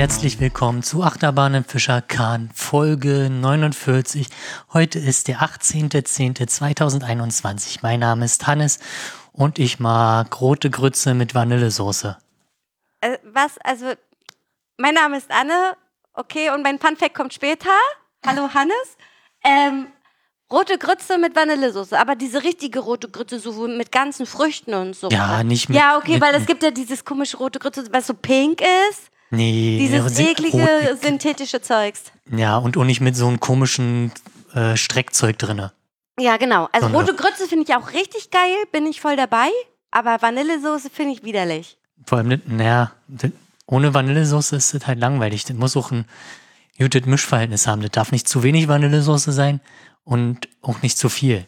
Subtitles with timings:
[0.00, 4.28] Herzlich willkommen zu Achterbahn im Fischer Kahn Folge 49.
[4.72, 7.80] Heute ist der 18.10.2021.
[7.82, 8.78] Mein Name ist Hannes
[9.32, 12.16] und ich mag rote Grütze mit Vanillesoße.
[13.00, 13.58] Äh, was?
[13.64, 13.92] Also,
[14.78, 15.76] mein Name ist Anne,
[16.14, 17.70] okay, und mein Funfact kommt später.
[18.26, 18.74] Hallo Hannes.
[19.44, 19.86] Ähm,
[20.52, 25.08] rote Grütze mit Vanillesoße, aber diese richtige rote Grütze, so mit ganzen Früchten und so.
[25.08, 25.78] Ja, nicht mit.
[25.78, 29.10] Ja, okay, mit, weil es gibt ja dieses komische rote Grütze, was so pink ist.
[29.30, 32.02] Nee, Dieses eklige rot- synthetische Zeugs.
[32.30, 34.12] Ja, und auch nicht mit so einem komischen
[34.54, 35.72] äh, Streckzeug drinne.
[36.18, 36.68] Ja, genau.
[36.72, 39.48] Also Sondern- rote Grütze finde ich auch richtig geil, bin ich voll dabei.
[39.90, 41.76] Aber Vanillesoße finde ich widerlich.
[42.06, 42.92] Vor allem, nicht- naja,
[43.66, 45.44] ohne Vanillesoße ist das halt langweilig.
[45.44, 46.04] Das muss auch ein
[46.78, 47.82] gutes Mischverhältnis haben.
[47.82, 49.60] Das darf nicht zu wenig Vanillesoße sein
[50.04, 51.46] und auch nicht zu viel.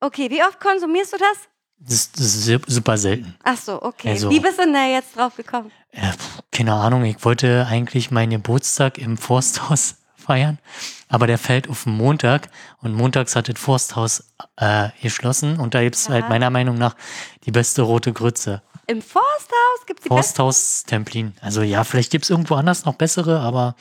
[0.00, 1.38] Okay, wie oft konsumierst du das?
[1.78, 3.34] Das, das ist su- super selten.
[3.42, 4.10] Ach so, okay.
[4.10, 5.70] Also- wie bist du denn da jetzt drauf gekommen?
[5.92, 6.12] Äh,
[6.50, 10.58] keine Ahnung, ich wollte eigentlich meinen Geburtstag im Forsthaus feiern,
[11.14, 12.48] aber der fällt auf den Montag
[12.82, 14.24] und montags hat das Forsthaus
[14.56, 16.96] äh, geschlossen und da gibt es halt meiner Meinung nach
[17.46, 18.62] die beste rote Grütze.
[18.88, 20.24] Im Forsthaus gibt's die besten.
[20.24, 21.32] Forsthaus Templin.
[21.40, 23.76] Also ja, vielleicht gibt es irgendwo anders noch bessere, aber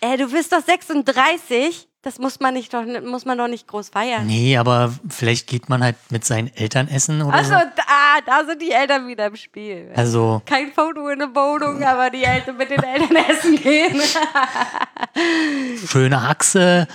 [0.00, 1.87] Äh, du bist doch 36.
[2.08, 4.26] Das muss man nicht doch, muss man doch nicht groß feiern.
[4.26, 7.58] nee, aber vielleicht geht man halt mit seinen Eltern essen oder Achso, so.
[7.76, 7.82] da,
[8.24, 9.92] da sind die Eltern wieder im Spiel.
[9.94, 14.00] Also Kein Foto in der Wohnung, aber die Eltern mit den Eltern essen gehen.
[15.86, 16.86] schöne Achse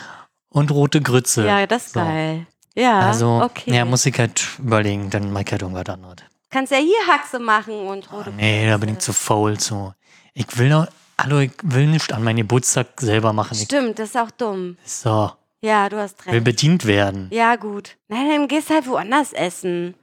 [0.50, 1.46] und rote Grütze.
[1.46, 2.00] ja, das ist So.
[2.00, 2.48] geil.
[2.76, 3.72] Ja, Also, okay.
[3.72, 6.16] ja, muss ich halt überlegen, dann mag ich halt irgendwas anderes.
[6.50, 9.94] Kannst ja hier Haxe machen und rote Nee, da bin ich zu faul zu.
[10.34, 10.88] Ich will noch,
[11.20, 13.56] hallo, ich will nicht an meinen Geburtstag selber machen.
[13.58, 14.78] Ich, Stimmt, das ist auch dumm.
[14.84, 16.44] so, Ja, du hast will recht.
[16.44, 17.28] bedient werden.
[17.32, 17.98] Ja, gut.
[18.08, 19.96] Nein, dann gehst halt woanders essen.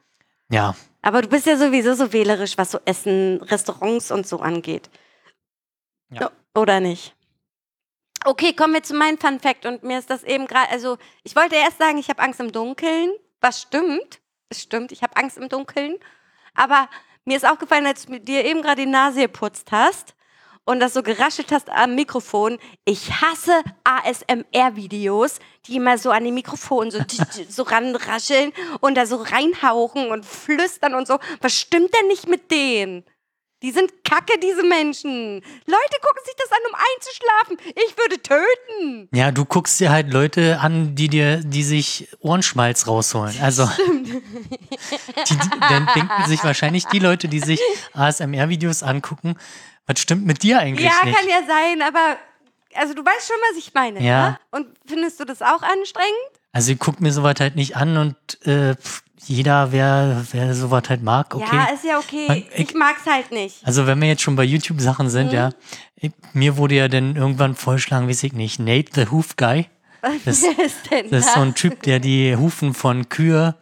[0.50, 4.90] Ja, Aber du bist ja sowieso so wählerisch, was so Essen, Restaurants und so angeht.
[6.10, 6.30] Ja.
[6.54, 7.14] Oder nicht?
[8.24, 9.64] Okay, kommen wir zu meinem Fun Fact.
[9.64, 12.52] Und mir ist das eben gerade, also ich wollte erst sagen, ich habe Angst im
[12.52, 13.10] Dunkeln.
[13.40, 14.20] Was stimmt?
[14.50, 15.96] Es stimmt, ich habe Angst im Dunkeln.
[16.54, 16.88] Aber
[17.24, 20.14] mir ist aufgefallen, als du dir eben gerade die Nase geputzt hast
[20.65, 22.59] und das so geraschelt hast am Mikrofon.
[22.84, 27.00] Ich hasse ASMR-Videos, die immer so an die Mikrofon so,
[27.48, 31.19] so ranrascheln und da so reinhauchen und flüstern und so.
[31.41, 33.04] Was stimmt denn nicht mit denen?
[33.62, 35.34] Die sind kacke, diese Menschen.
[35.34, 37.75] Leute gucken sich das an, um einzuschlafen.
[37.77, 39.09] Ich würde töten.
[39.12, 43.34] ja, du guckst dir halt Leute an, die dir, die sich Ohrenschmalz rausholen.
[43.42, 44.22] Also, die,
[45.28, 47.60] die, dann denken sich wahrscheinlich die Leute, die sich
[47.92, 49.37] ASMR-Videos angucken,
[49.90, 51.16] was stimmt mit dir eigentlich Ja, nicht?
[51.16, 52.16] kann ja sein, aber
[52.74, 54.00] also du weißt schon, was ich meine.
[54.02, 54.30] Ja.
[54.30, 54.38] Ne?
[54.52, 56.30] Und findest du das auch anstrengend?
[56.52, 58.74] Also, ich guck mir sowas halt nicht an und äh,
[59.26, 61.44] jeder, wer, wer sowas halt mag, okay.
[61.56, 62.24] Ja, ist ja okay.
[62.28, 63.56] Man- Ich, ich- mag's halt nicht.
[63.66, 65.32] Also wenn wir jetzt schon bei YouTube-Sachen sind, Mhm.
[65.34, 65.50] ja,
[65.96, 69.66] ich, mir wurde ja dann irgendwann vorgeschlagen, weiß ich nicht, Nate the Hoof Guy.
[70.24, 73.54] Das, Wer ist denn das ist so ein Typ, der die Hufen von Kühe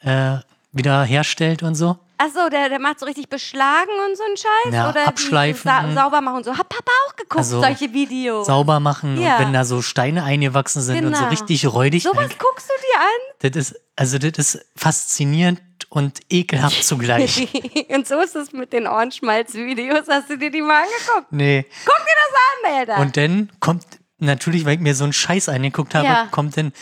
[0.00, 0.36] äh,
[0.72, 1.98] wieder herstellt und so.
[2.18, 4.74] Achso, der, der macht so richtig beschlagen und so einen Scheiß?
[4.74, 5.70] Ja, Oder abschleifen.
[5.88, 6.52] Die, sa sauber machen und so.
[6.56, 8.46] Hat Papa auch geguckt, Also, solche Videos.
[8.46, 9.36] Sauber machen Ja.
[9.36, 11.28] und wenn da so Steine eingewachsen sind und so Genau.
[11.30, 12.02] richtig räudig.
[12.04, 13.50] Sowas guckst du dir an?
[13.50, 15.60] Das ist, also das ist faszinierend
[15.90, 17.48] und ekelhaft zugleich.
[17.90, 20.06] und so ist es mit den Ohrenschmalz-Videos.
[20.08, 21.32] Hast du dir die mal angeguckt?
[21.32, 21.66] nee.
[21.84, 22.98] Guck dir das an, Alter.
[23.02, 23.84] Und dann kommt,
[24.18, 26.28] natürlich, weil ich mir so einen Scheiß angeguckt habe, Ja.
[26.30, 26.72] kommt dann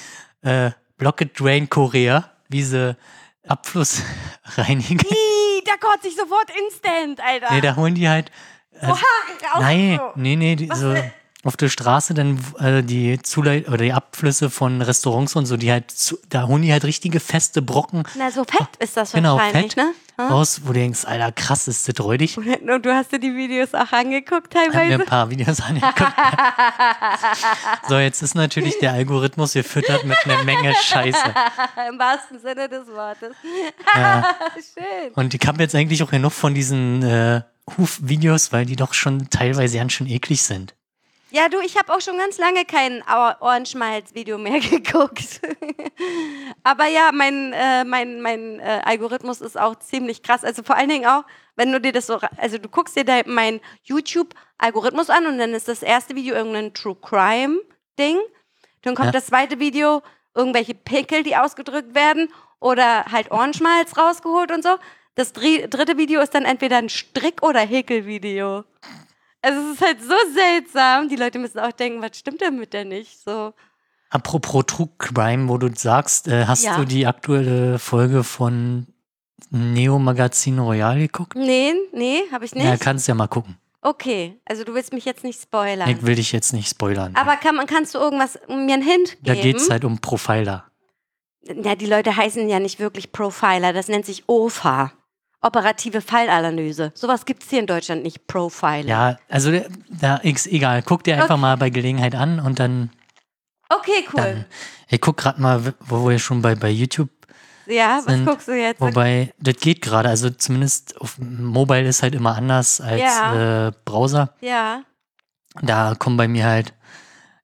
[0.42, 2.96] äh, Blocket Drain Korea, wie sie
[3.46, 5.06] Abflussreiniger.
[5.10, 7.52] Ih, da kotze ich sofort instant, Alter.
[7.52, 8.30] nee, da holen die halt.
[8.80, 9.60] so Haare raus.
[9.60, 10.12] Nein, so.
[10.16, 11.12] nee, nee, die, so denn?
[11.44, 15.70] Auf der Straße dann äh, die Zuleit oder die Abflüsse von Restaurants und so, die
[15.70, 19.36] halt, zu, da holen die halt richtige feste Brocken Na, so fett ist das Genau,
[19.36, 19.84] wahrscheinlich, fett.
[19.84, 19.94] ne?
[20.16, 20.26] Hm?
[20.30, 22.36] raus, wo du denkst, Alter, krass, ist das räudig.
[22.38, 25.02] Und du hast dir die Videos auch angeguckt Ich habe mir teilweise?
[25.02, 26.12] ein paar Videos angeguckt.
[27.88, 31.18] so, jetzt ist natürlich der Algorithmus gefüttert mit einer Menge Scheiße.
[31.88, 33.34] Im wahrsten Sinne des Wortes.
[33.96, 34.24] Ja.
[34.54, 35.12] Schön.
[35.14, 37.42] Und ich habe jetzt eigentlich auch genug von diesen äh,
[37.76, 40.74] Hufvideos, weil die doch schon teilweise ganz schön eklig sind.
[41.34, 43.02] Ja, du, ich habe auch schon ganz lange kein
[43.40, 45.40] Ohrenschmalz-Video mehr geguckt.
[46.62, 50.44] Aber ja, mein, äh, mein, mein äh, Algorithmus ist auch ziemlich krass.
[50.44, 51.24] Also vor allen Dingen auch,
[51.56, 55.54] wenn du dir das so, also du guckst dir da mein YouTube-Algorithmus an und dann
[55.54, 58.18] ist das erste Video irgendein True Crime-Ding.
[58.82, 59.12] Dann kommt Ja.
[59.12, 60.02] das zweite Video,
[60.36, 64.76] irgendwelche Pickel, die ausgedrückt werden oder halt Ohrenschmalz rausgeholt und so.
[65.16, 68.62] Das dri dritte Video ist dann entweder ein Strick- oder Häkelvideo.
[69.44, 71.08] Also es ist halt so seltsam.
[71.08, 73.18] Die Leute müssen auch denken, was stimmt denn mit der nicht?
[73.22, 73.52] So.
[74.10, 76.76] Apropos True Crime, wo du sagst, äh, hast Ja.
[76.76, 78.86] du die aktuelle Folge von
[79.50, 81.34] Neo Magazin Royal geguckt?
[81.36, 82.64] Nee, nee, habe ich nicht.
[82.64, 83.56] Ja, kannst ja mal gucken.
[83.82, 85.88] Okay, also du willst mich jetzt nicht spoilern.
[85.90, 87.14] Ich will dich jetzt nicht spoilern.
[87.16, 89.24] Aber kann, man- kannst du irgendwas, mir einen Hint geben?
[89.24, 90.64] da geht es halt um Profiler.
[91.62, 94.92] Ja, die Leute heißen ja nicht wirklich Profiler, das nennt sich OFA.
[95.44, 96.90] Operative Fallanalyse.
[96.94, 98.86] Sowas gibt es hier in Deutschland nicht, Profiler.
[98.88, 99.52] Ja, also
[99.88, 100.82] da ist egal.
[100.82, 101.40] Guck dir einfach Okay.
[101.40, 102.90] mal bei Gelegenheit an und dann.
[103.68, 104.20] Okay, cool.
[104.22, 104.44] dann
[104.88, 107.08] ich guck gerade mal, wo wir schon bei, bei YouTube
[107.66, 108.80] ja, was sind, guckst du jetzt?
[108.80, 110.08] Wobei, das geht gerade.
[110.10, 113.68] Also zumindest auf Mobile ist halt immer anders als Ja.
[113.68, 114.34] äh, Browser.
[114.40, 114.82] ja.
[115.62, 116.74] Da kommen bei mir halt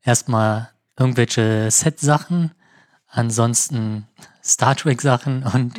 [0.03, 2.51] erstmal irgendwelche Set-Sachen,
[3.07, 4.07] ansonsten
[4.51, 5.75] Star Trek-Sachen und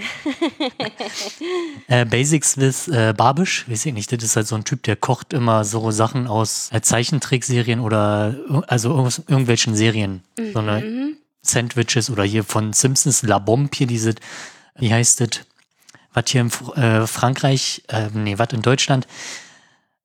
[1.87, 3.67] äh, Basics with äh, Babisch.
[3.69, 6.69] Weiß ich nicht, das ist halt so ein Typ, der kocht immer so Sachen aus
[6.71, 8.35] äh, Zeichentrickserien oder
[8.67, 10.23] also aus irgendwelchen Serien.
[10.53, 11.17] So eine Mhm.
[11.43, 14.13] Sandwiches oder hier von Simpsons La Bombe, hier diese,
[14.77, 15.29] wie heißt das,
[16.13, 19.07] was hier in äh, Frankreich, äh, nee, was in Deutschland,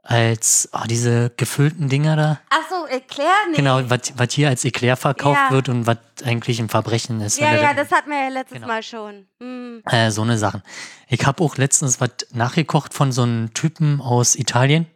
[0.08, 2.40] als ah, diese gefüllten Dinger da.
[2.50, 3.56] Ach so, erklär nicht.
[3.56, 5.54] Genau, was hier als Eclair verkauft Ja.
[5.54, 7.38] wird und was eigentlich ein Verbrechen ist.
[7.38, 8.68] Ja, ja, da- das hatten wir ja letztes Genau.
[8.68, 9.26] Mal schon.
[9.40, 9.82] Hm.
[9.90, 10.62] äh, so eine Sachen.
[11.08, 14.86] Ich habe auch letztens was nachgekocht von so einem Typen aus Italien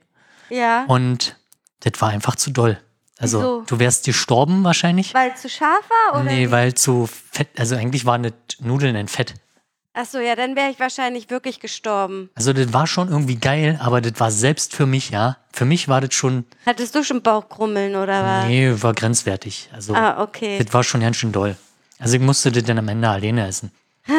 [0.48, 1.36] Ja, und
[1.80, 2.78] das war einfach zu doll.
[3.18, 3.62] Also Wieso?
[3.66, 5.12] du wärst gestorben wahrscheinlich.
[5.12, 6.20] weil zu scharf war?
[6.22, 9.34] Oder nee, weil zu fett, also eigentlich waren das Nudeln in Fett.
[10.00, 12.30] Ach so, ja, dann wäre ich wahrscheinlich wirklich gestorben.
[12.34, 15.36] Also das war schon irgendwie geil, aber das war selbst für mich, ja.
[15.52, 18.46] Für mich war das schon, Hattest du schon Bauchkrummeln oder was?
[18.46, 19.68] nee, war grenzwertig.
[19.74, 20.58] Also Ah, okay.
[20.62, 21.54] das war schon ganz schön doll.
[21.98, 23.72] Also ich musste das dann am Ende alleine essen.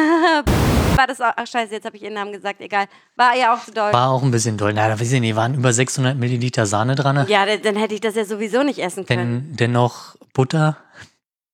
[0.94, 2.86] War das auch, ach scheiße, jetzt habe ich ihren Namen gesagt, egal.
[3.16, 3.92] War ja auch zu doll.
[3.92, 4.72] War auch ein bisschen doll.
[4.74, 7.16] Na, da weiß ich nicht, waren über 600 Milliliter Sahne dran.
[7.16, 7.26] ne?
[7.28, 9.46] ja, dann, hätte ich das ja sowieso nicht essen können.
[9.48, 10.76] Dann dennoch Butter.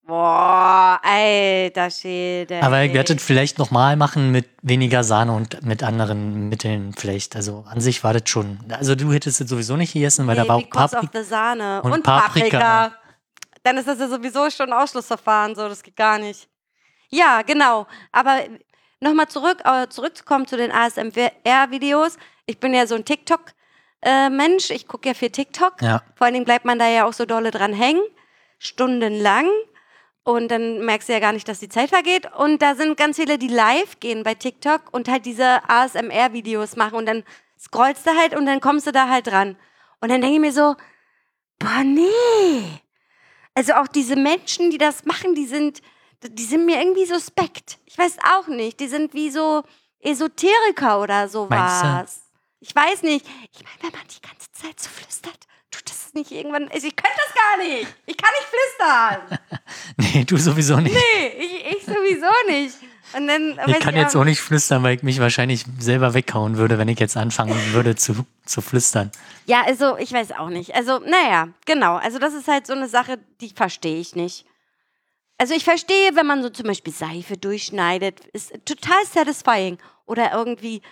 [0.08, 2.62] Boah, alter Schäde.
[2.62, 2.94] Aber ich ey.
[2.94, 7.36] werde das vielleicht nochmal machen mit weniger Sahne und mit anderen Mitteln vielleicht.
[7.36, 8.58] Also an sich war das schon.
[8.70, 11.22] Also du hättest es sowieso nicht gegessen, weil nee, da war auch Paprika.
[11.22, 11.82] Sahne.
[11.82, 12.58] und Und, Paprika.
[12.58, 12.92] Paprika.
[13.64, 16.48] Dann ist das ja sowieso schon ein Ausschlussverfahren, so, das geht gar nicht.
[17.10, 17.86] Ja, genau.
[18.10, 18.38] Aber
[19.00, 22.16] nochmal zurück, äh, zurückzukommen zu den ASMR-Videos.
[22.46, 24.70] Ich bin ja so ein TikTok-Mensch.
[24.70, 25.82] ich gucke ja viel TikTok.
[25.82, 26.00] Ja.
[26.14, 28.00] Vor allen Dingen bleibt man da ja auch so dolle dran hängen,
[28.58, 29.48] stundenlang.
[30.28, 32.30] Und dann merkst du ja gar nicht, dass die Zeit vergeht.
[32.34, 36.96] Und da sind ganz viele, die live gehen bei TikTok und halt diese ASMR-Videos machen.
[36.96, 37.24] Und dann
[37.58, 39.56] scrollst du halt und dann kommst du da halt dran.
[40.02, 40.76] Und dann denke ich mir so,
[41.58, 42.78] boah, nee.
[43.54, 45.80] Also auch diese Menschen, die das machen, die sind,
[46.22, 47.78] die sind mir irgendwie suspekt.
[47.86, 48.80] Ich weiß auch nicht.
[48.80, 49.62] Die sind wie so
[50.00, 52.20] Esoteriker oder sowas.
[52.60, 53.24] Ich weiß nicht.
[53.50, 56.68] Ich meine, wenn man die ganze Zeit so flüstert, tut das nicht irgendwann.
[56.68, 57.86] Also ich könnte das gar nicht.
[58.06, 59.38] Ich kann nicht flüstern.
[60.00, 60.94] Nee, du sowieso nicht.
[60.94, 62.76] Nee, ich, ich sowieso nicht.
[63.14, 66.78] Und dann, ich kann jetzt auch nicht flüstern, weil ich mich wahrscheinlich selber weghauen würde,
[66.78, 69.10] wenn ich jetzt anfangen würde zu, zu flüstern.
[69.46, 70.74] Ja, also ich weiß auch nicht.
[70.74, 71.96] Also, naja, genau.
[71.96, 74.44] Also das ist halt so eine Sache, die verstehe ich nicht.
[75.38, 79.78] Also ich verstehe, wenn man so zum Beispiel Seife durchschneidet, ist total satisfying.
[80.06, 80.82] Oder irgendwie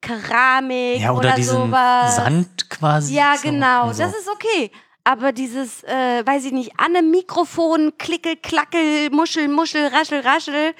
[0.00, 2.16] Keramik Ja, oder, oder diesen sowas.
[2.16, 3.14] Sand quasi.
[3.14, 3.92] Ja, genau.
[3.92, 4.02] so.
[4.02, 4.70] Das ist okay.
[5.04, 10.74] Aber dieses, äh, weiß ich nicht, an einem Mikrofon, klickel, klackel, muschel, muschel, raschel, raschel,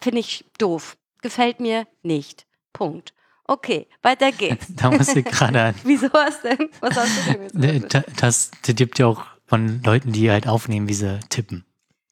[0.00, 0.96] finde ich doof.
[1.22, 2.46] Gefällt mir nicht.
[2.72, 3.12] Punkt.
[3.44, 4.66] Okay, weiter geht's.
[4.76, 5.74] Da muss ich gerade an.
[5.84, 6.70] Wieso hast denn?
[6.80, 7.48] Was hast du denn?
[7.52, 11.64] Ne, da- Das, das gibt ja auch von Leuten, die halt aufnehmen, wie sie tippen.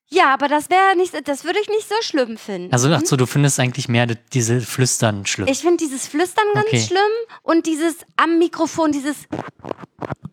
[0.08, 2.72] Ja, aber das wäre nicht, das würde ich nicht so schlimm finden.
[2.72, 5.48] Also, ach so, du findest eigentlich mehr diese Flüstern schlimm.
[5.48, 6.80] ich finde dieses Flüstern ganz Okay.
[6.80, 7.00] schlimm
[7.42, 9.26] und dieses am Mikrofon, dieses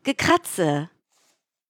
[0.03, 0.89] Gekratze.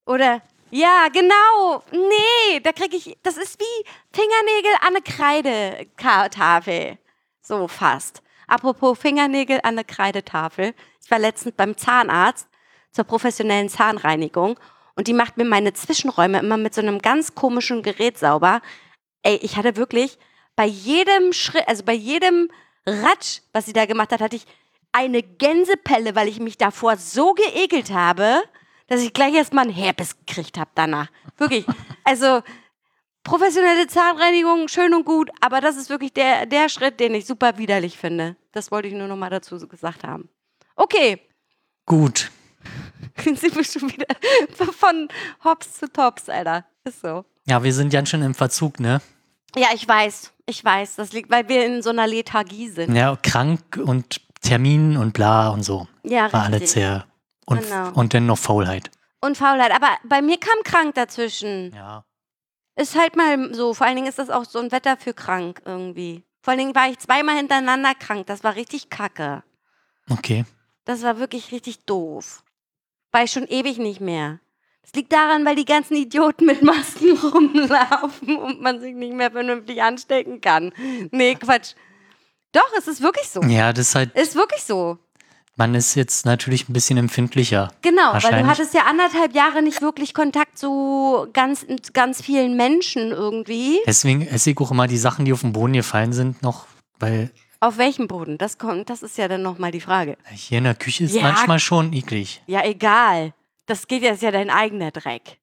[0.06, 1.82] Oder, ja, genau.
[1.92, 6.98] Nee, da kriege ich, das ist wie Fingernägel an eine Kreidetafel.
[7.40, 8.22] So fast.
[8.46, 10.74] Apropos Fingernägel an eine Kreidetafel.
[11.02, 12.48] Ich war letztens beim Zahnarzt
[12.92, 14.58] zur professionellen Zahnreinigung
[14.96, 18.60] und die macht mir meine Zwischenräume immer mit so einem ganz komischen Gerät sauber.
[19.22, 20.18] Ey, ich hatte wirklich
[20.56, 22.50] bei jedem Schritt, also bei jedem
[22.86, 24.46] Ratsch, was sie da gemacht hat, hatte ich
[24.92, 28.42] eine Gänsepelle, weil ich mich davor so geekelt habe,
[28.86, 31.08] dass ich gleich erstmal einen Herpes gekriegt habe danach.
[31.38, 31.64] Wirklich.
[32.06, 32.42] Also
[33.22, 37.56] professionelle Zahnreinigung, schön und gut, aber das ist wirklich der, der Schritt, den ich super
[37.56, 38.36] widerlich finde.
[38.52, 40.28] Das wollte ich nur noch mal dazu gesagt haben.
[40.76, 41.18] Okay,
[41.86, 42.30] Gut.
[43.24, 44.06] sind wir schon wieder
[44.72, 45.08] von
[45.44, 46.64] Hops zu Tops, Alter.
[46.84, 47.24] Ist so.
[47.46, 49.00] Ja, wir sind ganz schön im Verzug, ne?
[49.56, 50.32] Ja, ich weiß.
[50.46, 50.96] Ich weiß.
[50.96, 52.94] Das liegt, weil wir in so einer Lethargie sind.
[52.94, 55.86] Ja, krank und Termin und bla und so.
[56.02, 56.70] Ja, War alles richtig.
[56.82, 57.06] sehr.
[57.46, 57.90] Und, Genau.
[57.92, 58.90] und dann noch Faulheit.
[59.20, 59.72] Und Faulheit.
[59.72, 61.72] Aber bei mir kam krank dazwischen.
[61.74, 62.04] Ja.
[62.76, 63.72] Ist halt mal so.
[63.74, 66.24] Vor allen Dingen ist das auch so ein Wetter für krank irgendwie.
[66.42, 68.26] Vor allen Dingen war ich zweimal hintereinander krank.
[68.26, 69.42] Das war richtig kacke.
[70.10, 70.44] Okay.
[70.84, 72.42] Das war wirklich richtig doof.
[73.14, 74.40] War ich schon ewig nicht mehr.
[74.82, 79.30] Das liegt daran, weil die ganzen Idioten mit Masken rumlaufen und man sich nicht mehr
[79.30, 80.72] vernünftig anstecken kann.
[81.12, 81.74] Nee, Quatsch.
[82.50, 83.40] Doch, es ist wirklich so.
[83.42, 84.98] Ja, das ist halt, Ist wirklich so.
[85.54, 87.70] man ist jetzt natürlich ein bisschen empfindlicher.
[87.82, 93.12] Genau, weil du hattest ja anderthalb Jahre nicht wirklich Kontakt zu ganz, ganz vielen Menschen
[93.12, 93.78] irgendwie.
[93.86, 96.66] Deswegen esse ich auch immer die Sachen, die auf den Boden gefallen sind, noch,
[96.98, 97.30] weil
[97.64, 98.36] Auf welchem Boden?
[98.36, 100.18] Das, kommt, das ist ja dann nochmal die Frage.
[100.30, 101.22] hier in der Küche ist Ja.
[101.22, 102.42] manchmal schon eklig.
[102.46, 103.32] Ja, egal.
[103.64, 105.38] Das geht jetzt ja dein eigener Dreck.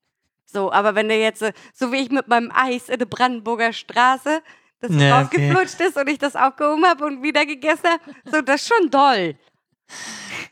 [0.45, 3.73] So, aber wenn du jetzt, äh, so wie ich mit meinem Eis in der Brandenburger
[3.73, 4.43] Straße,
[4.81, 5.51] das Ja, okay.
[5.79, 9.35] ist und ich das aufgehoben habe und wieder gegessen habe, so, das ist schon doll.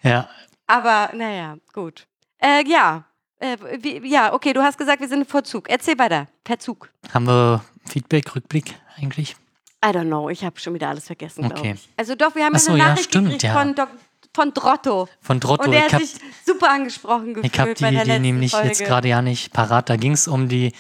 [0.01, 0.27] Ja,
[0.65, 2.07] Aber naja, gut.
[2.39, 3.03] Äh, ja.
[3.39, 5.69] Äh, wie, ja, okay, du hast gesagt, wir sind im Vorzug.
[5.69, 6.27] Erzähl weiter.
[6.43, 6.89] Per Zug.
[7.13, 9.35] haben wir Feedback, Rückblick eigentlich?
[9.83, 11.73] I don't know, ich habe schon wieder alles vergessen, glaube Okay.
[11.75, 11.89] ich.
[11.95, 13.53] Also doch, wir haben ja so, eine ja, Nachricht stimmt, gekriegt ja.
[13.53, 13.89] von, Dok
[14.33, 15.07] von Drotto.
[15.21, 15.63] Von Drotto.
[15.65, 18.67] Und er hat habe sich super angesprochen gefühlt ich hab die Idee nämlich Folge.
[18.67, 19.89] jetzt gerade ja nicht parat.
[19.89, 20.73] Da ging es um die,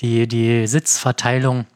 [0.00, 1.66] die, die Sitzverteilung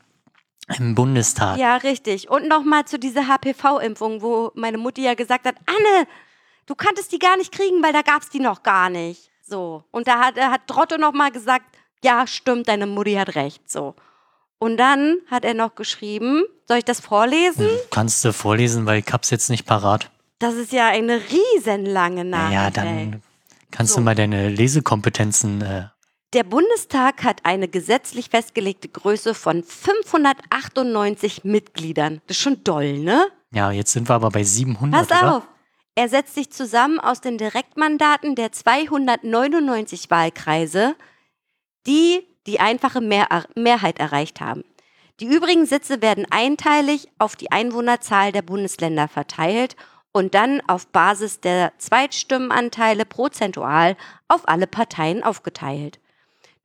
[0.78, 1.58] im Bundestag.
[1.58, 2.30] Ja, richtig.
[2.30, 6.06] Und nochmal zu dieser HPV-Impfung, wo meine Mutti ja gesagt hat, Anne,
[6.66, 9.30] du kanntest die gar nicht kriegen, weil da gab's die noch gar nicht.
[9.42, 9.84] So.
[9.90, 11.66] Und da hat, hat Drotto nochmal gesagt,
[12.04, 13.70] ja, stimmt, deine Mutti hat recht.
[13.70, 13.94] So.
[14.58, 17.68] Und dann hat er noch geschrieben, soll ich das vorlesen?
[17.90, 20.10] Kannst du vorlesen, weil ich hab's jetzt nicht parat.
[20.38, 22.54] Das ist ja eine riesenlange Nachricht.
[22.54, 23.10] Ja, ey.
[23.10, 23.22] dann
[23.70, 24.00] kannst So.
[24.00, 25.60] du mal deine Lesekompetenzen.
[25.60, 25.84] Äh,
[26.32, 32.22] Der Bundestag hat eine gesetzlich festgelegte Größe von 598 Mitgliedern.
[32.26, 33.26] Das ist schon doll, ne?
[33.52, 35.08] ja, jetzt sind wir aber bei 700.
[35.08, 35.36] Pass oder?
[35.36, 35.42] auf.
[35.94, 40.96] Er setzt sich zusammen aus den Direktmandaten der 299 Wahlkreise,
[41.86, 44.64] die die einfache Mehr Mehrheit erreicht haben.
[45.20, 49.76] Die übrigen Sitze werden einteilig auf die Einwohnerzahl der Bundesländer verteilt
[50.12, 53.96] und dann auf Basis der Zweitstimmenanteile prozentual
[54.28, 56.00] auf alle Parteien aufgeteilt,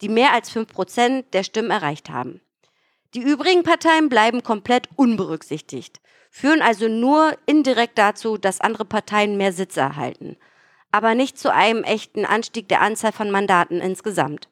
[0.01, 2.41] die mehr als 5% der Stimmen erreicht haben.
[3.13, 5.99] Die übrigen Parteien bleiben komplett unberücksichtigt,
[6.29, 10.37] führen also nur indirekt dazu, dass andere Parteien mehr Sitze erhalten,
[10.91, 14.49] aber nicht zu einem echten Anstieg der Anzahl von Mandaten insgesamt.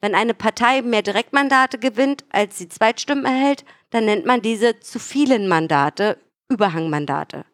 [0.00, 4.98] Wenn eine Partei mehr Direktmandate gewinnt, als sie Zweitstimmen erhält, dann nennt man diese zu
[4.98, 7.44] vielen Mandate Überhangmandate.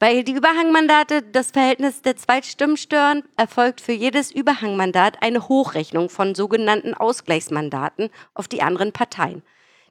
[0.00, 6.34] Weil die Überhangmandate das Verhältnis der Zweitstimmen stören, erfolgt für jedes Überhangmandat eine Hochrechnung von
[6.36, 9.42] sogenannten Ausgleichsmandaten auf die anderen Parteien.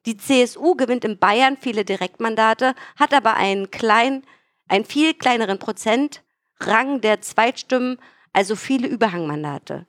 [0.06, 4.24] Die CSU gewinnt in Bayern viele Direktmandate, hat aber einen, klein,
[4.70, 8.00] einen viel kleineren Prozentrang der Zweitstimmen,
[8.32, 9.86] also viele Überhangmandate.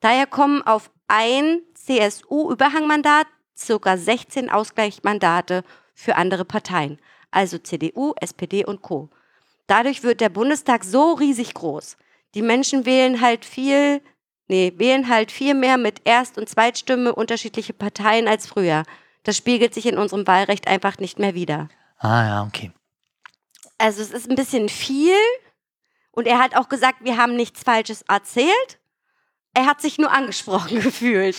[0.00, 3.26] Daher kommen auf ein CSU-Überhangmandat
[3.66, 3.96] ca.
[3.96, 5.64] 16 Ausgleichsmandate
[5.94, 6.98] für andere Parteien,
[7.30, 9.10] also CDU, SPD und Co.
[9.66, 11.96] Dadurch wird der Bundestag so riesig groß.
[12.34, 14.00] Die Menschen wählen halt viel,
[14.48, 18.84] nee, wählen halt viel mehr mit Erst- und Zweitstimme unterschiedliche Parteien als früher.
[19.24, 21.68] Das spiegelt sich in unserem Wahlrecht einfach nicht mehr wider.
[21.98, 22.72] Ah, ja, okay.
[23.78, 25.14] Also es ist ein bisschen viel.
[26.12, 28.78] Und er hat auch gesagt, wir haben nichts Falsches erzählt.
[29.54, 31.36] Er hat sich nur angesprochen gefühlt.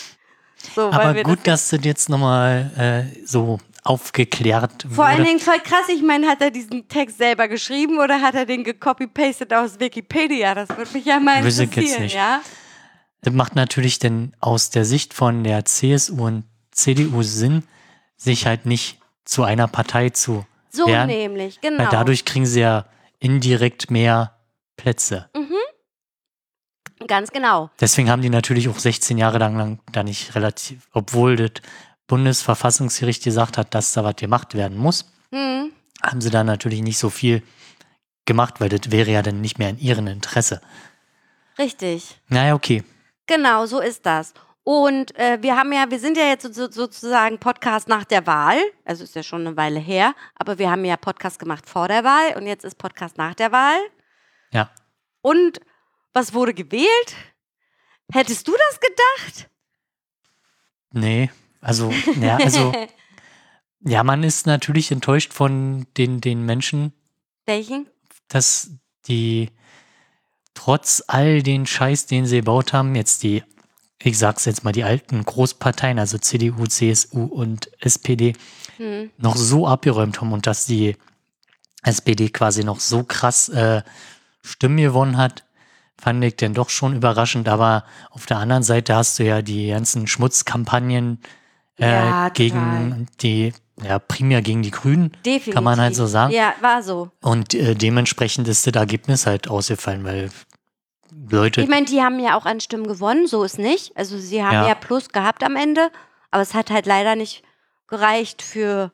[0.74, 5.28] So, Aber gut, das, dass du jetzt nochmal äh, so aufgeklärt vor allen wurde.
[5.28, 5.88] Dingen voll krass.
[5.88, 10.54] Ich meine, hat er diesen Text selber geschrieben oder hat er den gecopy-pastet aus Wikipedia?
[10.54, 12.14] Das würde mich ja mal jetzt interessieren, nicht.
[12.14, 12.40] ja?
[13.22, 17.64] Das macht natürlich denn aus der Sicht von der CSU und CDU Sinn,
[18.16, 21.78] sich halt nicht zu einer Partei zu So werden, nämlich, genau.
[21.78, 22.86] weil dadurch kriegen sie ja
[23.18, 24.36] indirekt mehr
[24.76, 25.28] Plätze.
[27.06, 27.70] Ganz genau.
[27.80, 31.50] Deswegen haben die natürlich auch 16 Jahre lang, lang da nicht relativ, obwohl das
[32.06, 35.72] Bundesverfassungsgericht gesagt hat, dass da was gemacht werden muss, Hm.
[36.02, 37.42] haben sie da natürlich nicht so viel
[38.26, 40.60] gemacht, weil das wäre ja dann nicht mehr in ihrem Interesse.
[41.58, 42.20] Richtig.
[42.28, 42.84] Naja, okay.
[43.26, 44.34] Genau, so ist das.
[44.64, 48.58] Und äh, wir haben ja, wir sind ja jetzt so, sozusagen Podcast nach der Wahl.
[48.84, 52.04] Also ist ja schon eine Weile her, aber wir haben ja Podcast gemacht vor der
[52.04, 53.78] Wahl und jetzt ist Podcast nach der Wahl.
[54.52, 54.70] Ja.
[55.20, 55.60] Und
[56.12, 57.14] was wurde gewählt?
[58.12, 59.50] Hättest du das gedacht?
[60.92, 61.90] Nee, also,
[62.20, 62.72] ja, also,
[63.80, 66.92] ja, man ist natürlich enttäuscht von den, den Menschen,
[67.46, 67.86] Welchen?
[68.28, 68.70] dass
[69.06, 69.50] die
[70.54, 73.42] trotz all den Scheiß, den sie gebaut haben, jetzt die,
[74.02, 78.34] ich sag's jetzt mal, die alten Großparteien, also CDU, CSU und SPD,
[78.76, 79.10] Hm.
[79.18, 80.96] noch so abgeräumt haben und dass die
[81.82, 83.82] SPD quasi noch so krass äh,
[84.42, 85.44] Stimmen gewonnen hat,
[86.02, 87.48] fand ich dann doch schon überraschend.
[87.48, 91.20] Aber auf der anderen Seite hast du ja die ganzen Schmutzkampagnen
[91.78, 95.12] äh, Ja, gegen die, ja, primär gegen die Grünen.
[95.24, 95.54] Definitiv.
[95.54, 96.32] Kann man halt so sagen.
[96.32, 97.10] Ja, war so.
[97.22, 100.30] Und äh, dementsprechend ist das Ergebnis halt ausgefallen, weil
[101.30, 101.60] Leute.
[101.60, 103.96] Ich meine, die haben ja auch an Stimmen gewonnen, so ist nicht.
[103.96, 104.68] Also sie haben Ja.
[104.68, 105.90] ja, Plus gehabt am Ende,
[106.32, 107.44] aber es hat halt leider nicht
[107.86, 108.90] gereicht für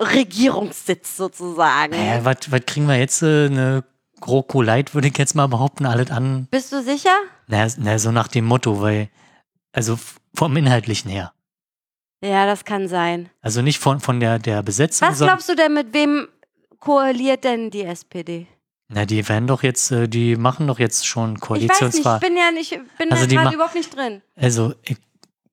[0.00, 1.94] Regierungssitz sozusagen.
[2.24, 3.22] Was was kriegen wir jetzt?
[3.22, 3.84] Äh, eine
[4.20, 6.46] GroKo Light, würde ich jetzt mal behaupten, alles an.
[6.50, 7.14] Bist du sicher?
[7.46, 9.08] Na, na, so nach dem Motto, weil,
[9.72, 9.98] also
[10.34, 11.32] vom Inhaltlichen her.
[12.22, 13.30] Ja, das kann sein.
[13.40, 16.28] Also nicht von, von der, der Besetzung, Was glaubst du denn, mit wem
[16.78, 18.46] koaliert denn die SPD?
[18.88, 21.68] Na, die werden doch jetzt, äh, die machen doch jetzt schon Ich weiß nicht, ich
[21.78, 22.20] Koalitionswahl.
[22.20, 24.20] bin ja nicht, bin Also da gerade überhaupt nicht drin.
[24.36, 24.96] Also ich,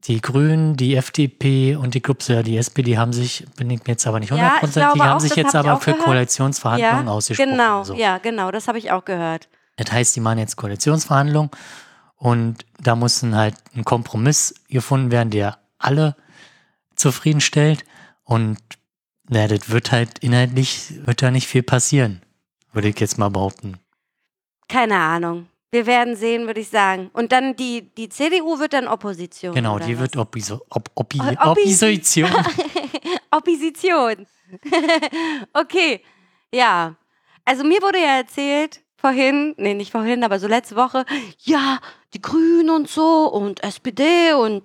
[0.08, 3.92] die Grünen, die FDP und die Clubs, ja, die SPD haben sich, bin ich mir
[3.94, 6.06] jetzt aber nicht Ja, ich hundertprozentig, glaube haben auch, sich jetzt hab aber für gehört.
[6.06, 7.52] Koalitionsverhandlungen Ja, ausgesprochen.
[7.52, 7.94] genau, So.
[7.96, 9.50] ja, genau, das habe ich auch gehört.
[9.76, 11.52] Das heißt, die machen jetzt Koalitionsverhandlungen
[12.16, 16.16] und da muss halt ein Kompromiss gefunden werden, der alle
[16.96, 17.84] zufriedenstellt.
[18.24, 18.58] Und
[19.30, 22.22] na, das wird halt inhaltlich, wird da nicht viel passieren,
[22.72, 23.78] würde ich jetzt mal behaupten.
[24.68, 25.48] Keine Ahnung.
[25.72, 27.10] Wir werden sehen, würde ich sagen.
[27.14, 29.54] Und dann die, die CDU wird dann Opposition.
[29.54, 30.02] Genau, die was?
[30.02, 32.30] wird Oppiso, op, oppi, Opposition.
[33.32, 34.26] Opposition.
[35.54, 36.02] okay,
[36.54, 36.96] ja.
[37.44, 41.06] Also mir wurde ja erzählt vorhin, nee, nicht vorhin, aber so letzte Woche,
[41.40, 41.80] ja,
[42.14, 44.64] die Grünen und so und SPD und,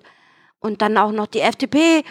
[0.61, 2.04] und dann auch noch die FDP.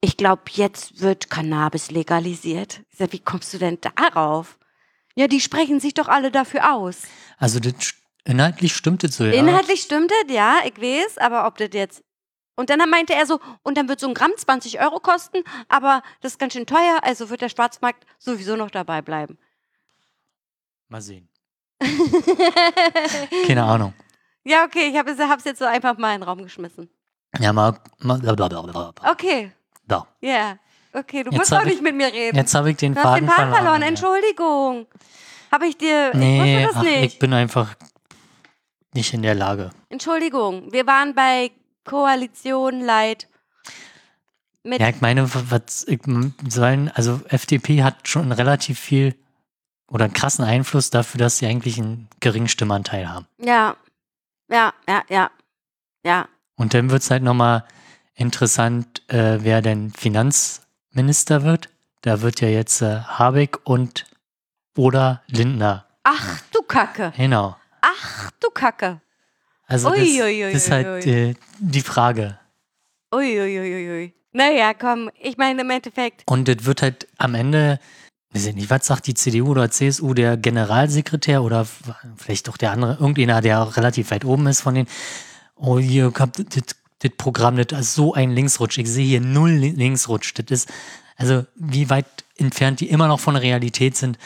[0.00, 2.80] Ich glaube, jetzt wird Cannabis legalisiert.
[2.90, 4.58] Ich sag, wie kommst du denn darauf?
[5.14, 7.02] Ja, die sprechen sich doch alle dafür aus.
[7.36, 9.32] Also das, inhaltlich stimmt es so, ja.
[9.32, 12.02] Inhaltlich stimmt das, ja, ich weiß, aber ob das jetzt.
[12.56, 16.02] Und dann meinte er so, und dann wird so ein Gramm 20 Euro kosten, aber
[16.20, 19.38] das ist ganz schön teuer, also wird der Schwarzmarkt sowieso noch dabei bleiben.
[20.88, 21.28] Mal sehen.
[23.46, 23.94] Keine Ahnung.
[24.44, 26.90] ja, okay, ich habe es jetzt so einfach mal in den Raum geschmissen.
[27.38, 28.92] Ja, mal, mal blablabla.
[29.10, 29.52] Okay,
[29.86, 30.06] Da.
[30.20, 30.58] ja.
[30.92, 32.36] Okay, du Jetzt musst auch ich- nicht mit mir reden.
[32.36, 33.86] Jetzt habe ich den du hast Faden, den Faden verloren, ja.
[33.88, 34.86] Entschuldigung.
[35.52, 36.10] Habe ich dir.
[36.14, 37.76] Nee, ich ach, ich bin einfach
[38.94, 39.70] nicht in der Lage.
[39.88, 41.50] Entschuldigung, wir waren bei
[41.84, 43.28] Koalition Leid.
[44.62, 46.00] Mit Ja, ich meine, was ich,
[46.48, 49.14] sollen, also FDP hat schon relativ viel
[49.88, 53.26] oder einen krassen Einfluss dafür, dass sie eigentlich einen geringen Stimmanteil haben.
[53.38, 53.76] ja,
[54.50, 55.30] ja, ja, ja,
[56.04, 56.28] ja.
[56.56, 57.64] Und dann wird es halt nochmal
[58.14, 61.70] interessant, äh, wer denn Finanzminister wird.
[62.02, 64.06] Da wird ja jetzt äh, Habeck und
[64.76, 65.86] oder Lindner.
[66.02, 67.12] Ach du Kacke.
[67.16, 67.56] Genau.
[67.92, 69.00] Ach du Kacke.
[69.66, 72.38] Also das, Ui, ui, ui, das ist halt äh, die Frage.
[73.14, 74.14] Uiuiuiui.
[74.32, 76.22] Naja, komm, ich meine im Endeffekt.
[76.26, 77.80] Und das wird halt am Ende,
[78.32, 81.66] weiß ich nicht, was sagt die CDU oder CSU, der Generalsekretär oder
[82.16, 84.86] vielleicht doch der andere, irgendeiner, der auch relativ weit oben ist von den,
[85.56, 86.62] oh, hier habt das,
[87.00, 88.78] das Programm, das ist so ein Linksrutsch.
[88.78, 90.32] Ich sehe hier null Li- Linksrutsch.
[90.36, 90.68] Das ist,
[91.16, 94.16] also wie weit entfernt die immer noch von der Realität sind.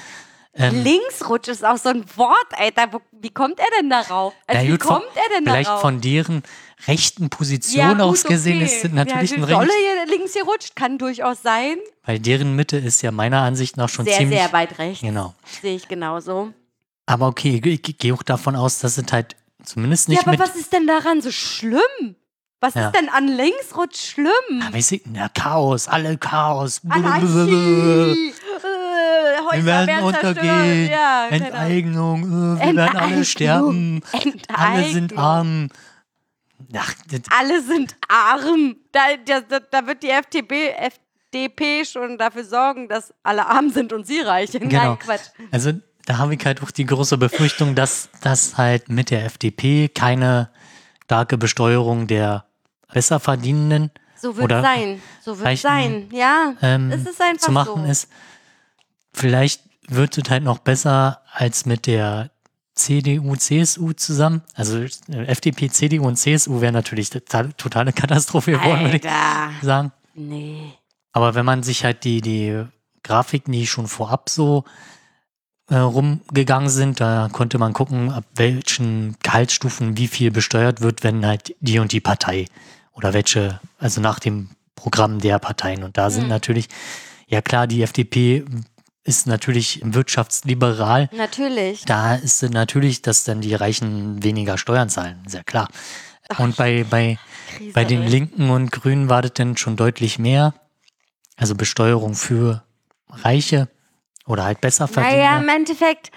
[0.57, 3.01] Ähm, Linksrutsch ist auch so ein Wort, Alter.
[3.13, 4.33] Wie kommt er denn darauf?
[4.47, 5.81] Also, wie von- kommt er denn Vielleicht darauf?
[5.81, 6.43] von deren
[6.87, 10.77] rechten Position aus gesehen ist das natürlich ja, ein Rolle recht, hier links hier rutscht,
[10.77, 11.77] kann durchaus sein.
[12.05, 14.39] weil deren Mitte ist ja meiner Ansicht nach schon Sehr, ziemlich.
[14.39, 15.01] sehr weit rechts.
[15.01, 15.35] Genau.
[15.63, 16.53] Sehe ich genauso.
[17.07, 20.39] Aber okay, ich, ich gehe auch davon aus, dass es halt zumindest nicht ja, aber
[20.39, 21.81] was ist denn daran so schlimm?
[22.61, 22.87] Was Ja.
[22.89, 24.31] ist denn an Linksrutsch schlimm?
[24.61, 26.81] Ja, weiß ich, na, Chaos, alle Chaos.
[26.89, 28.33] Anarchie!
[29.57, 30.91] Wir werden untergehen.
[30.91, 31.41] Ja, Ahnung.
[31.41, 33.25] Enteignung, äh, wir werden alle Enteignung.
[33.25, 34.03] sterben.
[34.53, 35.19] Alle sind Enteignung.
[35.25, 35.69] arm.
[36.77, 36.95] Ach,
[37.39, 38.77] Alle sind arm.
[38.93, 44.07] Da, da, da- wird die FDP, FDP schon dafür sorgen, dass alle arm sind und
[44.07, 44.51] sie reich.
[44.53, 44.69] Genau.
[44.69, 45.29] Nein, Quatsch.
[45.51, 45.73] also
[46.07, 50.51] da habe ich halt auch die große Befürchtung, dass das halt mit der FDP keine
[51.05, 52.45] starke Besteuerung der
[52.93, 55.03] Besserverdienenden So wird Oder sein.
[55.23, 56.09] So wird sein.
[56.13, 57.91] Ja, ähm, es ist einfach zu machen so.
[57.91, 58.09] ist.
[59.15, 62.31] Vielleicht wird es halt noch besser als mit der
[62.75, 64.43] CDU, CSU zusammen.
[64.55, 69.93] Also äh, FDP, CDU und CSU wäre natürlich total, totale Katastrophe geworden, würde ich sagen.
[70.15, 70.73] Nee.
[71.13, 72.65] Aber wenn man sich halt die, die
[73.05, 74.65] Grafiken, die schon vorab so
[75.71, 81.25] äh, rumgegangen sind, da konnte man gucken, ab welchen Gehaltsstufen wie viel besteuert wird, wenn
[81.25, 82.47] halt die und die Partei
[82.93, 85.85] oder welche, also nach dem Programm der Parteien.
[85.85, 86.29] Und da sind Mhm.
[86.31, 86.69] natürlich,
[87.29, 88.45] ja klar, die FDP
[89.05, 91.09] ist natürlich wirtschaftsliberal.
[91.13, 91.85] Natürlich.
[91.85, 95.69] Da ist es natürlich, dass dann die Reichen weniger Steuern zahlen, sehr klar.
[96.39, 97.19] Und bei, bei,
[97.57, 98.09] Krise, bei den ey.
[98.09, 100.55] Linken und Grünen war das dann schon deutlich mehr.
[101.37, 102.65] Also Besteuerung für
[103.09, 103.69] Reiche
[104.27, 105.49] oder halt besser Naja, im.
[105.49, 106.11] Endeffekt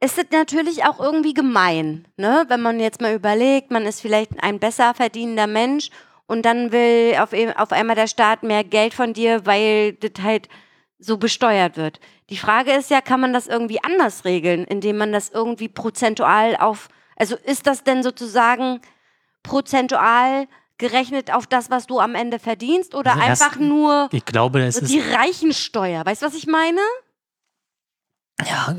[0.00, 2.44] ist es natürlich auch irgendwie gemein, ne?
[2.48, 5.90] Wenn man jetzt mal überlegt, man ist vielleicht ein besser verdienender Mensch
[6.26, 10.22] und dann will auf, e- auf einmal der Staat mehr Geld von dir, weil das
[10.22, 10.48] halt
[10.98, 12.00] so besteuert wird.
[12.32, 16.56] Die Frage ist ja, kann man das irgendwie anders regeln, indem man das irgendwie prozentual
[16.56, 18.80] auf Also ist das denn sozusagen
[19.42, 24.24] prozentual gerechnet auf das, was du am Ende verdienst oder Also erst- einfach nur Ich
[24.24, 24.90] glaube, es so ist.
[24.92, 26.04] die Reichensteuer?
[26.06, 26.80] Weißt du, was ich meine?
[28.44, 28.74] Ja,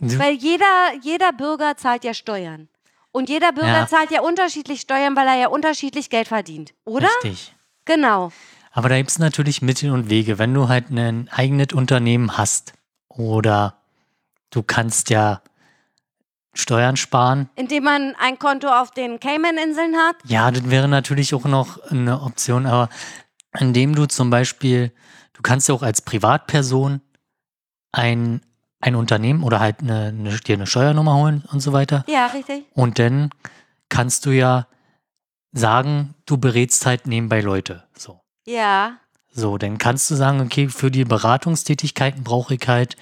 [0.00, 2.68] Weil jeder, jeder Bürger zahlt ja Steuern.
[3.12, 3.86] Und jeder Bürger Ja.
[3.86, 6.74] zahlt ja unterschiedlich Steuern, weil er ja unterschiedlich Geld verdient.
[6.84, 7.08] Oder?
[7.22, 7.54] richtig.
[7.84, 8.32] Genau.
[8.72, 10.38] Aber da gibt es natürlich Mittel und Wege.
[10.38, 12.72] Wenn du halt ein eigenes Unternehmen hast
[13.16, 13.76] oder
[14.50, 15.42] du kannst ja
[16.56, 20.16] Steuern sparen, Indem man ein Konto auf den Cayman-Inseln hat.
[20.24, 22.88] ja, das wäre natürlich auch noch eine Option, aber
[23.58, 24.92] indem du zum Beispiel,
[25.32, 27.00] du kannst ja auch als Privatperson
[27.90, 28.40] ein,
[28.80, 32.04] ein Unternehmen oder halt eine, eine, dir eine Steuernummer holen und so weiter.
[32.06, 32.66] Ja, richtig.
[32.72, 33.30] Und dann
[33.88, 34.68] kannst du ja
[35.52, 37.84] sagen, du berätst halt nebenbei Leute.
[37.96, 38.20] So.
[38.46, 38.98] Ja.
[39.36, 42.96] So, dann kannst du sagen, okay, für die Beratungstätigkeiten brauche ich halt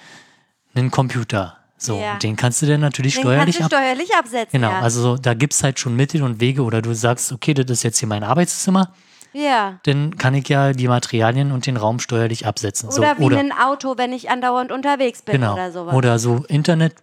[0.73, 1.57] einen Computer.
[1.77, 2.15] So, Ja.
[2.17, 3.81] den kannst du dann natürlich Den steuerlich kannst du ab.
[3.83, 4.49] steuerlich absetzen.
[4.51, 4.79] Genau, ja.
[4.79, 7.69] also so, da gibt es halt schon Mittel und Wege oder du sagst, okay, das
[7.69, 8.93] ist jetzt hier mein Arbeitszimmer,
[9.33, 9.79] ja.
[9.83, 12.89] dann kann ich ja die Materialien und den Raum steuerlich absetzen.
[12.89, 15.53] Oder so, wie oder, ein Auto, wenn ich andauernd unterwegs bin genau.
[15.53, 15.93] oder sowas.
[15.93, 16.95] Oder so Internet,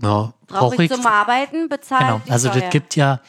[0.00, 0.96] ja, Brauche ich ich.
[0.96, 2.60] zum Arbeiten, bezahlt Genau, also Steuer.
[2.60, 3.20] das gibt ja,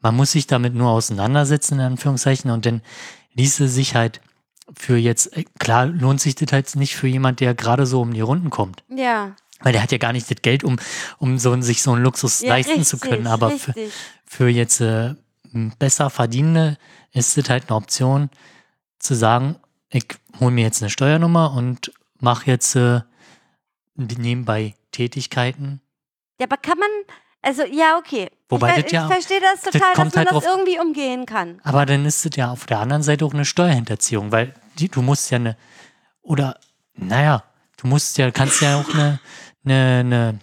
[0.00, 2.80] man muss sich damit nur auseinandersetzen, in Anführungszeichen, und dann
[3.34, 4.20] ließe sich halt
[4.76, 8.12] für jetzt, äh, klar lohnt sich das halt nicht für jemand, der gerade so um
[8.12, 8.84] die Runden kommt.
[8.88, 9.34] Ja.
[9.60, 10.76] Weil der hat ja gar nicht das Geld, um,
[11.18, 13.26] um so, sich so einen Luxus ja leisten richtig, zu können.
[13.26, 13.74] Aber für,
[14.24, 15.14] für jetzt äh,
[15.78, 16.76] besser Verdienende
[17.12, 18.30] ist es halt eine Option,
[18.98, 19.56] zu sagen,
[19.90, 20.06] ich
[20.40, 23.00] hole mir jetzt eine Steuernummer und mache jetzt äh,
[23.94, 25.80] nebenbei Tätigkeiten.
[26.40, 26.90] Ja, aber kann man,
[27.42, 28.28] also ja, okay.
[28.48, 30.78] Wobei ich, das ja- ich verstehe das das total, dass kommt man halt das irgendwie
[30.80, 31.60] umgehen kann.
[31.64, 35.02] Aber dann ist es ja auf der anderen Seite auch eine Steuerhinterziehung, weil die, du
[35.02, 35.56] musst ja eine,
[36.22, 36.58] oder,
[36.94, 37.44] naja,
[37.76, 39.20] du musst ja, kannst ja auch eine,
[39.64, 40.38] eine, eine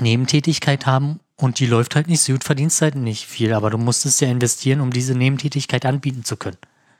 [0.00, 3.78] Nebentätigkeit haben und die läuft halt nicht so gut, verdienst halt nicht viel, aber du
[3.78, 6.58] musst es ja investieren, um diese Nebentätigkeit anbieten zu können.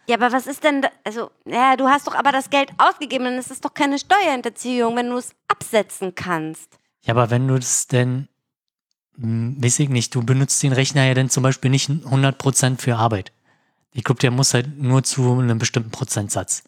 [0.09, 3.25] Ja, aber was ist denn, da, also, ja, du hast doch aber das Geld ausgegeben,
[3.27, 6.79] dann ist es doch keine Steuerhinterziehung, wenn du es absetzen kannst.
[7.03, 8.29] Ja, aber wenn du das denn,
[9.17, 13.33] weiß ich nicht, du benutzt den Rechner ja dann zum Beispiel nicht 100% für Arbeit.
[13.93, 16.63] Ich glaube, der muss halt nur zu einem bestimmten Prozentsatz.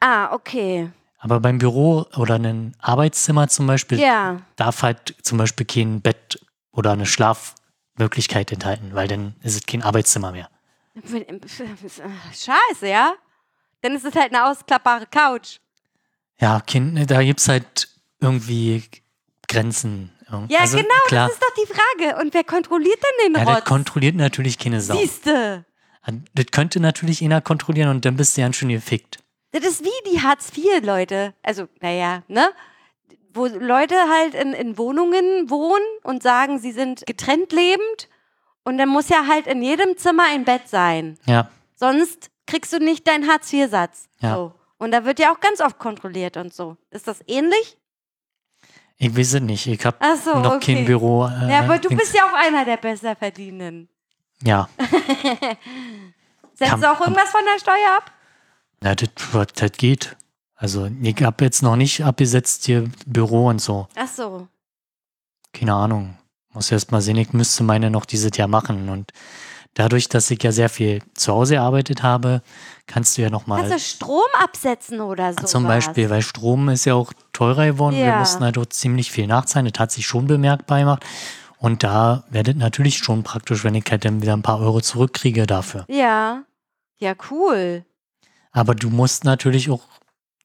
[0.00, 0.90] Ah, okay.
[1.18, 4.40] Aber beim Büro oder einem Arbeitszimmer zum Beispiel Ja.
[4.56, 9.82] darf halt zum Beispiel kein Bett oder eine Schlafmöglichkeit enthalten, weil dann ist es kein
[9.82, 10.48] Arbeitszimmer mehr.
[12.32, 13.12] Scheiße, ja?
[13.82, 15.58] Dann ist es halt eine ausklappbare Couch.
[16.40, 17.88] Ja, kein, da gibt es halt
[18.20, 18.82] irgendwie
[19.48, 20.10] Grenzen.
[20.48, 22.20] Ja, also, genau, klar, das ist doch die Frage.
[22.20, 23.64] Und wer kontrolliert denn den ja, das Rotz?
[23.64, 24.96] kontrolliert natürlich keine Sau.
[24.96, 25.64] Siehste.
[26.34, 29.18] Das könnte natürlich einer kontrollieren und dann bist du ja schon gefickt.
[29.52, 31.34] Das ist wie die Hartz-IV-Leute.
[31.42, 32.48] Also, naja, ne?
[33.34, 38.08] Wo Leute halt in, in Wohnungen wohnen und sagen, sie sind getrennt lebend.
[38.64, 41.18] Und dann muss ja halt in jedem Zimmer ein Bett sein.
[41.26, 41.48] Ja,
[41.82, 44.08] Sonst kriegst du nicht deinen Hartz-IV-Satz.
[44.20, 44.36] Ja.
[44.36, 44.52] So.
[44.78, 46.76] Und da wird ja auch ganz oft kontrolliert und so.
[46.90, 47.76] Ist das ähnlich?
[49.02, 49.66] Ich weiß es nicht.
[49.66, 50.76] Ich habe so, noch okay.
[50.76, 51.26] kein Büro.
[51.26, 53.88] Äh, ja, aber du bist ja auch einer der Besserverdienenden.
[54.44, 54.68] Ja,
[56.54, 58.12] Setzt du auch irgendwas von der Steuer ab?
[58.82, 59.08] ja das,
[59.54, 60.16] das geht.
[60.54, 63.88] Also ich habe jetzt noch nicht abgesetzt hier Büro und so.
[63.96, 64.46] Ach so.
[65.52, 66.16] keine Ahnung.
[66.52, 68.88] Muss erst mal sehen, ich müsste meine noch dieses Jahr machen.
[68.88, 69.12] Und
[69.74, 72.42] dadurch, dass ich ja sehr viel zu Hause gearbeitet habe,
[72.86, 75.46] kannst du ja noch mal Kannst du Strom absetzen oder so?
[75.46, 77.96] zum Beispiel, weil Strom ist ja auch teurer geworden.
[77.96, 78.18] Wir Ja.
[78.18, 79.70] mussten halt auch ziemlich viel nachzahlen.
[79.72, 81.04] Das hat sich schon bemerkbar gemacht.
[81.58, 85.46] Und da werdet natürlich schon praktisch, wenn ich halt dann wieder ein paar Euro zurückkriege
[85.46, 85.84] dafür.
[85.88, 86.42] Ja.
[86.98, 87.84] Ja, cool.
[88.50, 89.82] Aber du musst natürlich auch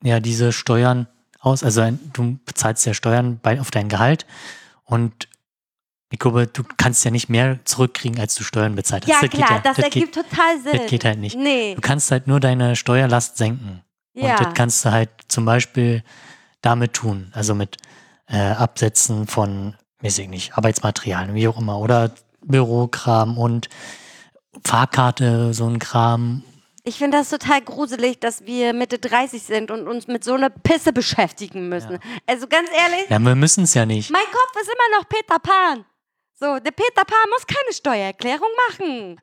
[0.03, 1.07] ja diese Steuern
[1.39, 4.25] aus, also du bezahlst ja Steuern bei, auf dein Gehalt
[4.85, 5.27] und
[6.17, 9.09] glaube, du kannst ja nicht mehr zurückkriegen, als du Steuern bezahlt hast.
[9.09, 10.71] Ja, Das klar, das, das ergibt geht, total Sinn.
[10.77, 11.35] das geht halt nicht.
[11.37, 11.75] Nee.
[11.75, 13.81] Du kannst halt nur deine Steuerlast senken.
[14.13, 14.37] Ja.
[14.37, 16.03] Und das kannst du halt zum Beispiel
[16.61, 17.77] damit tun, also mit
[18.27, 23.67] äh, Absätzen von, weiß ich nicht, Arbeitsmaterialien, wie auch immer, oder Bürokram und
[24.65, 26.43] Fahrkarte, so ein Kram.
[26.83, 30.49] Ich finde das total gruselig, dass wir Mitte 30 sind und uns mit so einer
[30.49, 31.99] Pisse beschäftigen müssen.
[32.25, 34.09] Also ganz ehrlich, Ja, wir müssen es ja nicht.
[34.09, 35.85] mein Kopf ist immer noch Peter Pan.
[36.39, 39.21] So, der Peter Pan muss keine Steuererklärung machen.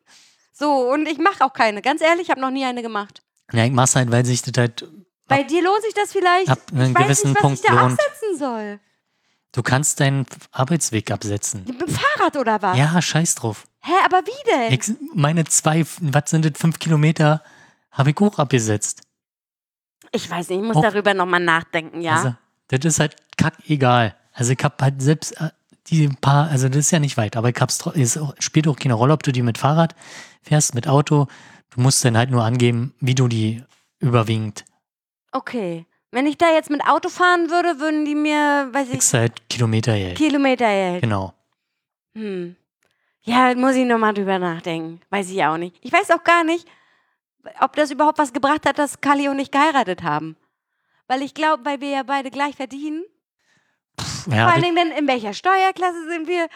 [0.52, 1.80] So, und ich mache auch keine.
[1.82, 3.22] Ganz ehrlich, ich habe noch nie eine gemacht.
[3.52, 4.86] Ja, ich mach's halt, weil sich das halt.
[5.26, 6.48] Bei dir lohnt sich das vielleicht.
[6.48, 7.92] Ab einem ich weiß gewissen nicht, was Punkt ich da lohnt.
[8.00, 8.80] absetzen soll.
[9.52, 11.64] Du kannst deinen Arbeitsweg absetzen.
[11.66, 12.76] Mit dem Fahrrad oder was?
[12.76, 13.64] Ja, scheiß drauf.
[13.82, 14.72] Hä, aber wie denn?
[14.72, 17.42] Ich, meine zwei, was sind das, fünf Kilometer,
[17.92, 19.02] habe ich hoch abgesetzt.
[20.10, 20.82] Ich weiß nicht, ich muss Oh.
[20.82, 22.16] darüber nochmal nachdenken, ja.
[22.16, 22.34] Also,
[22.68, 24.16] das ist halt kackegal.
[24.32, 25.50] Also, ich habe halt selbst, äh,
[25.88, 27.52] die paar, also das ist ja nicht weit, aber
[27.94, 29.94] es spielt auch keine Rolle, ob du die mit Fahrrad
[30.42, 31.26] fährst, mit Auto.
[31.70, 33.62] Du musst dann halt nur angeben, wie du die
[33.98, 34.64] überwiegend
[35.34, 35.84] Okay.
[36.12, 39.48] Wenn ich da jetzt mit Auto fahren würde, würden die mir, weiß ich, kriegst halt
[39.48, 40.16] Kilometergeld.
[40.16, 41.02] Kilometer Geld.
[41.02, 41.34] Genau.
[42.14, 42.54] Hm.
[43.22, 45.00] Ja, muss ich nochmal drüber nachdenken.
[45.10, 45.76] Weiß ich auch nicht.
[45.80, 46.68] Ich weiß auch gar nicht,
[47.60, 50.36] ob das überhaupt was gebracht hat, dass Kali und ich geheiratet haben.
[51.08, 53.02] Weil ich glaube, weil wir ja beide gleich verdienen.
[54.00, 56.48] Pff, Vor ja, allen Dingen, denn in welcher Steuerklasse sind wir?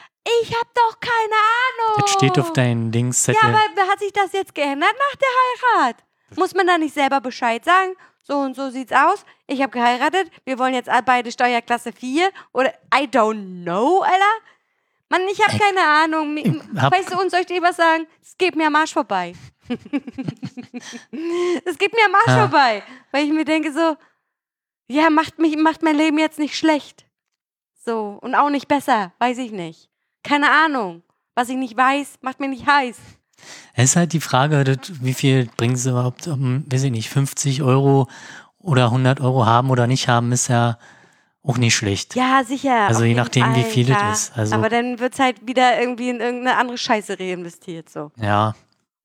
[0.43, 1.15] Ich habe doch keine
[1.95, 2.03] Ahnung.
[2.03, 3.41] das steht auf deinem Dingszettel.
[3.43, 5.29] Ja, aber hat sich das jetzt geändert nach der
[5.81, 5.97] Heirat?
[6.37, 7.95] Muss man da nicht selber Bescheid sagen?
[8.23, 9.25] So und so sieht's aus.
[9.47, 10.31] Ich habe geheiratet.
[10.45, 14.25] Wir wollen jetzt beide Steuerklasse 4 oder I don't know, Alter.
[15.09, 16.37] Mann, ich habe keine Ahnung.
[16.79, 18.07] Hab- Weißt du, und soll ich dir was sagen?
[18.23, 19.33] Es geht mir am Arsch vorbei.
[21.65, 22.39] es geht mir am Arsch Ja.
[22.41, 22.83] vorbei.
[23.13, 23.97] Weil ich mir denke so,
[24.89, 27.07] ja, macht, mich, macht mein Leben jetzt nicht schlecht.
[27.89, 29.13] So, und auch nicht besser.
[29.19, 29.89] Weiß ich nicht.
[30.23, 31.03] Keine Ahnung.
[31.35, 32.99] Was ich nicht weiß, macht mir nicht heiß.
[33.73, 37.09] Es ist halt die Frage, das, wie viel bringen sie überhaupt, um, weiß ich nicht,
[37.09, 38.07] 50 Euro
[38.59, 40.77] oder 100 Euro haben oder nicht haben, ist ja
[41.43, 42.15] auch nicht schlecht.
[42.15, 42.89] Ja, sicher.
[42.89, 44.13] Also je nachdem, wie Fall, viel es klar.
[44.13, 44.37] ist.
[44.37, 47.89] Also- Aber dann wird es halt wieder irgendwie in irgendeine andere Scheiße reinvestiert.
[47.89, 48.11] So.
[48.17, 48.55] Ja,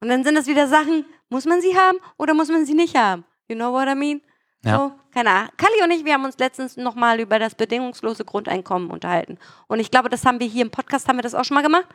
[0.01, 2.97] Und dann sind das wieder Sachen, muss man sie haben oder muss man sie nicht
[2.97, 3.23] haben?
[3.47, 4.19] You know what I mean?
[4.63, 4.77] Ja.
[4.77, 5.49] So, keine Ahnung.
[5.57, 9.37] Kali und ich, wir haben uns letztens nochmal über das bedingungslose Grundeinkommen unterhalten.
[9.67, 11.61] Und ich glaube, das haben wir hier im Podcast, haben wir das auch schon mal
[11.63, 11.87] gemacht?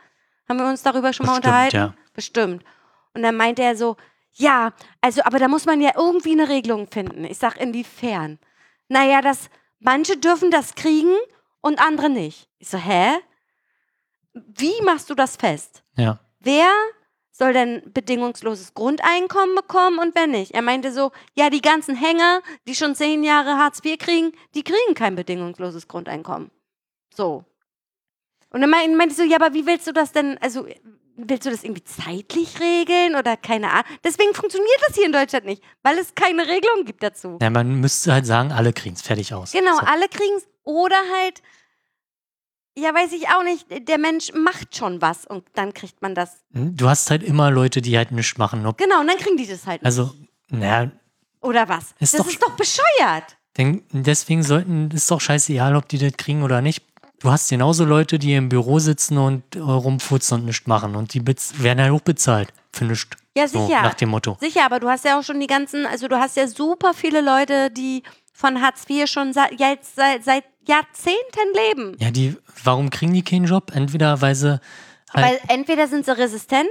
[0.47, 1.75] Haben wir uns darüber schon mal Bestimmt, unterhalten?
[1.75, 1.93] ja.
[2.13, 2.63] Bestimmt.
[3.13, 3.97] Und dann meinte er so,
[4.33, 7.25] ja, also, aber da muss man ja irgendwie eine Regelung finden.
[7.25, 8.39] Ich sag, inwiefern?
[8.87, 11.15] Naja, dass manche dürfen das kriegen
[11.61, 12.47] und andere nicht.
[12.59, 13.17] Ich so, hä?
[14.33, 15.83] Wie machst du das fest?
[15.95, 16.19] ja.
[16.41, 16.71] Wer
[17.39, 20.53] soll denn bedingungsloses Grundeinkommen bekommen und wer nicht?
[20.53, 24.63] Er meinte so, ja, die ganzen Hänger, die schon zehn Jahre Hartz IV kriegen, die
[24.63, 26.51] kriegen kein bedingungsloses Grundeinkommen.
[27.15, 27.45] So.
[28.51, 30.67] Und dann meinte meinte ich so, ja, aber wie willst du das denn, also
[31.15, 33.85] willst du das irgendwie zeitlich regeln oder keine Ahnung?
[34.03, 37.37] Deswegen funktioniert das hier in Deutschland nicht, weil es keine Regelung gibt dazu.
[37.41, 39.53] ja man müsste halt sagen, alle kriegen es fertig aus.
[39.53, 39.85] Genau, So.
[39.85, 41.41] alle kriegen es oder halt,
[42.81, 46.37] ja, weiß ich auch nicht, der Mensch macht schon was und dann kriegt man das.
[46.51, 48.65] Du hast halt immer Leute, die halt nichts machen.
[48.65, 49.81] Ob, Genau, und dann kriegen die das halt.
[49.81, 49.85] nicht.
[49.85, 50.11] also,
[50.49, 50.91] naja,
[51.41, 51.93] Oder was?
[51.99, 53.37] Ist das doch- ist doch bescheuert.
[53.57, 56.83] denn deswegen sollten, ist doch scheißegal, ob die das kriegen oder nicht.
[57.19, 60.95] Du hast genauso Leute, die im Büro sitzen und äh, rumfutzen und nichts machen.
[60.95, 63.09] Und die werden halt auch bezahlt für nichts.
[63.37, 63.81] Ja, So, sicher.
[63.81, 64.37] nach dem Motto.
[64.39, 67.19] Sicher, aber du hast ja auch schon die ganzen, also du hast ja super viele
[67.21, 71.95] Leute, die von Hartz IV schon seit, jetzt seit, seit Jahrzehnten leben.
[71.99, 73.71] Ja, die, warum kriegen die keinen Job?
[73.73, 74.61] Entweder weil sie
[75.11, 76.69] halt, Weil entweder sind sie resistent,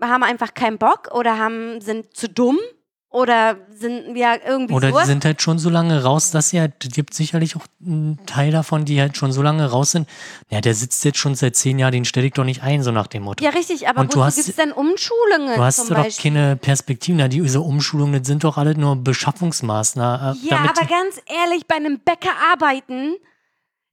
[0.00, 2.58] haben einfach keinen Bock oder haben, sind zu dumm
[3.20, 5.06] oder sind ja irgendwie oder die sowas.
[5.06, 8.50] sind halt schon so lange raus, dass sie halt, es gibt sicherlich auch einen Teil
[8.52, 10.08] davon, die halt schon so lange raus sind.
[10.50, 12.90] Ja, der sitzt jetzt schon seit zehn Jahren, den stelle ich doch nicht ein, so
[12.90, 13.44] nach dem Motto.
[13.44, 17.18] Ja, richtig, aber Und wozu gibt es denn Umschulungen Du hast doch keine Perspektiven.
[17.20, 20.36] Ja, diese Umschulungen, das sind doch alle nur Beschaffungsmaßnahmen.
[20.42, 23.14] äh, Ja, aber die- ganz ehrlich, bei einem Bäcker arbeiten,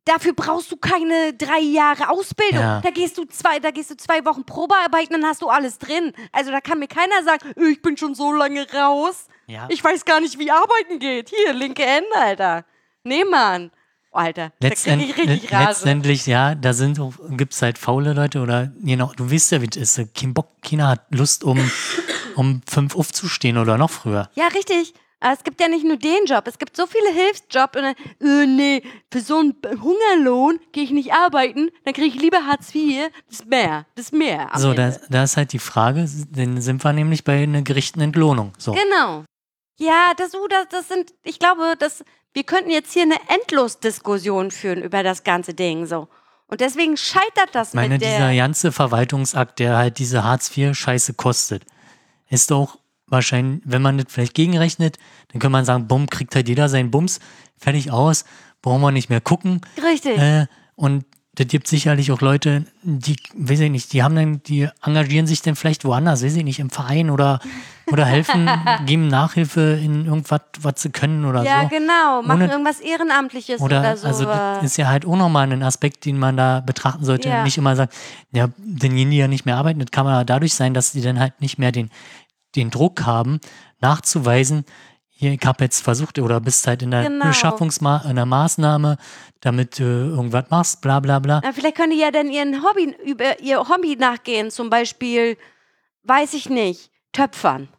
[0.05, 2.61] dafür brauchst du keine drei Jahre Ausbildung.
[2.61, 2.81] Ja.
[2.81, 6.13] Da gehst du zwei, da gehst du zwei Wochen Probearbeiten, dann hast du alles drin.
[6.31, 9.27] Also da kann mir keiner sagen, ich bin schon so lange raus.
[9.47, 9.67] ja.
[9.69, 11.29] Ich weiß gar nicht, wie arbeiten geht.
[11.29, 12.65] Hier, linke Hände, Alter.
[13.03, 13.71] Nee, Mann.
[14.11, 15.67] Oh, Alter, da krieg Letztend, ich richtig Rase.
[15.67, 19.67] letztendlich, ja, da sind auch, gibt's halt faule Leute oder genau, du weißt ja, wie
[19.69, 20.13] es ist.
[20.15, 21.59] Kein Bock, keiner hat Lust, um,
[22.35, 24.29] um fünf aufzustehen oder noch früher.
[24.35, 24.93] Ja, richtig.
[25.19, 27.95] Aber es gibt ja nicht nur den Job, es gibt so viele Hilfsjobs und dann,
[28.21, 32.73] äh, nee, für so einen Hungerlohn gehe ich nicht arbeiten, dann kriege ich lieber Hartz
[32.75, 34.49] IV, das mehr, das mehr.
[34.55, 38.53] So, da, da ist halt die Frage, dann sind wir nämlich bei einer gerechten Entlohnung.
[38.57, 38.73] So.
[38.73, 39.23] Genau.
[39.77, 44.51] Ja, das, uh, das, das sind, ich glaube, das, wir könnten jetzt hier eine Endlosdiskussion
[44.51, 46.07] führen über das ganze Ding so.
[46.47, 48.35] Und deswegen scheitert das Ich meine, mit dieser der.
[48.35, 51.63] ganze Verwaltungsakt, der halt diese Hartz-IV-Scheiße kostet,
[52.29, 54.97] ist doch wahrscheinlich, wenn man das vielleicht gegenrechnet,
[55.31, 57.19] dann kann man sagen, bumm, kriegt halt jeder seinen Bums,
[57.57, 58.25] fertig aus,
[58.61, 59.61] brauchen wir nicht mehr gucken.
[59.83, 60.17] Richtig.
[60.17, 61.05] Äh, und
[61.37, 65.41] das gibt sicherlich auch Leute, die, weiß ich nicht, die haben dann, die engagieren sich
[65.41, 67.41] dann vielleicht woanders, weiß ich nicht, im Verein oder,
[67.87, 68.49] oder helfen,
[68.85, 71.67] geben Nachhilfe in irgendwas, was sie können oder ja, so.
[71.67, 72.21] genau.
[72.21, 74.07] Machen Ohne- irgendwas Ehrenamtliches oder, Oder, so.
[74.07, 77.27] also das ist ja halt auch nochmal ein Aspekt, den man da betrachten sollte.
[77.27, 77.43] Ja.
[77.43, 77.91] Nicht immer sagen,
[78.31, 81.01] ja, wenn die ja nicht mehr arbeiten, das kann man ja dadurch sein, dass die
[81.01, 81.89] dann halt nicht mehr den,
[82.55, 83.39] den Druck haben,
[83.79, 84.65] nachzuweisen,
[85.17, 87.27] hier, ich habe jetzt versucht, oder bist halt in der Genau.
[87.27, 88.97] Beschaffungsma in der Maßnahme,
[89.39, 91.39] damit du irgendwas machst, bla bla bla.
[91.41, 95.37] Na, vielleicht können die ja dann ihren Hobby, über ihr Hobby nachgehen, zum Beispiel,
[96.03, 97.69] weiß ich nicht, Töpfern.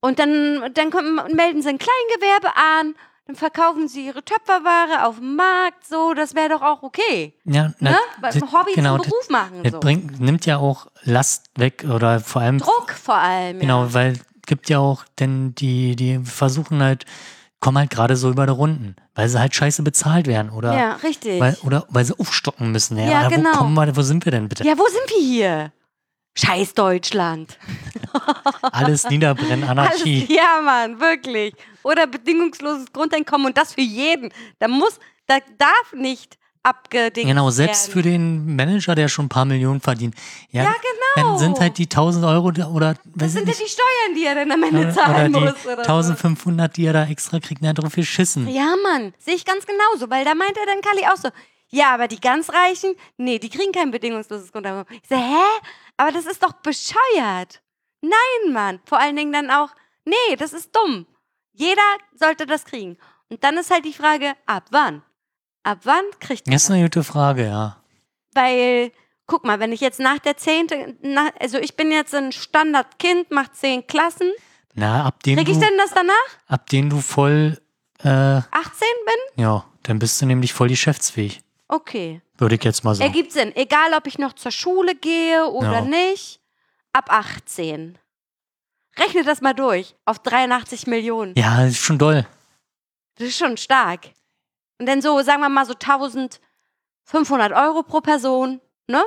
[0.00, 2.94] Und dann, dann kommen, melden sie ein Kleingewerbe an,
[3.30, 7.34] dann verkaufen sie ihre Töpferware auf dem Markt, so, das wäre doch auch okay.
[7.44, 7.96] Ja, na, Ne?
[8.20, 9.62] Weil das- ein Hobby genau, zum Beruf machen.
[9.62, 9.80] Das So.
[9.80, 13.60] bringt, nimmt ja auch Last weg oder vor allem Druck vor allem.
[13.60, 13.94] Genau, Ja.
[13.94, 17.04] weil gibt ja auch, denn die, die versuchen halt,
[17.60, 20.92] kommen halt gerade so über die Runden, weil sie halt scheiße bezahlt werden oder, ja,
[20.94, 21.38] richtig.
[21.40, 22.96] weil, oder weil sie aufstocken müssen.
[22.96, 23.50] Ja, Ja, genau.
[23.52, 24.64] wo, kommen wir, wo sind wir denn bitte?
[24.64, 25.72] ja, wo sind wir hier?
[26.34, 27.58] Scheiß Deutschland.
[28.72, 30.26] Alles niederbrennen, Anarchie.
[30.28, 31.54] Alles, ja, Mann, wirklich.
[31.82, 34.32] Oder bedingungsloses Grundeinkommen und das für jeden.
[34.58, 37.92] Da muss, da darf nicht abgedingt Genau, selbst werden.
[37.92, 40.14] für den Manager, der schon ein paar Millionen verdient.
[40.50, 41.30] Ja, Ja, genau.
[41.30, 44.52] Dann sind halt die 1000 Euro oder, Das sind ja die Steuern, die er dann
[44.52, 45.66] am Ende oder, oder zahlen die muss.
[45.66, 48.44] Oder 1500, die er da extra kriegt, hat drauf geschissen.
[48.46, 48.52] so.
[48.52, 51.30] Ja, Mann, sehe ich ganz genauso, weil da meint er dann Kali auch so,
[51.70, 54.86] ja, aber die ganz Reichen, nee, die kriegen kein bedingungsloses Grundeinkommen.
[55.02, 55.60] Ich so, hä?
[56.00, 57.60] Aber das ist doch bescheuert.
[58.00, 58.80] Nein, Mann.
[58.86, 59.68] Vor allen Dingen dann auch,
[60.06, 61.06] nee, das ist dumm.
[61.52, 61.82] Jeder
[62.14, 62.96] sollte das kriegen.
[63.28, 65.02] Und dann ist halt die Frage, ab wann?
[65.62, 67.84] Ab wann kriegt man Das ist eine gute Frage, ja.
[68.32, 68.92] Weil,
[69.26, 73.30] guck mal, wenn ich jetzt nach der zehnte, nach, also ich bin jetzt ein Standardkind,
[73.30, 74.32] mach zehn Klassen.
[74.72, 76.14] Na, ab dem, Krieg ich du, denn das danach?
[76.46, 77.60] ab dem du voll,
[77.98, 79.44] äh, 18 bin?
[79.44, 81.42] ja, dann bist du nämlich voll geschäftsfähig.
[81.68, 82.22] Okay.
[82.40, 83.08] Würde ich jetzt mal sagen.
[83.10, 83.54] Ergibt Sinn.
[83.54, 85.80] Egal, ob ich noch zur Schule gehe oder Ja.
[85.82, 86.40] nicht.
[86.92, 87.98] Ab 18.
[88.98, 89.94] Rechne das mal durch.
[90.04, 91.34] Auf 83 Millionen.
[91.36, 92.26] Ja, ist schon doll.
[93.16, 94.06] Das ist schon stark.
[94.78, 99.04] Und dann so, sagen wir mal so 1500 Euro pro Person, ne?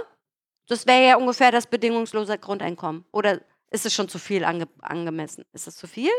[0.67, 3.03] Das wäre ja ungefähr das bedingungslose Grundeinkommen.
[3.11, 3.41] Oder
[3.71, 5.43] ist es schon zu viel ange angemessen?
[5.51, 6.11] Ist das zu viel?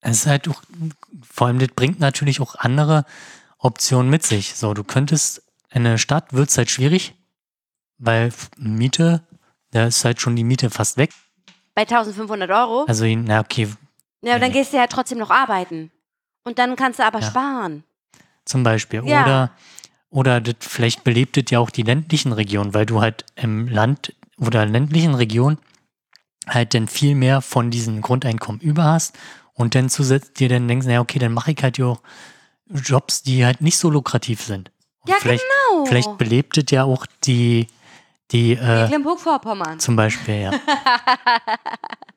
[0.00, 0.62] Es ist halt auch,
[1.28, 3.04] vor allem, das bringt natürlich auch andere
[3.58, 4.54] Optionen mit sich.
[4.54, 5.42] So, du könntest,
[5.74, 7.14] in der Stadt wird es halt schwierig,
[7.98, 9.26] weil Miete,
[9.70, 11.10] da ist halt schon die Miete fast weg.
[11.74, 12.84] Bei 1500 Euro?
[12.86, 13.68] Also, na, okay,
[14.22, 15.90] Ja, aber dann gehst du ja trotzdem noch arbeiten.
[16.44, 17.26] Und dann kannst du aber Ja.
[17.30, 17.84] sparen.
[18.44, 19.02] zum Beispiel.
[19.06, 19.22] Ja.
[19.22, 19.50] Oder,
[20.10, 24.14] oder das, vielleicht belebt es ja auch die ländlichen Regionen, weil du halt im Land
[24.36, 25.58] oder ländlichen Regionen
[26.48, 29.16] halt dann viel mehr von diesen Grundeinkommen über hast
[29.54, 32.02] und dann zusätzlich dir dann denkst, naja, okay, dann mache ich halt ja auch
[32.68, 34.71] Jobs, die halt nicht so lukrativ sind.
[35.06, 35.84] Ja, vielleicht, genau.
[35.86, 37.66] Vielleicht belebt es ja auch die,
[38.30, 39.80] die, äh, Mecklenburg-Vorpommern.
[39.80, 40.52] zum Beispiel, ja.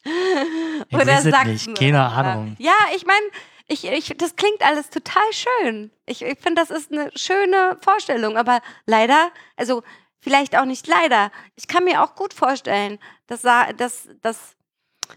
[0.06, 1.52] Ich Oder weiß Sachsen.
[1.52, 2.56] nicht, keine Ahnung.
[2.60, 3.26] Ja, ich meine,
[3.68, 5.92] ich, ich, das klingt alles total schön.
[6.06, 8.38] Ich, ich finde, das ist eine schöne Vorstellung.
[8.38, 9.82] Aber leider, also
[10.20, 14.56] vielleicht auch nicht leider, ich kann mir auch gut vorstellen, dass, dass, dass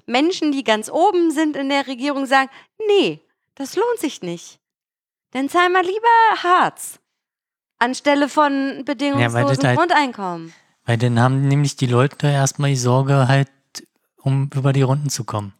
[0.06, 2.48] Menschen, die ganz oben sind in der Regierung, sagen,
[2.86, 3.20] nee,
[3.54, 4.58] das lohnt sich nicht.
[5.32, 6.97] Dann zahlen wir lieber Harz
[7.78, 10.52] anstelle von bedingungslosen halt- Grundeinkommen.
[10.84, 13.48] Weil dann haben nämlich die Leute erstmal die Sorge halt,
[14.22, 15.52] um über die Runden zu kommen.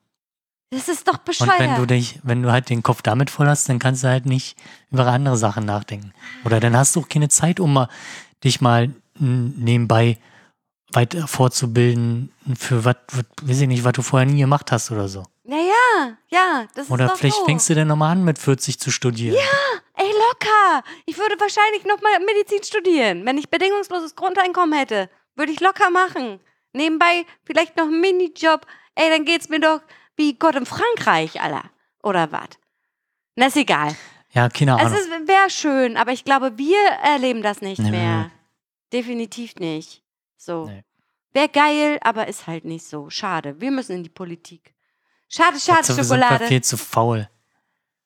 [0.70, 1.59] Das ist doch Und bescheuert.
[1.61, 4.26] wenn du dich, wenn du halt den Kopf damit voll hast, dann kannst du halt
[4.26, 4.57] nicht
[4.90, 6.12] über andere Sachen nachdenken.
[6.44, 7.88] Oder dann hast du auch keine Zeit, um mal,
[8.44, 10.18] dich mal nebenbei
[10.92, 12.96] weiter fortzubilden für was,
[13.42, 15.24] weiß ich nicht, was du vorher nie gemacht hast oder so.
[15.44, 17.44] naja, ja, das Oder ist doch vielleicht so.
[17.44, 19.37] fängst du dann nochmal an, mit 40 zu studieren.
[19.98, 20.84] Ey, locker.
[21.06, 23.26] Ich würde wahrscheinlich nochmal Medizin studieren.
[23.26, 26.40] Wenn ich bedingungsloses Grundeinkommen hätte, würde ich locker machen.
[26.72, 28.66] Nebenbei vielleicht noch einen Minijob.
[28.94, 29.80] Ey, dann geht's mir doch
[30.16, 31.70] wie Gott in Frankreich, Alter.
[32.02, 32.48] Oder was?
[33.34, 33.96] Na, ist egal.
[34.30, 35.26] Ja, keine Es Ahnung.
[35.28, 38.30] wäre schön, aber ich glaube, wir erleben das nicht Nee, mehr.
[38.92, 40.02] Definitiv nicht.
[40.37, 40.66] So.
[40.66, 40.84] Nee.
[41.32, 43.11] Wäre geil, aber ist halt nicht so.
[43.11, 43.61] Schade.
[43.61, 44.74] Wir müssen in die Politik.
[45.28, 46.46] Schade, schade, Dazu sind wir Schokolade.
[46.46, 47.28] viel zu faul.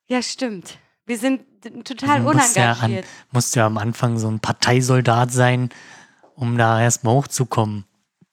[0.07, 0.78] Ja, stimmt.
[1.07, 1.43] Wir sind
[1.85, 3.07] total Du musst ja, an, unengagiert.
[3.33, 5.71] musst ja am Anfang so ein Parteisoldat sein,
[6.35, 7.85] um da erstmal hochzukommen.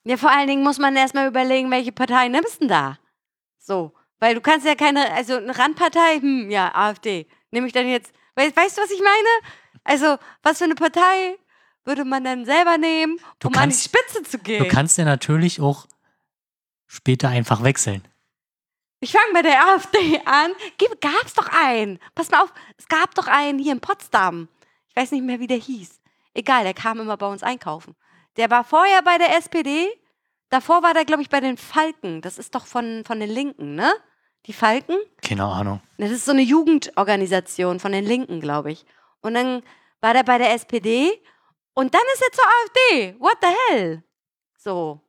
[0.03, 2.97] Ja, vor allen Dingen muss man erstmal überlegen, welche Partei nimmst du denn da?
[3.58, 3.93] So.
[4.19, 7.27] Weil du kannst ja keine, also eine Randpartei, hm, ja, AfD.
[7.51, 9.56] Nehme ich dann jetzt, weißt, weißt du, was ich meine?
[9.85, 11.37] Also, was für eine Partei
[11.85, 14.62] würde man dann selber nehmen, um an die kannst- Spitze zu gehen?
[14.63, 15.87] Du kannst ja natürlich auch
[16.85, 18.04] später einfach wechseln.
[19.02, 20.52] Ich fange bei der AfD an.
[20.77, 22.00] Gib, gab's doch einen.
[22.15, 24.50] Pass mal auf, es gab doch einen hier in Potsdam.
[24.89, 26.02] Ich weiß nicht mehr, wie der hieß.
[26.33, 27.95] Egal, der kam immer bei uns einkaufen.
[28.37, 29.87] Der war vorher bei der SPD.
[30.50, 32.21] Davor war der, glaube ich, bei den Falken.
[32.21, 33.91] Das ist doch von, von den Linken, ne?
[34.45, 34.97] Die Falken?
[35.21, 35.81] Keine Ahnung.
[35.97, 38.85] Das ist so eine Jugendorganisation von den Linken, glaube ich.
[39.21, 39.63] Und dann
[40.02, 41.21] war der bei der SPD.
[41.73, 43.19] Und dann ist er zur AfD.
[43.19, 44.04] What the hell?
[44.58, 45.02] So.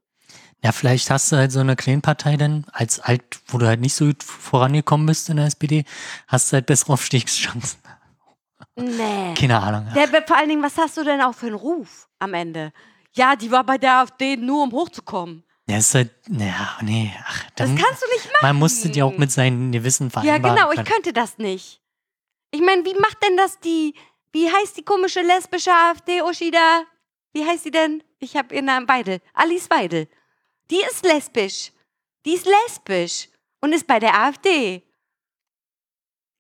[0.62, 3.94] Ja, vielleicht hast du halt so eine Kleinpartei dann, als alt, wo du halt nicht
[3.94, 5.84] so gut vorangekommen bist in der SPD,
[6.28, 7.78] hast du halt bessere Aufstiegschancen.
[8.76, 9.34] Nee.
[9.34, 9.88] Keine Ahnung.
[9.94, 12.72] Der, vor allen Dingen, was hast du denn auch für einen Ruf am Ende?
[13.12, 15.44] Ja, die war bei der AfD nur, um hochzukommen.
[15.66, 18.42] Ja, ist halt, naja, nee, ach, Das dann, kannst du nicht machen.
[18.42, 21.80] man musste ja auch mit seinen Gewissen Ja, vereinbaren genau, ich könnte das nicht.
[22.50, 23.94] Ich meine, wie macht denn das die,
[24.32, 26.82] wie heißt die komische lesbische AfD, Oshida?
[27.32, 28.02] Wie heißt sie denn?
[28.18, 29.20] Ich habe ihren Namen Weidel.
[29.34, 30.08] Alice Weidel.
[30.70, 31.72] Die ist lesbisch.
[32.24, 33.28] Die ist lesbisch
[33.60, 34.82] und ist bei der AfD.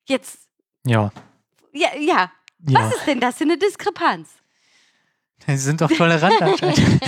[0.08, 0.48] Jetzt,
[0.84, 1.10] Ja.
[1.72, 2.32] ja, ja.
[2.66, 2.80] ja.
[2.80, 4.28] Was ist denn das für eine Diskrepanz?
[5.46, 6.78] Sie sind doch tolerant anscheinend.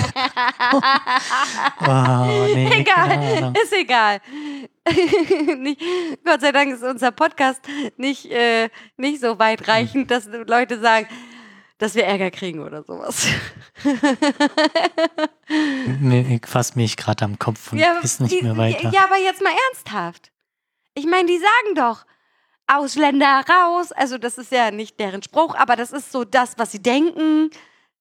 [1.81, 4.21] oh, nee, Egal, ist egal.
[5.59, 5.81] nicht,
[6.25, 7.61] Gott sei Dank ist unser Podcast
[7.99, 11.07] nicht, äh, nicht so weitreichend, dass Leute sagen,
[11.83, 13.27] dass wir Ärger kriegen oder sowas.
[15.49, 18.91] Ich fasse mich gerade am Kopf und ist nicht die- mehr weiter.
[18.91, 20.31] Ja, aber jetzt mal ernsthaft.
[20.95, 22.05] Ich meine, die sagen doch,
[22.67, 23.93] Ausländer raus.
[23.93, 27.51] Also das ist ja nicht deren Spruch, aber das ist so das, was sie denken.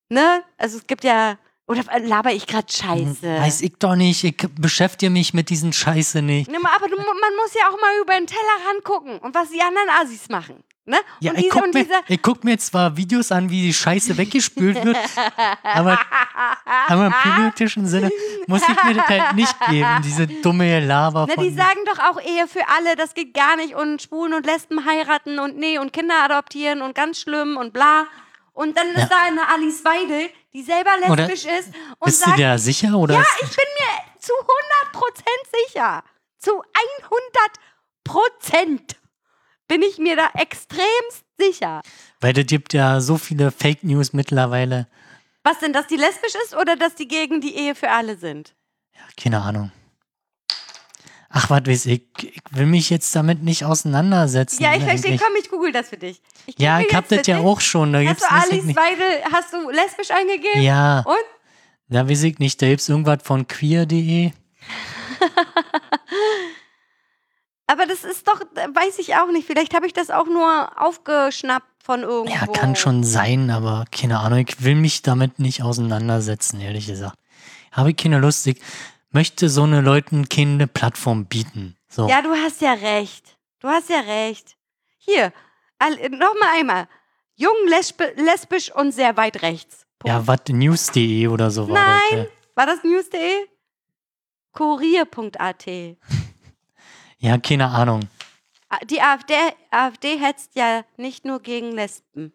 [0.10, 0.44] Ne?
[0.58, 3.36] Also es gibt ja, oder laber ich gerade Scheiße?
[3.38, 4.24] Hm, Weiß ich doch nicht.
[4.24, 6.50] Ich beschäftige mich mit diesen Scheiße nicht.
[6.50, 7.08] Ne, aber du, man
[7.42, 10.64] muss ja auch mal über den Teller gucken und was die anderen Assis machen.
[10.84, 10.98] Ne?
[11.20, 13.74] Ja, und ich diese, guck, und mir, ich guck mir zwar Videos an, wie die
[13.74, 14.98] Scheiße weggespült wird,
[15.64, 16.00] aber,
[16.88, 18.10] aber im politischen Sinne
[18.48, 21.44] muss ich mir das halt nicht geben, diese dumme Laber Ne, von...
[21.44, 24.84] die sagen doch auch Ehe für alle, das geht gar nicht und Schwulen und Lesben
[24.86, 28.06] heiraten und nee und Kinder adoptieren und ganz schlimm und bla.
[28.54, 29.06] Und dann ist Ja.
[29.06, 31.68] da eine Alice Weidel, die selber Oder lesbisch ist
[32.00, 32.96] und Bist du sagt, dir sicher?
[32.96, 36.04] Oder ja, ist- ich bin mir zu 100% sicher.
[36.40, 36.52] Zu
[38.08, 38.96] 100%
[39.72, 41.82] bin ich mir da extremst sicher.
[42.20, 44.88] Weil es gibt ja so viele Fake News mittlerweile.
[45.46, 48.54] Was denn, dass die lesbisch ist oder dass die gegen die Ehe für alle sind?
[49.16, 49.72] Keine Ahnung.
[51.30, 52.02] Ach, was weiß ich.
[52.22, 54.62] Ich will mich jetzt damit nicht auseinandersetzen.
[54.62, 55.18] Ja, ich verstehe.
[55.18, 56.22] Komm, ich google das für dich.
[56.48, 57.46] Ich Ja, ich hab das ja dich.
[57.46, 57.94] auch schon.
[57.94, 58.78] Da Hast du Alice nicht.
[58.78, 60.62] Weidel, hast du lesbisch eingegeben?
[60.64, 61.16] Ja, Und?
[61.88, 62.62] da weiß ich nicht.
[62.62, 64.32] Da gibt's irgendwas von queer.de.
[67.72, 69.48] Aber das ist doch, äh, weiß ich auch nicht.
[69.48, 72.36] Vielleicht habe ich das auch nur aufgeschnappt von irgendwo.
[72.36, 74.40] Ja, kann schon sein, aber keine Ahnung.
[74.40, 77.18] Ich will mich damit nicht auseinandersetzen, ehrlich gesagt.
[77.72, 78.46] Habe ich keine Lust.
[78.48, 78.60] Ich
[79.12, 81.78] möchte so eine Leuten keine Plattform bieten.
[81.88, 82.10] So.
[82.10, 83.38] Ja, du hast ja recht.
[83.62, 84.58] Du hast ja recht.
[84.98, 85.32] Hier,
[85.80, 86.90] nochmal einmal.
[87.36, 89.86] Jung, lesb lesbisch und sehr weit rechts.
[89.98, 90.14] Punkt.
[90.14, 92.02] Ja, was news.de oder so war Nein.
[92.12, 92.20] das.
[92.20, 92.26] ja.
[92.56, 93.48] War das news.de?
[94.52, 95.66] Kurier.at.
[97.22, 98.02] Ja, keine Ahnung.
[98.70, 99.34] Ah, Die AfD,
[99.70, 102.34] AfD hetzt ja nicht nur gegen Lesben.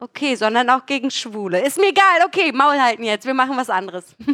[0.00, 1.60] Okay, sondern auch gegen Schwule.
[1.64, 2.24] Ist mir egal.
[2.26, 3.26] Okay, Maul halten jetzt.
[3.26, 4.16] Wir machen was anderes.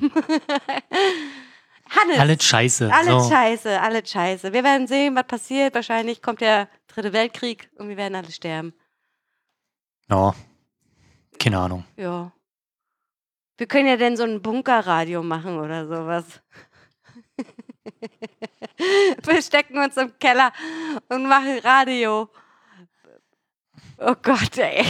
[1.90, 2.18] Hannes.
[2.18, 2.92] Alles scheiße.
[2.92, 3.30] Alles so.
[3.30, 4.52] scheiße, alles scheiße.
[4.52, 5.74] Wir werden sehen, was passiert.
[5.74, 8.72] Wahrscheinlich kommt der dritte Weltkrieg und wir werden alle sterben.
[10.08, 10.34] Ja.
[11.38, 11.84] Keine Ahnung.
[11.96, 12.32] Ja.
[13.58, 16.40] Wir können ja dann so ein Bunkerradio machen oder sowas.
[19.24, 20.52] Wir stecken uns im Keller
[21.08, 22.28] und machen Radio.
[23.98, 24.84] Oh Gott, ey.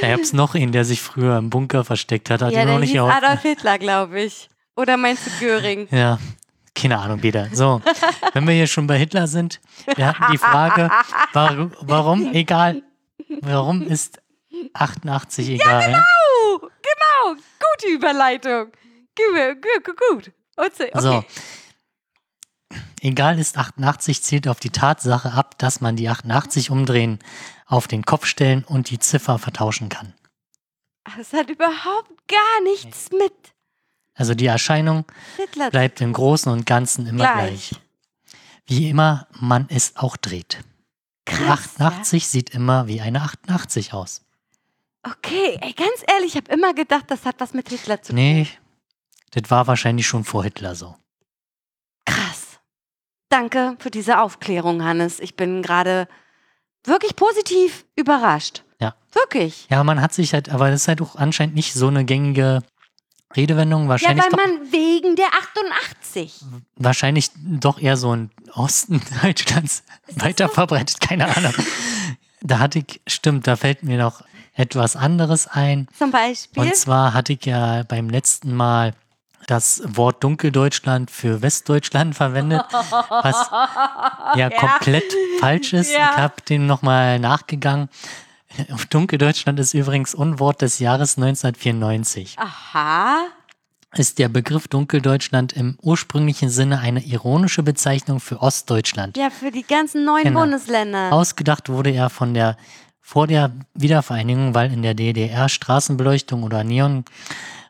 [0.00, 2.42] Da gab's noch einen, der sich früher im Bunker versteckt hat.
[2.42, 2.98] Hat ja, noch nicht.
[2.98, 4.48] Adolf Hitler, glaube ich.
[4.76, 5.88] Oder meinst du Göring?
[5.94, 6.18] Ja,
[6.74, 7.48] keine Ahnung, Peter.
[7.52, 7.80] So,
[8.32, 9.60] wenn wir hier schon bei Hitler sind,
[9.94, 10.90] wir hatten die Frage,
[11.32, 12.82] warum, warum egal,
[13.42, 14.20] warum ist
[14.72, 16.02] 88 egal?
[16.02, 17.40] Oh, genau.
[17.60, 18.72] Gute Überleitung.
[19.16, 20.32] Gut, gut, gut.
[20.56, 20.90] Okay.
[20.94, 21.24] So.
[23.00, 27.18] Egal ist 88 zielt auf die Tatsache ab, dass man die 88 umdrehen,
[27.66, 30.14] auf den Kopf stellen und die Ziffer vertauschen kann.
[31.16, 33.32] Das hat überhaupt gar nichts mit
[34.14, 35.04] Also die Erscheinung
[35.70, 37.70] bleibt im Großen und Ganzen immer Gleich.
[37.70, 37.80] gleich.
[38.66, 40.64] Wie immer man es auch dreht.
[41.28, 44.22] Die Krass, 88 sieht immer wie eine 88 aus.
[45.02, 48.16] Okay, ey, ganz ehrlich, ich habe immer gedacht, das hat was mit Hitler zu tun.
[48.16, 48.46] Nee,
[49.34, 50.96] das war wahrscheinlich schon vor Hitler so.
[52.06, 52.60] Krass.
[53.28, 55.20] Danke für diese Aufklärung, Hannes.
[55.20, 56.08] Ich bin gerade
[56.84, 58.62] wirklich positiv überrascht.
[58.80, 58.94] Ja.
[59.12, 59.66] Wirklich.
[59.70, 62.62] Ja, man hat sich halt, aber das ist halt auch anscheinend nicht so eine gängige
[63.34, 63.84] Redewendung.
[63.84, 66.44] Ja, Wahrscheinlich, weil doch, man wegen der 88.
[66.76, 69.82] wahrscheinlich doch eher so im Osten Deutschlands
[70.14, 71.54] weiter verbreitet, keine Ahnung.
[72.42, 74.22] Da hatte ich, stimmt, da fällt mir noch
[74.52, 75.88] etwas anderes ein.
[75.98, 76.62] Zum Beispiel.
[76.62, 78.94] Und zwar hatte ich ja beim letzten Mal
[79.46, 83.50] das Wort Dunkeldeutschland für Westdeutschland verwendet, was
[84.36, 85.04] ja komplett
[85.40, 85.92] falsch ist.
[85.92, 86.10] Ja.
[86.12, 87.88] Ich habe dem nochmal nachgegangen.
[88.90, 92.36] Dunkeldeutschland ist übrigens Unwort des Jahres 1994.
[92.38, 93.26] Aha.
[93.96, 99.16] Ist der Begriff Dunkeldeutschland im ursprünglichen Sinne eine ironische Bezeichnung für Ostdeutschland.
[99.16, 100.40] Ja, für die ganzen neuen Genau.
[100.40, 101.12] Bundesländer.
[101.12, 102.56] Ausgedacht wurde er von der
[103.00, 106.64] vor der Wiedervereinigung, weil in der DDR Straßenbeleuchtung oder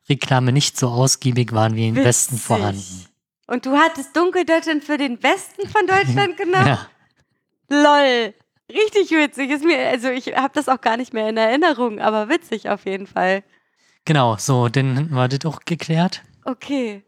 [0.08, 3.06] Neonreklame nicht so ausgiebig waren wie im Westen vorhanden.
[3.46, 6.66] Und du hattest Dunkeldeutschland für den Westen von Deutschland genommen?
[6.66, 6.86] Ja,
[7.68, 8.34] Lol.
[8.70, 9.50] Richtig witzig.
[9.50, 12.86] Ist mir, also ich habe das auch gar nicht mehr in Erinnerung, aber witzig auf
[12.86, 13.42] jeden Fall.
[14.06, 16.22] Genau, so, dann war das auch geklärt.
[16.44, 17.04] Okay.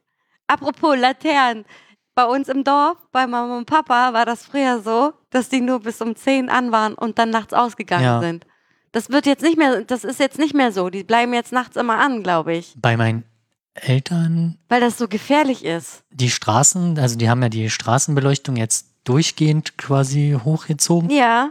[0.47, 1.65] Apropos Laternen.
[2.15, 5.81] Bei uns im Dorf, bei Mama und Papa, war das früher so, dass die nur
[5.81, 8.21] bis um 10 an waren und dann nachts ausgegangen Ja.
[8.21, 8.47] sind.
[8.97, 10.89] Das wird jetzt nicht mehr, das ist jetzt nicht mehr so.
[10.89, 12.73] Die bleiben jetzt nachts immer an, glaube ich.
[12.81, 13.25] Bei meinen
[13.75, 16.03] Eltern, Weil das so gefährlich ist.
[16.11, 21.51] die Straßen, also die haben ja die Straßenbeleuchtung jetzt durchgehend quasi hochgezogen, Ja.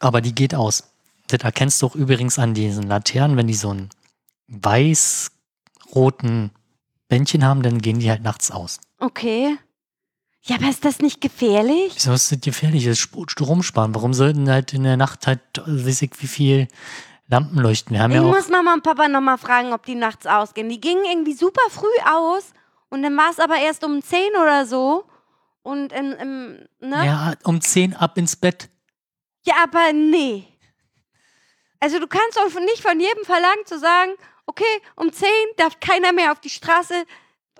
[0.00, 0.92] aber die geht aus.
[1.28, 3.88] Das erkennst du auch übrigens an diesen Laternen, wenn die so einen
[4.48, 6.50] weiß-roten
[7.08, 8.80] Bändchen haben, dann gehen die halt nachts aus.
[8.98, 9.56] Okay.
[10.46, 11.92] Ja, aber ist das nicht gefährlich?
[11.94, 12.84] Wieso ist das gefährlich?
[12.84, 13.94] Das ist Sp- Strom sparen.
[13.94, 16.68] Warum sollten halt in der Nacht halt, weiß ich, wie viel
[17.28, 17.94] Lampen leuchten?
[17.94, 20.68] Wir haben Ich ja auch, muss Mama und Papa nochmal fragen, ob die nachts ausgehen.
[20.68, 22.52] Die gingen irgendwie super früh aus
[22.90, 25.04] und dann war es aber erst um 10 oder so.
[25.62, 27.06] Und im, im ne?
[27.06, 28.68] ja, um 10 ab ins Bett.
[29.46, 30.44] Ja, aber nee.
[31.80, 34.12] Also du kannst doch nicht von jedem verlangen zu sagen,
[34.44, 34.64] okay,
[34.96, 35.26] um 10
[35.56, 37.06] darf keiner mehr auf die Straße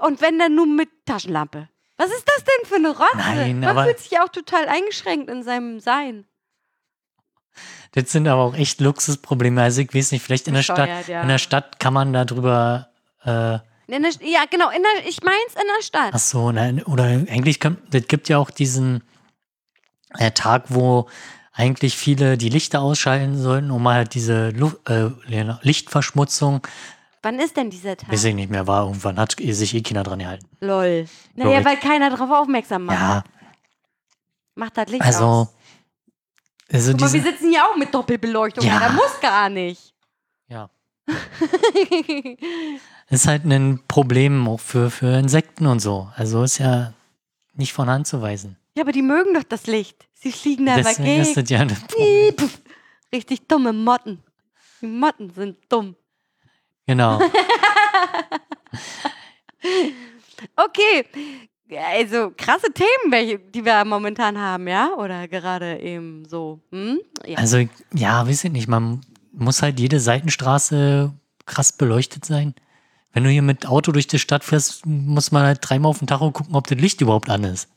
[0.00, 1.70] und wenn dann nur mit Taschenlampe.
[1.96, 3.16] Was ist das denn für eine Rotze?
[3.16, 6.24] Nein, Man fühlt sich auch total eingeschränkt in seinem Sein.
[7.92, 9.62] Das sind aber auch echt Luxusprobleme.
[9.62, 11.22] Also ich weiß nicht, vielleicht in der Stadt, ja.
[11.22, 12.88] in der Stadt kann man darüber,
[13.24, 13.54] äh,
[13.86, 16.10] In der, ja, genau, in der, ich meins in der Stadt.
[16.12, 19.04] ach so, nein, oder eigentlich kann, das gibt ja auch diesen
[20.18, 21.08] äh, Tag, wo
[21.52, 25.10] eigentlich viele die Lichter ausschalten sollten, um mal halt diese Lu äh,
[25.62, 26.66] Lichtverschmutzung,
[27.24, 28.12] Wann ist denn dieser Tag?
[28.12, 30.46] weiß ich nicht mehr, war irgendwann, hat sich eh keiner dran gehalten.
[30.60, 31.06] Lol.
[31.34, 33.00] Naja, weil keiner darauf aufmerksam macht.
[33.00, 33.24] Ja,
[34.56, 35.48] Macht das Licht also, aus.
[36.70, 38.62] also Guck mal, wir sitzen hier auch mit Doppelbeleuchtung.
[38.64, 38.74] Ja.
[38.74, 38.80] Ja.
[38.88, 39.94] Da muss gar nicht.
[40.48, 40.68] ja,
[43.08, 46.08] ist halt ein Problem auch für, für Insekten und so.
[46.16, 46.92] Also ist ja
[47.54, 48.56] nicht von Hand zu weisen.
[48.76, 50.06] ja, aber die mögen doch das Licht.
[50.12, 51.44] Sie fliegen da Deswegen ist weg.
[51.44, 52.34] das ja ein Problem.
[53.12, 54.22] Richtig dumme Motten.
[54.80, 55.96] Die Motten sind dumm.
[56.86, 57.20] Genau.
[60.56, 61.04] Okay.
[61.76, 64.90] Also krasse Themen, welche, die wir momentan haben, ja?
[64.96, 66.60] Oder gerade eben so.
[66.70, 67.00] Hm?
[67.26, 67.38] Ja.
[67.38, 69.00] Also, ja, weiß ich nicht, man
[69.32, 71.12] muss halt jede Seitenstraße
[71.46, 72.54] krass beleuchtet sein.
[73.12, 76.06] Wenn du hier mit Auto durch die Stadt fährst, muss man halt dreimal auf den
[76.06, 77.68] Tacho gucken, ob das Licht überhaupt an ist.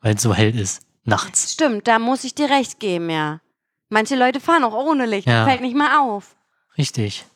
[0.00, 0.82] Weil es so hell ist.
[1.04, 1.52] Nachts.
[1.52, 3.40] Stimmt, da muss ich dir recht geben, ja.
[3.88, 5.26] Manche Leute fahren auch ohne Licht.
[5.28, 5.44] Ja.
[5.44, 6.36] Fällt nicht mal auf.
[6.78, 7.26] Richtig.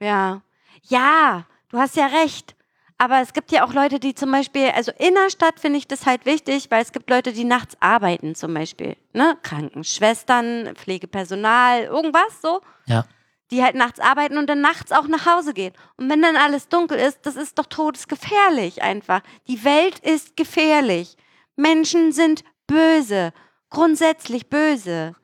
[0.00, 0.42] Ja.
[0.82, 2.54] Ja, du hast ja recht.
[2.96, 5.88] Aber es gibt ja auch Leute, die zum Beispiel, also in der Stadt finde ich
[5.88, 8.96] das halt wichtig, weil es gibt Leute, die nachts arbeiten zum Beispiel.
[9.12, 9.36] Ne?
[9.42, 12.60] Krankenschwestern, Pflegepersonal, irgendwas so.
[12.86, 13.04] Ja.
[13.50, 15.74] Die halt nachts arbeiten und dann nachts auch nach Hause gehen.
[15.96, 19.20] Und wenn dann alles dunkel ist, das ist doch todesgefährlich einfach.
[19.48, 21.16] Die Welt ist gefährlich.
[21.56, 23.32] Menschen sind böse.
[23.70, 25.14] Grundsätzlich böse.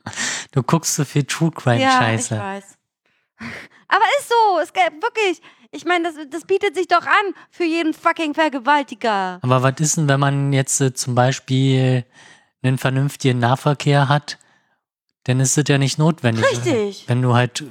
[0.53, 2.35] Du guckst so viel True Crime Scheiße.
[2.35, 2.79] ich weiß.
[3.91, 5.43] Aber ist so, es gibt wirklich.
[5.73, 9.39] Ich meine, das, das bietet sich doch an für jeden fucking Vergewaltiger.
[9.43, 12.05] Aber was ist denn, wenn man jetzt äh, zum Beispiel
[12.63, 14.39] einen vernünftigen Nahverkehr hat?
[15.25, 16.45] Dann ist das ja nicht notwendig.
[16.51, 17.05] Richtig.
[17.07, 17.63] Wenn du halt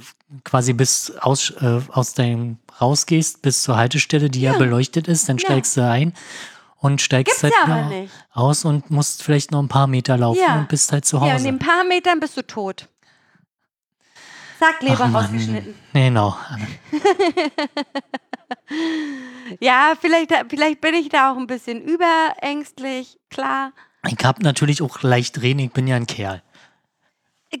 [0.44, 4.58] quasi bis aus, äh, aus deinem rausgehst, bis zur Haltestelle, die ja, Ja.
[4.58, 5.46] beleuchtet ist, dann Ja.
[5.46, 6.14] steigst du ein
[6.78, 7.90] und steigst Gibt's halt ja
[8.32, 11.32] aus und musst vielleicht noch ein paar Meter laufen und bist halt zu Ja, in
[11.34, 11.44] Hause.
[11.44, 12.88] den paar Metern bist du tot.
[14.60, 15.74] Zack, Leber Ach, rausgeschnitten.
[15.92, 16.36] Genau.
[19.60, 23.72] Ja, vielleicht, vielleicht bin ich da auch ein bisschen überängstlich, klar.
[24.06, 26.42] Ich hab natürlich auch leicht reden, ich bin ja ein Kerl.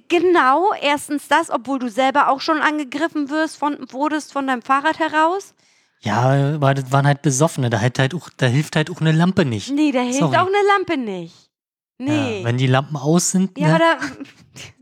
[0.08, 5.00] Genau, erstens das, obwohl du selber auch schon angegriffen wirst von, wurdest von deinem Fahrrad
[5.00, 5.54] heraus.
[6.00, 9.12] Ja, aber das waren halt Besoffene, da, halt halt auch, da hilft halt auch eine
[9.12, 9.70] Lampe nicht.
[9.70, 10.36] Nee, da hilft Sorry.
[10.36, 11.50] auch eine Lampe nicht.
[11.98, 12.38] Nee.
[12.40, 13.78] Ja, wenn die Lampen aus sind, Ja, ne?
[13.78, 13.98] da,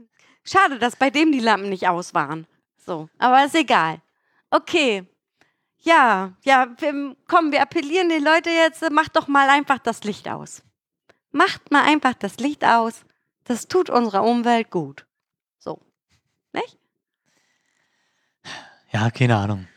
[0.51, 2.47] schade, dass bei dem die Lampen nicht aus waren.
[2.77, 4.01] So, aber ist egal.
[4.51, 5.07] Okay.
[5.81, 10.29] Ja, ja, wir, komm, wir appellieren die Leute jetzt, macht doch mal einfach das Licht
[10.29, 10.63] aus.
[11.31, 13.05] Macht mal einfach das Licht aus.
[13.45, 15.07] Das tut unserer Umwelt gut.
[15.59, 15.81] So.
[16.53, 16.79] Nicht?
[18.93, 19.69] ja, keine Ahnung.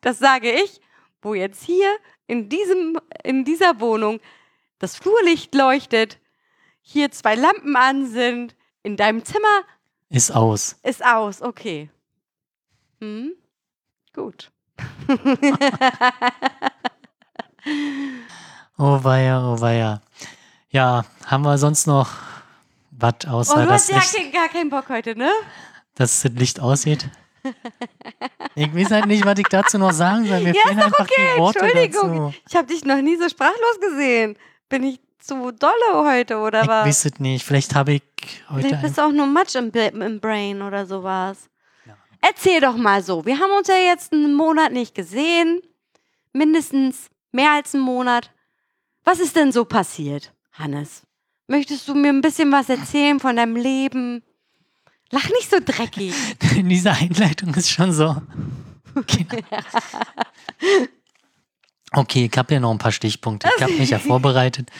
[0.00, 0.80] Das sage ich,
[1.22, 4.20] wo jetzt hier in, diesem, in dieser Wohnung
[4.78, 6.18] das Flurlicht leuchtet,
[6.80, 9.62] hier zwei Lampen an sind, in deinem Zimmer
[10.10, 10.76] Ist aus.
[10.82, 11.90] Ist aus, okay.
[13.00, 13.32] Hm?
[14.14, 14.50] Gut.
[18.80, 20.00] Oh weia, oh weia.
[20.70, 22.10] Ja, haben wir sonst noch
[22.90, 25.30] was Oh, außer, du dass, hast ja Licht, gar keinen Bock heute, ne?
[25.94, 27.08] dass das Licht aussieht?
[28.54, 30.40] Ich weiß halt nicht, was ich dazu noch sagen soll.
[30.40, 32.16] Mir Ja, fehlen ist doch einfach okay, die Worte Entschuldigung.
[32.26, 32.34] dazu.
[32.48, 34.36] Ich habe dich noch nie so sprachlos gesehen.
[34.68, 36.86] Bin ich zu dolle heute, oder Ich was?
[36.86, 37.44] weiß es nicht.
[37.44, 38.02] Vielleicht habe ich
[38.50, 41.48] heute Vielleicht bist du auch nur Matsch im, im Brain oder sowas.
[41.86, 41.96] Ja.
[42.20, 43.24] Erzähl doch mal so.
[43.24, 45.60] Wir haben uns ja jetzt einen Monat nicht gesehen.
[46.32, 48.30] Mindestens mehr als einen Monat.
[49.04, 51.02] Was ist denn so passiert, Hannes?
[51.46, 54.22] Möchtest du mir ein bisschen was erzählen von deinem Leben?
[55.10, 56.12] Lach nicht so dreckig.
[56.56, 58.16] diese Einleitung ist schon so.
[58.94, 59.26] Okay,
[61.92, 63.48] okay ich habe ja noch ein paar Stichpunkte.
[63.56, 64.70] Ich habe mich ja vorbereitet.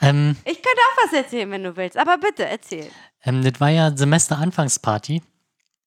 [0.00, 2.88] Ähm, Ich könnte auch was erzählen, wenn du willst, aber bitte erzähl.
[3.24, 5.22] ähm, das war ja Semesteranfangsparty.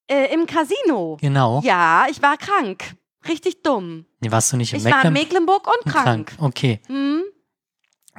[0.08, 1.18] Äh, Im Casino.
[1.22, 1.62] Genau.
[1.64, 2.96] Ja, ich war krank.
[3.28, 4.06] Richtig dumm.
[4.20, 5.64] Nee, warst du nicht in Ich war in Mecklenburg?
[5.66, 6.34] Mecklenburg und krank.
[6.40, 6.82] Okay.
[6.88, 7.24] Hm?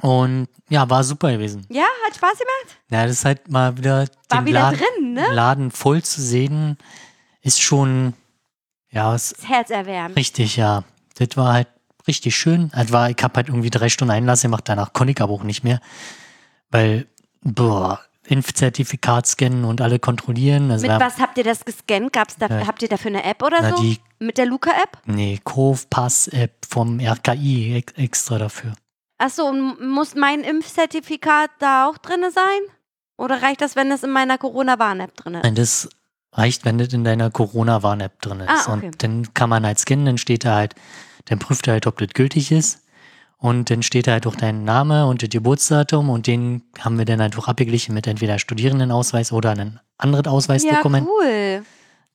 [0.01, 1.65] Und ja, war super gewesen.
[1.69, 2.77] Ja, hat Spaß gemacht?
[2.89, 5.31] Ja, das ist halt mal wieder War den wieder Laden, drin, ne?
[5.33, 6.77] Laden voll zu sehen,
[7.41, 8.13] ist schon,
[8.89, 10.15] ja, ist Das Herz erwärmt.
[10.15, 10.83] richtig, ja.
[11.19, 11.67] Das war halt
[12.07, 12.71] richtig schön.
[12.89, 15.63] War, ich habe halt irgendwie drei Stunden Einlass gemacht, danach konnte ich aber auch nicht
[15.63, 15.79] mehr.
[16.71, 17.07] Weil,
[17.41, 20.71] boah, Impfzertifikat scannen und alle kontrollieren.
[20.71, 22.13] Also Mit war, was habt ihr das gescannt?
[22.13, 22.67] Gab's da, Ja.
[22.67, 23.81] Habt ihr dafür eine App oder na, so?
[23.81, 24.97] die, Mit der Luca-App?
[25.05, 28.73] nee, Cove-Pass-App vom RKI ex- extra dafür.
[29.17, 32.75] Achso, und muss mein Impfzertifikat da auch drin sein?
[33.17, 35.43] Oder reicht das, wenn es in meiner Corona-Warn-App drin ist?
[35.43, 35.89] Nein, das
[36.31, 38.49] reicht, wenn das in deiner Corona-Warn-App drin ist.
[38.49, 38.85] Ah, okay.
[38.87, 40.75] Und dann kann man halt scannen, dann steht da halt,
[41.25, 42.79] dann prüft er halt, ob das gültig ist.
[43.37, 47.03] Und dann steht da halt auch dein Name und das Geburtsdatum und den haben wir
[47.05, 51.63] dann halt auch abgeglichen mit entweder Studierendenausweis oder einem anderen Ja, Ausweisdokument, cool.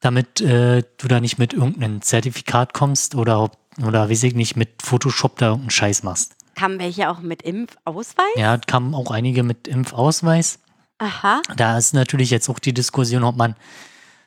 [0.00, 4.56] damit äh, du da nicht mit irgendeinem Zertifikat kommst oder ob, oder weiß ich nicht,
[4.56, 6.34] mit Photoshop da irgendeinen Scheiß machst.
[6.54, 8.24] Kamen welche auch mit Impfausweis?
[8.36, 10.60] Ja, kamen auch einige mit Impfausweis.
[10.96, 11.42] Aha.
[11.56, 13.54] Da ist natürlich jetzt auch die Diskussion, ob man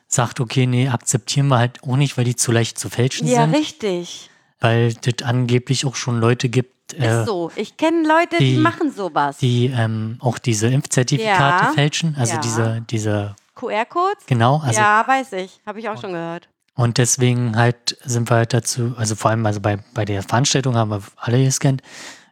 [0.06, 3.42] sagt, okay, nee, akzeptieren wir halt auch nicht, weil die zu leicht zu fälschen Ja,
[3.42, 3.56] sind.
[3.56, 4.30] richtig.
[4.62, 7.50] Weil das angeblich auch schon Leute gibt, äh, Ist so.
[7.56, 9.36] Ich kenne Leute, die, die- machen sowas.
[9.38, 11.72] die ähm, auch diese Impfzertifikate Ja.
[11.72, 12.16] fälschen.
[12.18, 12.40] Also Ja.
[12.40, 14.24] diese, diese, QR-Codes?
[14.26, 15.60] genau, also ja, weiß ich.
[15.66, 16.48] Habe ich auch schon gehört.
[16.74, 20.74] und deswegen halt sind wir halt dazu, also vor allem also bei, bei der Veranstaltung
[20.76, 21.82] haben wir alle gescannt.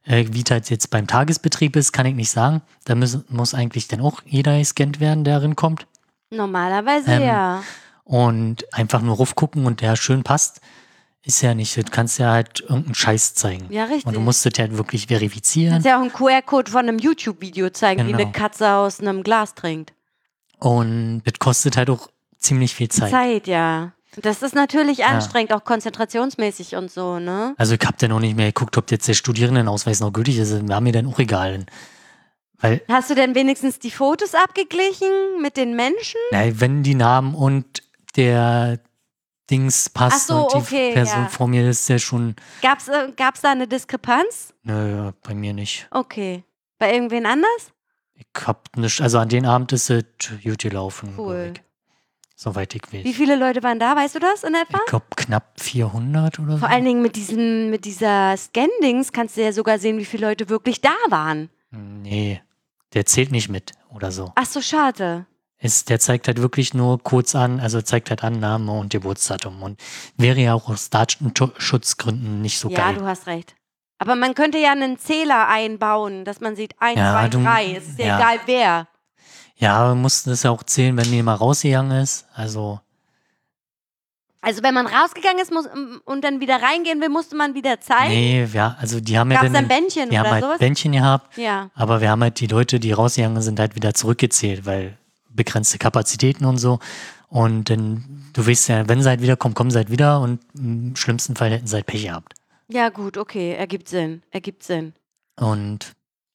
[0.04, 2.62] Äh, wie das jetzt beim Tagesbetrieb ist, kann ich nicht sagen.
[2.86, 5.86] Da müssen, muss eigentlich dann auch jeder gescannt werden, der darin kommt.
[6.30, 7.62] Normalerweise Ähm, ja.
[8.04, 10.60] Und einfach nur raufgucken und der schön passt,
[11.24, 11.76] ist ja nicht.
[11.76, 13.66] Du kannst ja halt irgendeinen Scheiß zeigen.
[13.70, 14.06] Ja, richtig.
[14.06, 15.72] Und du musst das ja wirklich verifizieren.
[15.74, 18.22] Kannst ja auch einen QR-Code von einem YouTube-Video zeigen, wie Genau.
[18.24, 19.92] eine Katze aus einem Glas trinkt.
[20.58, 22.08] Und das kostet halt auch
[22.38, 23.10] ziemlich viel Zeit.
[23.10, 23.92] Zeit, ja.
[24.16, 27.54] Das ist natürlich anstrengend, auch konzentrationsmäßig und so, ne?
[27.58, 30.68] Also ich habe dann noch nicht mehr geguckt, ob jetzt der Studierendenausweis noch gültig ist.
[30.68, 31.64] War mir dann auch egal.
[32.58, 35.06] Weil, Hast du denn wenigstens die Fotos abgeglichen
[35.40, 36.18] mit den Menschen?
[36.32, 37.82] na, wenn die Namen und
[38.16, 38.80] der
[39.50, 41.28] Dings passt so, und die okay, Person ja.
[41.28, 44.54] vor mir ist ja schon, Gab's, äh, gab's da eine Diskrepanz?
[44.62, 45.88] naja, bei mir nicht.
[45.90, 46.44] Okay.
[46.78, 47.72] Bei irgendwen anders?
[48.14, 50.04] Ich hab nicht, also an den Abend ist es
[50.42, 51.14] gut gelaufen.
[51.16, 51.52] Cool.
[51.54, 51.62] ich.
[52.36, 53.04] Soweit ich weiß.
[53.04, 53.94] Wie viele Leute waren da?
[53.94, 54.78] Weißt du das in etwa?
[54.78, 56.58] Ich glaube knapp 400 oder so.
[56.58, 60.26] Vor allen Dingen mit, diesen, mit dieser Scan-Dings kannst du ja sogar sehen, wie viele
[60.26, 61.50] Leute wirklich da waren.
[61.70, 62.40] Nee,
[62.94, 64.32] der zählt nicht mit oder so.
[64.36, 65.26] Ach so, schade.
[65.62, 69.62] Ist, der zeigt halt wirklich nur kurz an, also zeigt halt an Name und Geburtsdatum.
[69.62, 69.78] Und
[70.16, 72.94] wäre ja auch aus Datenschutzgründen nicht so ja, geil.
[72.96, 73.54] du hast recht.
[73.98, 77.74] Aber man könnte ja einen Zähler einbauen, dass man sieht 1, Ja, 2, du- 3.
[77.76, 78.18] Es ist ja, ja.
[78.18, 78.88] egal wer.
[79.56, 82.26] Ja, wir mussten das ja auch zählen, wenn mal rausgegangen ist.
[82.34, 82.80] Also,
[84.40, 85.66] Also wenn man rausgegangen ist muss,
[86.06, 88.08] und dann wieder reingehen will, musste man wieder zeigen.
[88.14, 90.58] nee, ja, also die haben ja Gab es dann, ein Bändchen haben oder halt sowas?
[90.58, 91.68] Bändchen gehabt, ja.
[91.74, 94.96] aber wir haben halt die Leute, die rausgegangen sind, halt wieder zurückgezählt, weil
[95.30, 96.78] begrenzte Kapazitäten und so.
[97.28, 100.96] Und dann, du weißt ja, wenn sie halt wiederkommen, kommen sie halt wieder und im
[100.96, 102.34] schlimmsten Fall hätten sie halt Pech gehabt.
[102.68, 104.22] Ja, gut, okay, ergibt Sinn.
[104.30, 104.92] Ergibt Sinn.
[105.36, 105.94] Und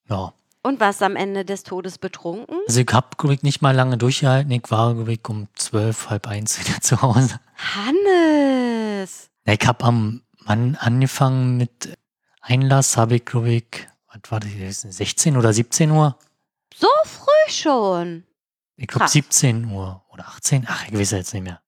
[0.09, 0.33] ja,
[0.63, 2.57] Und warst am Ende des Todes betrunken?
[2.67, 4.51] also ich hab, ich, nicht mal lange durchgehalten.
[4.51, 7.39] Ich war, ich, um zwölf, halb eins wieder zu Hause.
[7.55, 9.29] Hannes!
[9.45, 11.97] Ich hab am Mann angefangen mit
[12.41, 13.65] Einlass, habe ich, glaube ich,
[14.07, 16.17] was war das, 16 oder 17 Uhr?
[16.73, 18.23] So früh schon.
[18.77, 19.13] Ich glaube Krass.
[19.13, 20.65] 17 Uhr oder 18.
[20.67, 21.61] Ach, ich weiß jetzt nicht mehr.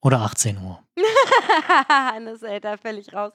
[0.00, 0.82] Oder 18 Uhr.
[1.88, 3.32] Hannes, ey, da völlig raus.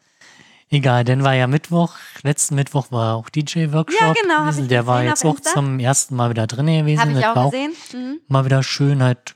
[0.70, 1.96] Egal, dann war ja Mittwoch.
[2.24, 4.02] Letzten Mittwoch war auch DJ-Workshop.
[4.02, 4.70] Ja, genau, hab gewesen.
[4.70, 5.52] Der war jetzt auch Insta.
[5.52, 7.00] zum ersten Mal wieder drin gewesen.
[7.02, 7.74] Habe ich das auch gesehen.
[7.94, 8.22] Mhm.
[8.28, 9.36] mal wieder schön, halt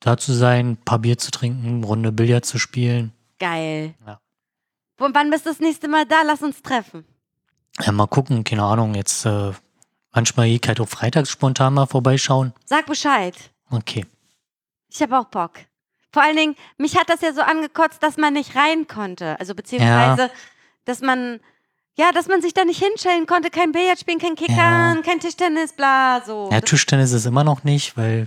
[0.00, 3.12] da zu sein, ein paar Bier zu trinken, eine Runde Billard zu spielen.
[3.38, 3.94] Geil.
[4.06, 4.20] Ja.
[4.98, 6.22] Wo, wann bist du das nächste Mal da?
[6.26, 7.04] Lass uns treffen.
[7.80, 9.52] Ja, mal gucken, keine Ahnung, jetzt äh,
[10.14, 12.52] manchmal gehe ich halt auch freitags spontan mal vorbeischauen.
[12.64, 13.34] Sag Bescheid.
[13.70, 14.06] Okay.
[14.88, 15.52] Ich habe auch Bock.
[16.12, 19.38] Vor allen Dingen, mich hat das ja so angekotzt, dass man nicht rein konnte.
[19.40, 20.30] Also beziehungsweise,
[20.84, 21.40] dass man
[21.96, 25.72] Ja, dass man sich da nicht hinstellen konnte, kein Billard spielen, kein Kickern, kein Tischtennis,
[25.72, 26.48] bla, so.
[26.50, 28.26] Ja, Das Tischtennis ist immer noch nicht, weil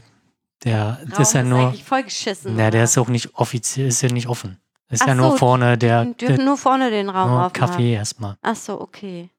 [0.64, 1.60] der Raum ist ja nur.
[1.68, 2.56] eigentlich vollgeschissen.
[2.56, 2.84] Na, der oder?
[2.86, 4.58] ist auch nicht offiziell, ist ja nicht offen.
[4.90, 7.54] Ist Ach ja nur so, vorne der, dürfen der nur vorne den Raum nur aufmachen.
[7.72, 8.38] Kaffee erstmal.
[8.42, 9.30] Ach so, okay.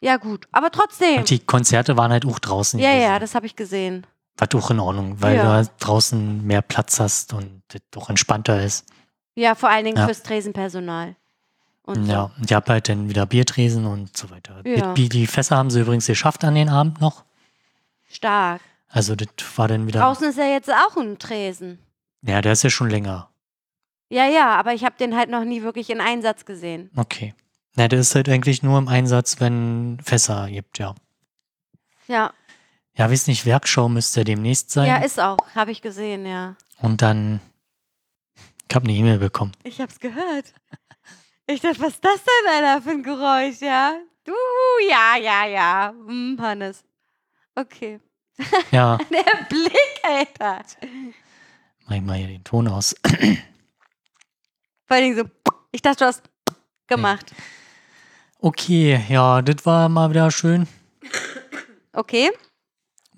[0.00, 0.48] Ja, gut.
[0.52, 1.18] Aber trotzdem.
[1.18, 2.78] Und die Konzerte waren halt auch draußen.
[2.80, 3.02] Ja, gewesen.
[3.02, 4.06] ja, das habe ich gesehen.
[4.38, 5.42] Was auch in Ordnung, weil Ja.
[5.42, 8.86] du halt draußen mehr Platz hast und das doch entspannter ist.
[9.34, 10.06] Ja, vor allen Dingen Ja.
[10.06, 11.16] fürs Tresenpersonal.
[11.82, 12.12] Und so.
[12.12, 14.62] Ja, und ich habe halt dann wieder Biertresen und so weiter.
[14.64, 14.94] Ja.
[14.94, 17.24] Die, die Fässer haben sie übrigens geschafft an den Abend noch.
[18.10, 18.60] Stark.
[18.88, 20.00] Also das war dann wieder.
[20.00, 21.78] Draußen ist ja jetzt auch ein Tresen.
[22.22, 23.28] Ja, der ist ja schon länger.
[24.08, 26.90] Ja, ja, aber ich habe den halt noch nie wirklich in Einsatz gesehen.
[26.96, 27.34] Okay.
[27.76, 30.94] Na, der ist halt eigentlich nur im Einsatz, wenn Fässer gibt, ja.
[32.08, 32.32] Ja,
[32.96, 34.88] Ja, weiß nicht, Werkschau müsste demnächst sein.
[34.88, 35.38] ja, ist auch.
[35.54, 36.56] Habe ich gesehen, ja.
[36.82, 37.40] und dann,
[38.68, 39.52] ich habe eine E-Mail bekommen.
[39.62, 40.52] Ich hab's gehört.
[41.46, 43.98] Ich dachte, was ist das denn, Alter, für ein Geräusch, ja?
[44.24, 44.32] Du,
[44.88, 45.94] ja, ja, ja.
[46.06, 46.84] Hm, Hannes.
[47.54, 48.00] Okay.
[48.70, 50.62] Ja, Der Blick, Alter.
[51.86, 52.94] mach ich mal hier den Ton aus.
[54.86, 55.24] Vor allen Dingen so,
[55.72, 56.22] ich dachte, du hast
[56.86, 57.32] gemacht.
[58.40, 60.66] Okay, ja, das war mal wieder schön.
[61.92, 62.30] Okay.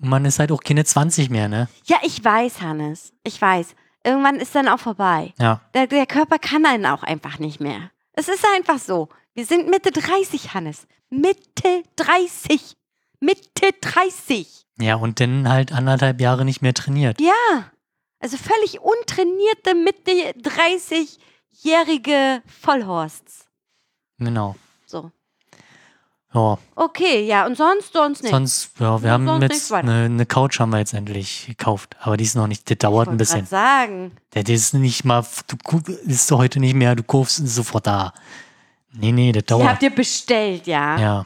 [0.01, 1.69] Und man ist halt auch keine 20 mehr, ne?
[1.85, 3.13] Ja, ich weiß, Hannes.
[3.23, 3.75] Ich weiß.
[4.03, 5.33] Irgendwann ist dann auch vorbei.
[5.39, 5.61] Ja.
[5.73, 7.91] Der, der Körper kann einen auch einfach nicht mehr.
[8.11, 9.07] Es ist einfach so.
[9.33, 10.87] Wir sind Mitte 30, Hannes.
[11.09, 12.75] Mitte 30.
[13.21, 14.65] Mitte 30.
[14.79, 17.21] Ja, und dann halt anderthalb Jahre nicht mehr trainiert.
[17.21, 17.71] Ja.
[18.19, 20.11] Also völlig untrainierte Mitte
[20.41, 23.45] 30-jährige Vollhorsts.
[24.17, 24.55] Genau.
[24.93, 25.11] So.
[26.33, 27.45] Ja, Okay, ja.
[27.45, 28.31] Und sonst, sonst nicht.
[28.31, 31.95] sonst, ja, wir haben sonst jetzt eine, eine Couch haben wir jetzt endlich gekauft.
[31.99, 33.45] Aber die ist noch nicht, das dauert ein bisschen.
[33.45, 34.11] sagen.
[34.33, 38.13] Der, der ist nicht mal, du ist heute nicht mehr, du kaufst sofort da.
[38.93, 39.67] Nee, nee, das Die dauert.
[39.69, 40.99] habt ihr bestellt, ja?
[40.99, 41.25] Ja,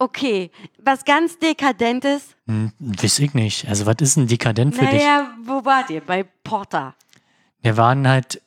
[0.00, 0.52] Okay.
[0.84, 2.22] Was ganz Dekadentes.
[2.46, 3.66] hm, weiß ich nicht.
[3.68, 5.02] Also, was ist denn dekadent für dich?
[5.02, 6.00] Naja, wo wart ihr?
[6.00, 6.94] Bei Porter.
[7.62, 8.40] Wir waren halt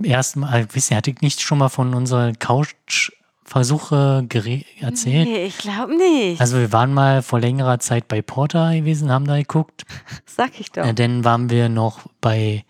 [0.00, 3.12] erstmal, wisst ihr, hatte ich nicht schon mal von unseren Couch-Versuche
[3.48, 5.28] gere- erzählt?
[5.28, 6.40] Nee, ich glaube nicht.
[6.40, 9.84] Also, wir waren mal vor längerer Zeit bei Porter gewesen, haben da geguckt.
[10.26, 10.84] Sag ich doch.
[10.86, 12.64] Äh, dann waren wir noch bei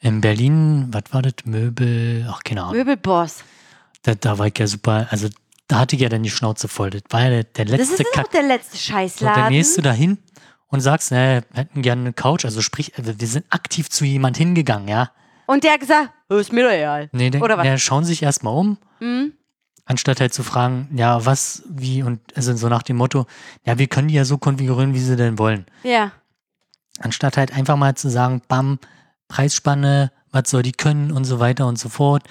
[0.00, 1.34] in Berlin, was war das?
[1.44, 2.76] Möbel, ach, keine Ahnung.
[2.76, 3.44] Möbelboss.
[4.02, 5.28] Da, da war ich ja super, also
[5.68, 6.88] da hatte ich ja dann die Schnauze voll.
[6.90, 8.30] Das war ja der, der Das letzte ist auch Kack.
[8.30, 9.42] der letzte So, Scheißladen.
[9.42, 10.16] dann gehst du da hin
[10.68, 12.44] und sagst, ne, wir hätten gerne eine Couch.
[12.46, 15.10] Also sprich, also wir sind aktiv zu jemand hingegangen, ja.
[15.46, 17.10] Und der hat gesagt, "Oh, ist mir doch egal.
[17.12, 17.64] Nee, der, Oder was?
[17.64, 19.32] der schauen sich erstmal um, Hm?
[19.90, 23.26] Anstatt halt zu fragen, ja, was, wie und also so nach dem Motto,
[23.66, 25.66] ja, wir können die ja so konfigurieren, wie sie denn wollen.
[25.82, 26.12] Ja.
[27.00, 28.78] Anstatt halt einfach mal zu sagen, bam,
[29.28, 32.22] Preisspanne, was soll die können und so weiter und so fort.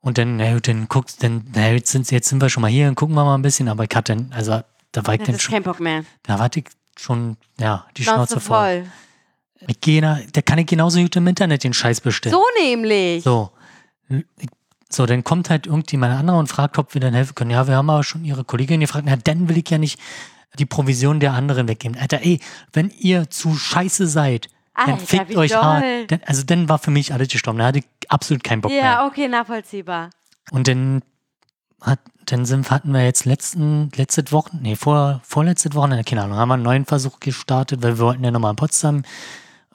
[0.00, 2.70] Und dann, na gut, dann guckst, dann, na jetzt sind, jetzt sind wir schon mal
[2.70, 4.60] hier, dann gucken wir mal ein bisschen, aber ich hatte, also
[4.92, 6.04] da war ich Das dann schon, kein Bock mehr.
[6.22, 8.84] da hatte ich schon, ja, die Schnauze Schnauze voll.
[9.66, 12.32] Ich gehe da, da kann ich genauso gut im Internet den Scheiß bestellen.
[12.34, 13.24] So nämlich.
[13.24, 13.50] So.
[14.08, 14.48] Ich-
[14.94, 17.50] So, dann kommt halt irgendjemand anderer und fragt, ob wir dann helfen können.
[17.50, 19.06] Ja, wir haben aber schon ihre Kollegin gefragt.
[19.06, 19.98] Na, dann will ich ja nicht
[20.58, 21.98] die Provision der anderen weggeben.
[21.98, 22.40] Alter, ey,
[22.72, 25.62] wenn ihr zu scheiße seid, dann Alter, fickt wie euch doll.
[25.62, 25.84] hart.
[26.08, 27.58] Dann, also dann war für mich alles gestorben.
[27.58, 28.82] Da hatte ich absolut keinen Bock mehr.
[28.82, 30.10] Ja, okay, nachvollziehbar.
[30.50, 31.02] Und dann
[31.80, 36.36] hat, dann sind, hatten wir jetzt letzten, letzte Wochen, nee, vor, vorletzte Woche, keine Ahnung,
[36.36, 39.02] haben wir einen neuen Versuch gestartet, weil wir wollten ja nochmal in Potsdam.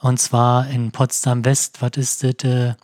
[0.00, 2.44] Und zwar in Potsdam West, was ist das?
[2.44, 2.74] Äh,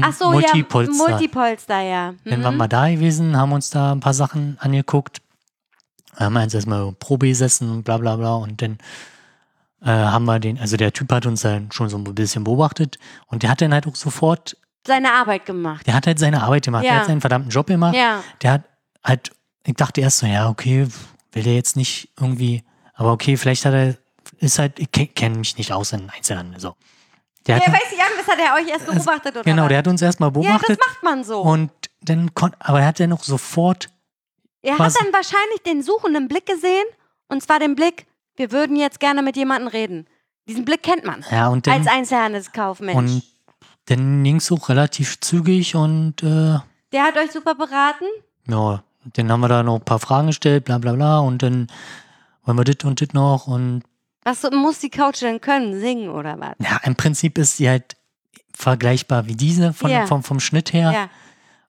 [0.00, 0.92] Ach so, Multipolster.
[1.04, 2.14] ja, Multipolster, ja.
[2.24, 2.44] Dann Mhm.
[2.44, 5.20] waren wir da gewesen, haben uns da ein paar Sachen angeguckt.
[6.16, 8.34] Haben jetzt erstmal Probe gesessen und bla bla bla.
[8.36, 8.78] Und dann
[9.82, 12.98] äh, haben wir den, also der Typ hat uns dann schon so ein bisschen beobachtet
[13.26, 15.86] und der hat dann halt auch sofort, Seine Arbeit gemacht.
[15.86, 16.98] der hat halt seine Arbeit gemacht, der Ja.
[17.00, 17.94] hat seinen verdammten Job gemacht.
[17.96, 18.22] Ja.
[18.42, 18.62] Der hat
[19.04, 19.32] halt,
[19.64, 20.86] ich dachte erst so, ja, okay,
[21.32, 22.62] will der jetzt nicht irgendwie,
[22.94, 23.96] aber okay, vielleicht hat er,
[24.38, 26.76] ist halt, ich kenne mich nicht aus in Einzelhandel, so.
[27.46, 29.68] Der Ja, hat, weiß ich an, was hat er euch erst beobachtet oder genau, was?
[29.70, 31.40] der hat uns erstmal Ja, das beobachtet macht man so.
[31.40, 31.70] und
[32.02, 33.88] dann konnte, aber er hat dann noch sofort
[34.64, 36.84] er hat dann wahrscheinlich den suchenden Blick gesehen
[37.28, 40.06] und zwar den Blick, wir würden jetzt gerne mit jemandem reden.
[40.48, 42.96] Diesen Blick kennt man Ja, und dann, als Einzelhandelskaufmensch.
[42.96, 43.22] und
[43.86, 46.58] dann ging es auch relativ zügig und äh,
[46.92, 48.04] Der hat euch super beraten.
[48.46, 48.82] ja,
[49.14, 51.66] dann haben wir da noch ein paar Fragen gestellt, bla bla bla und dann
[52.44, 53.82] wollen wir das und das noch und
[54.24, 55.78] Was so- muss die Couch denn können?
[55.80, 56.54] Singen oder was?
[56.60, 57.96] ja, im Prinzip ist sie halt
[58.54, 60.06] vergleichbar wie diese von, Ja.
[60.06, 61.10] vom, vom Schnitt her Ja.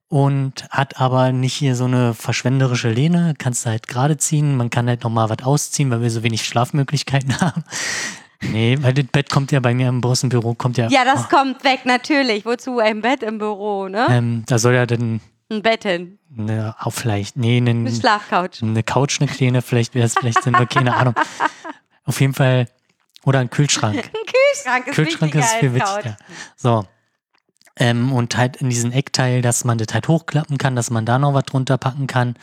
[0.08, 4.70] und hat aber nicht hier so eine verschwenderische Lehne, kannst du halt gerade ziehen, man
[4.70, 7.64] kann halt nochmal was ausziehen, weil wir so wenig Schlafmöglichkeiten haben.
[8.42, 11.64] Nee, weil das Bett kommt ja bei mir im Büro, kommt ja, Ja, das kommt
[11.64, 12.44] weg, natürlich.
[12.44, 14.06] Wozu ein Bett im Büro, ne?
[14.10, 16.18] ähm, da soll ja dann Ein Bett hin.
[16.30, 18.62] Ne, auch vielleicht, nee, Eine eine, Schlafcouch.
[18.62, 21.14] eine Couch, eine kleine, vielleicht wäre es vielleicht sind wir, keine Ahnung.
[22.04, 22.68] Auf jeden Fall,
[23.24, 23.96] oder ein Kühlschrank.
[24.66, 26.16] Ein Kühlschrank ist Kühlschrank ist viel wichtiger.
[26.56, 26.84] So.
[27.76, 31.18] Ähm, und halt in diesen Eckteil, dass man das halt hochklappen kann, dass man da
[31.18, 32.36] noch was drunter packen kann.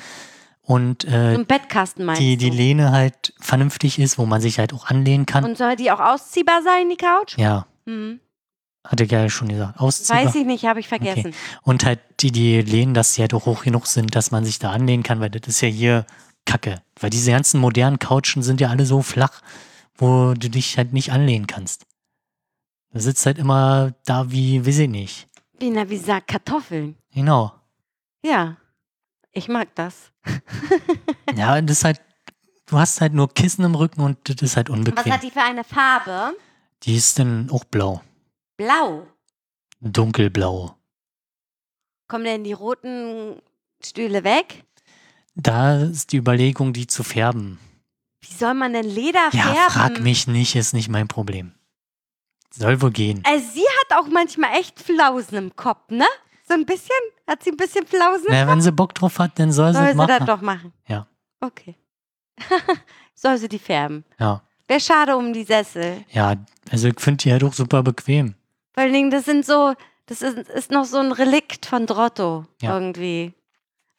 [0.62, 2.56] Und So äh, ein Bettkasten meinst die, die du?
[2.56, 5.44] Lehne halt vernünftig ist, wo man sich halt auch anlehnen kann.
[5.46, 7.38] Und soll die auch ausziehbar sein, die Couch?
[7.38, 8.20] ja, Hm.
[8.86, 9.80] hatte ich ja schon gesagt.
[9.80, 10.26] Ausziehbar.
[10.26, 11.34] Weiß ich nicht, habe ich vergessen.
[11.64, 14.60] Und halt die, die Lehnen, dass die halt auch hoch genug sind, dass man sich
[14.60, 16.06] da anlehnen kann, weil das ist ja hier
[16.46, 16.82] Kacke.
[17.00, 19.42] Weil diese ganzen modernen Couchen sind ja alle so flach,
[19.96, 21.86] wo du dich halt nicht anlehnen kannst.
[22.92, 25.28] Da sitzt halt immer da wie, weiß ich nicht.
[25.60, 26.98] Wie, na, wie sagt Kartoffeln?
[27.14, 27.54] Genau.
[28.26, 28.58] Ja,
[29.32, 30.12] ich mag das.
[31.36, 32.02] Ja, das ist halt,
[32.66, 35.14] du hast halt nur Kissen im Rücken und das ist halt Was unbequem.
[35.14, 36.36] hat die für eine Farbe?
[36.84, 38.02] Die ist dann auch blau.
[38.58, 39.08] Blau.
[39.80, 40.76] Dunkelblau.
[42.10, 43.42] Kommen denn die roten
[43.82, 44.66] Stühle weg?
[45.36, 47.60] Da ist die Überlegung, die zu färben.
[48.22, 49.72] Wie soll man denn Leder Ja, färben?
[49.72, 51.54] frag mich nicht, ist nicht mein Problem.
[52.54, 53.24] Soll wohl gehen.
[53.26, 56.06] Also sie hat auch manchmal echt Flausen im Kopf, ne?
[56.48, 56.90] So ein bisschen?
[57.28, 58.26] Hat sie ein bisschen Flausen?
[58.30, 60.16] Na, wenn sie Bock drauf hat, dann soll sie Soll es sie machen.
[60.20, 60.74] das doch machen?
[60.88, 61.08] Ja.
[61.40, 61.76] Okay.
[63.16, 64.04] soll sie die färben?
[64.20, 64.42] Ja.
[64.68, 66.04] Wäre schade um die Sessel.
[66.12, 66.36] Ja,
[66.70, 68.36] also ich finde die halt auch super bequem.
[68.74, 69.74] Vor allen Dingen, das sind so,
[70.08, 72.74] das ist, ist noch so ein Relikt von Drotto Ja.
[72.78, 73.34] irgendwie.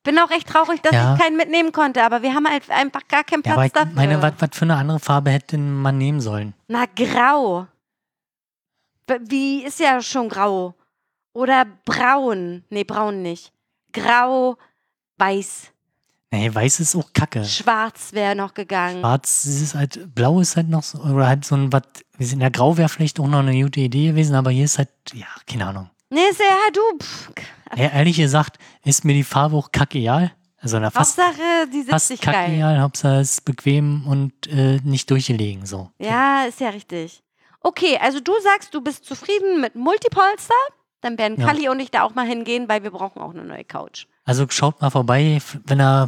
[0.04, 1.14] Bin auch echt traurig, dass Ja.
[1.14, 3.72] ich keinen mitnehmen konnte, aber wir haben halt einfach gar keinen Ja, Platz aber ich
[3.72, 3.92] dafür.
[3.94, 6.54] meine, was für eine andere Farbe hätte man nehmen sollen?
[6.68, 7.66] Na, grau.
[9.28, 10.74] Wie ist ja schon grau.
[11.34, 12.64] Oder braun.
[12.70, 13.52] Nee, braun nicht.
[13.92, 14.56] Grau,
[15.18, 15.68] weiß.
[16.30, 17.44] Nee, weiß ist auch kacke.
[17.44, 19.00] Schwarz wäre noch gegangen.
[19.00, 21.82] Schwarz ist halt, blau ist halt noch so, oder halt so ein, was,
[22.16, 24.78] wir sind ja grau wäre vielleicht auch noch eine gute Idee gewesen, aber hier ist
[24.78, 25.90] halt, ja, keine Ahnung.
[26.12, 26.80] Nee, ist ja, du.
[27.02, 27.30] Pff,
[27.76, 30.32] Ja, ehrlich gesagt, ist mir die Farbe auch kackeal.
[30.58, 32.34] Also na, fast, Hauptsache, die sitzt fast sich geil.
[32.34, 35.90] kackeal, Hauptsache es ist bequem und äh, nicht durchgelegen, so.
[35.98, 37.22] Ja, ist ja richtig.
[37.60, 40.54] Okay, also du sagst, du bist zufrieden mit Multipolster.
[41.00, 41.46] Dann werden Ja.
[41.48, 44.06] Kali und ich da auch mal hingehen, weil wir brauchen auch eine neue Couch.
[44.24, 46.06] Also schaut mal vorbei, wenn er,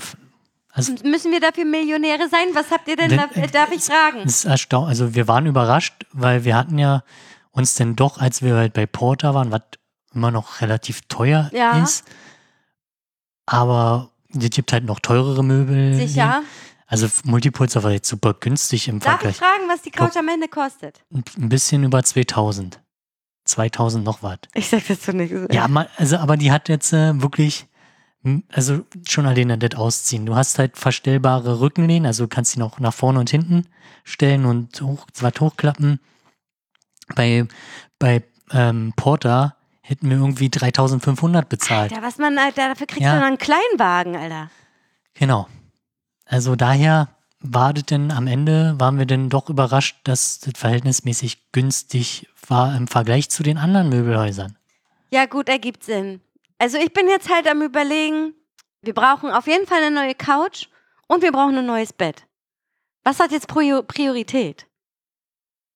[0.71, 2.49] also müssen wir dafür Millionäre sein?
[2.53, 4.21] Was habt ihr denn Denn, da, äh, darf ich fragen?
[4.25, 7.03] Es ist erstaunt, also wir waren überrascht, weil wir hatten ja
[7.51, 9.63] uns denn doch, als wir halt bei Porter waren, was
[10.15, 11.83] immer noch relativ teuer Ja.
[11.83, 12.05] ist,
[13.47, 15.95] aber es gibt halt noch teurere Möbel.
[15.95, 16.43] Sicher.
[16.87, 19.37] Also Multipulser war jetzt super günstig im Darf ich Vergleich.
[19.37, 21.03] fragen, was die Couch am Ende kostet?
[21.13, 22.81] Ein bisschen über 2000.
[23.47, 24.39] 2000 noch was.
[24.55, 25.33] Ich sag das so nicht.
[25.53, 27.67] Ja, also aber die hat jetzt äh, wirklich,
[28.23, 30.25] m, also schon alleine das ausziehen.
[30.27, 33.67] Du hast halt verstellbare Rückenlehnen, also du kannst die noch nach vorne und hinten
[34.05, 36.01] stellen und hoch, was hochklappen.
[37.15, 37.47] Bei,
[37.99, 39.57] bei ähm, Porter
[39.87, 41.93] hätten wir irgendwie 3500 bezahlt.
[41.93, 43.15] Alter, was man, Alter, dafür kriegst Ja.
[43.15, 44.51] du noch einen Kleinwagen, Alter.
[45.15, 45.47] Genau.
[46.25, 47.09] Also daher
[47.41, 52.75] war das denn am Ende, waren wir denn doch überrascht, dass das verhältnismäßig günstig war
[52.77, 54.57] im Vergleich zu den anderen Möbelhäusern.
[55.11, 56.21] Ja, gut, ergibt Sinn.
[56.59, 58.33] Also ich bin jetzt halt am überlegen,
[58.81, 60.69] wir brauchen auf jeden Fall eine neue Couch
[61.09, 62.27] und wir brauchen ein neues Bett.
[63.03, 64.67] Was hat jetzt Prior- Priorität?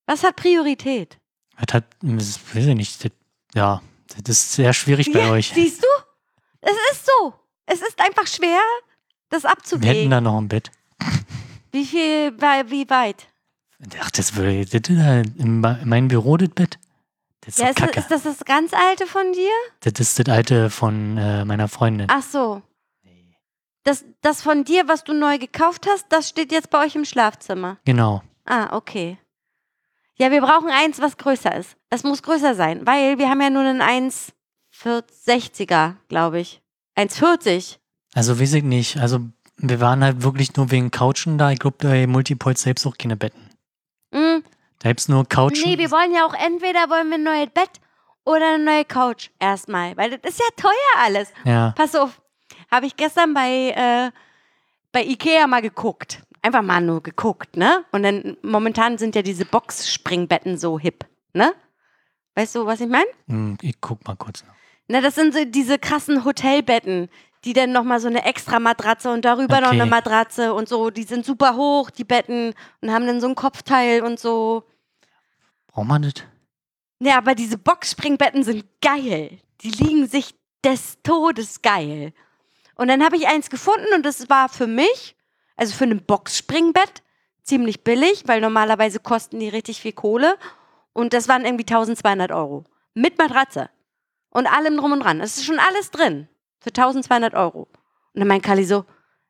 [0.06, 1.18] Was hat Priorität?
[1.60, 3.12] Das hat, weiß ich nicht, das,
[3.54, 3.82] ja,
[4.24, 5.52] das ist sehr schwierig bei ja, euch.
[5.54, 5.86] Siehst du?
[6.60, 7.34] Es ist so.
[7.66, 8.60] Es ist einfach schwer,
[9.28, 10.10] das Wir hätten abzuwägen.
[10.10, 10.70] da noch ein Bett.
[11.70, 13.28] Wie viel, wie weit?
[14.00, 14.66] Ach, das würde,
[15.04, 16.78] halt in me- in meinem Büro das Bett.
[17.42, 19.50] Das ist Ja, ist, das- ist das das ganz alte von dir?
[19.80, 22.06] Das ist das alte von äh, meiner Freundin.
[22.10, 22.62] Ach so.
[23.84, 27.04] Das, das von dir, was du neu gekauft hast, das steht jetzt bei euch im
[27.04, 27.78] Schlafzimmer.
[27.84, 28.22] Genau.
[28.44, 29.18] Ah, okay.
[30.16, 31.76] Ja, wir brauchen eins, was größer ist.
[31.90, 36.60] Es muss größer sein, weil wir haben ja nur einen 1,60er, glaube ich.
[36.96, 37.76] 1,40.
[38.14, 38.96] Also weiß ich nicht.
[38.98, 39.20] Also
[39.56, 41.50] wir waren halt wirklich nur wegen Couchen da.
[41.50, 43.48] Ich glaube, bei Multipolt selbst auch keine Betten.
[44.12, 44.42] Hm.
[44.80, 45.60] Da gibt's nur Couchen.
[45.64, 47.70] Nee, wir wollen ja auch entweder wollen wir ein neues Bett
[48.24, 50.72] oder eine neue Couch erstmal, weil das ist ja teuer
[51.02, 51.32] alles.
[51.44, 51.72] ja.
[51.76, 52.20] Pass auf,
[52.70, 54.10] habe ich gestern bei, äh,
[54.92, 56.22] bei Ikea mal geguckt.
[56.42, 57.84] Einfach mal nur geguckt, ne?
[57.90, 61.52] Und dann momentan sind ja diese Boxspringbetten so hip, ne?
[62.38, 63.08] Weißt du, was ich meine?
[63.26, 64.44] Hm, Ich guck mal kurz.
[64.44, 64.54] noch.
[64.86, 67.08] Na, das sind so diese krassen Hotelbetten,
[67.44, 69.80] die dann nochmal so eine extra Matratze und darüber noch Okay.
[69.80, 70.90] eine Matratze und so.
[70.90, 74.62] Die sind super hoch, die Betten, und haben dann so ein Kopfteil und so.
[75.66, 76.12] Braucht man das?
[77.00, 79.40] Ja, aber diese Boxspringbetten sind geil.
[79.62, 80.32] Die liegen sich
[80.64, 82.12] des Todes geil.
[82.76, 85.16] Und dann habe ich eins gefunden und das war für mich,
[85.56, 87.02] also für ein Boxspringbett,
[87.42, 90.36] ziemlich billig, weil normalerweise kosten die richtig viel Kohle.
[90.98, 92.64] Und das waren irgendwie 1200 Euro.
[92.92, 93.70] Mit Matratze.
[94.30, 95.20] Und allem drum und dran.
[95.20, 96.28] Es ist schon alles drin.
[96.58, 97.68] Für 1200 Euro.
[98.12, 98.84] Und dann meint Kali so,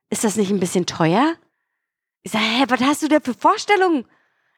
[0.09, 1.35] ist das nicht ein bisschen teuer?
[2.23, 4.07] Ich sage, hä, was hast du denn für Vorstellungen?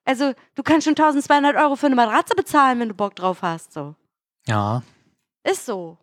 [0.04, 3.72] Also, du kannst schon 1200 Euro für eine Matratze bezahlen, wenn du Bock drauf hast,
[3.72, 3.96] so.
[4.46, 4.84] Ja.
[5.42, 5.98] Ist so.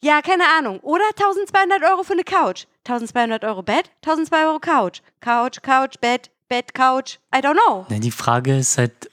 [0.00, 0.78] Ja, keine Ahnung.
[0.80, 2.66] Oder 1200 Euro für eine Couch.
[2.86, 5.02] 1200 Euro Bett, 1200 Euro Couch.
[5.20, 7.18] Couch, Couch, Bett, Bett, Couch.
[7.34, 7.84] I don't know.
[7.88, 9.10] Ne, Die Frage ist halt,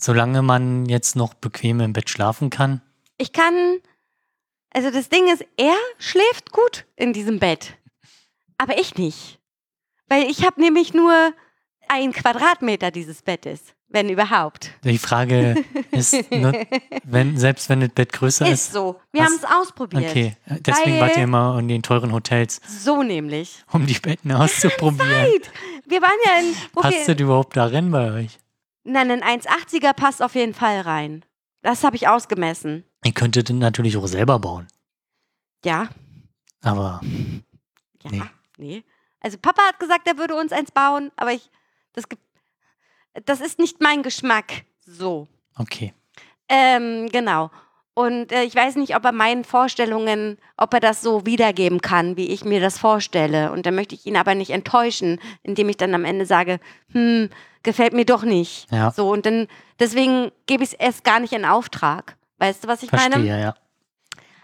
[0.00, 2.80] solange man jetzt noch bequem im Bett schlafen kann,
[3.18, 3.78] Ich kann.
[4.72, 7.74] Also, das Ding ist, er schläft gut in diesem Bett.
[8.56, 9.38] Aber ich nicht.
[10.08, 11.32] Weil ich habe nämlich nur
[11.88, 13.60] ein Quadratmeter dieses Bettes.
[13.92, 14.70] Wenn überhaupt.
[14.84, 16.64] die Frage ist, ne,
[17.02, 18.72] wenn, selbst wenn das Bett größer Ist ist.
[18.72, 19.00] so.
[19.10, 20.04] Wir haben es ausprobiert.
[20.08, 23.64] Okay, deswegen wart ihr immer in den teuren Hotels, So nämlich.
[23.72, 25.10] um die Betten auszuprobieren.
[25.10, 25.50] Right.
[25.86, 26.54] Wir waren ja in.
[26.72, 28.38] Wo Passt das überhaupt da rein bei euch?
[28.92, 31.24] Nein, ein 1,80er passt auf jeden Fall rein.
[31.62, 32.84] Das habe ich ausgemessen.
[33.04, 34.66] Ihr könntet den natürlich auch selber bauen.
[35.64, 35.88] Ja.
[36.62, 37.00] Aber
[38.02, 38.10] Ja.
[38.10, 38.22] Nee.
[38.56, 38.84] Nee.
[39.20, 41.50] Also Papa hat gesagt, er würde uns eins bauen, aber ich.
[41.92, 42.04] Das,
[43.24, 44.64] das ist nicht mein Geschmack.
[44.86, 45.28] So.
[45.56, 45.92] okay.
[46.48, 47.50] Ähm, genau.
[47.94, 52.16] Und äh, ich weiß nicht, ob er meinen Vorstellungen, ob er das so wiedergeben kann,
[52.16, 53.52] wie ich mir das vorstelle.
[53.52, 56.60] Und dann möchte ich ihn aber nicht enttäuschen, indem ich dann am Ende sage,
[56.92, 57.30] hm,
[57.62, 58.70] gefällt mir doch nicht.
[58.70, 58.90] Ja.
[58.90, 59.48] So, und dann,
[59.78, 62.16] deswegen gebe ich es erst gar nicht in Auftrag.
[62.38, 63.16] Weißt du, was ich meine?
[63.16, 63.54] Verstehe, ja.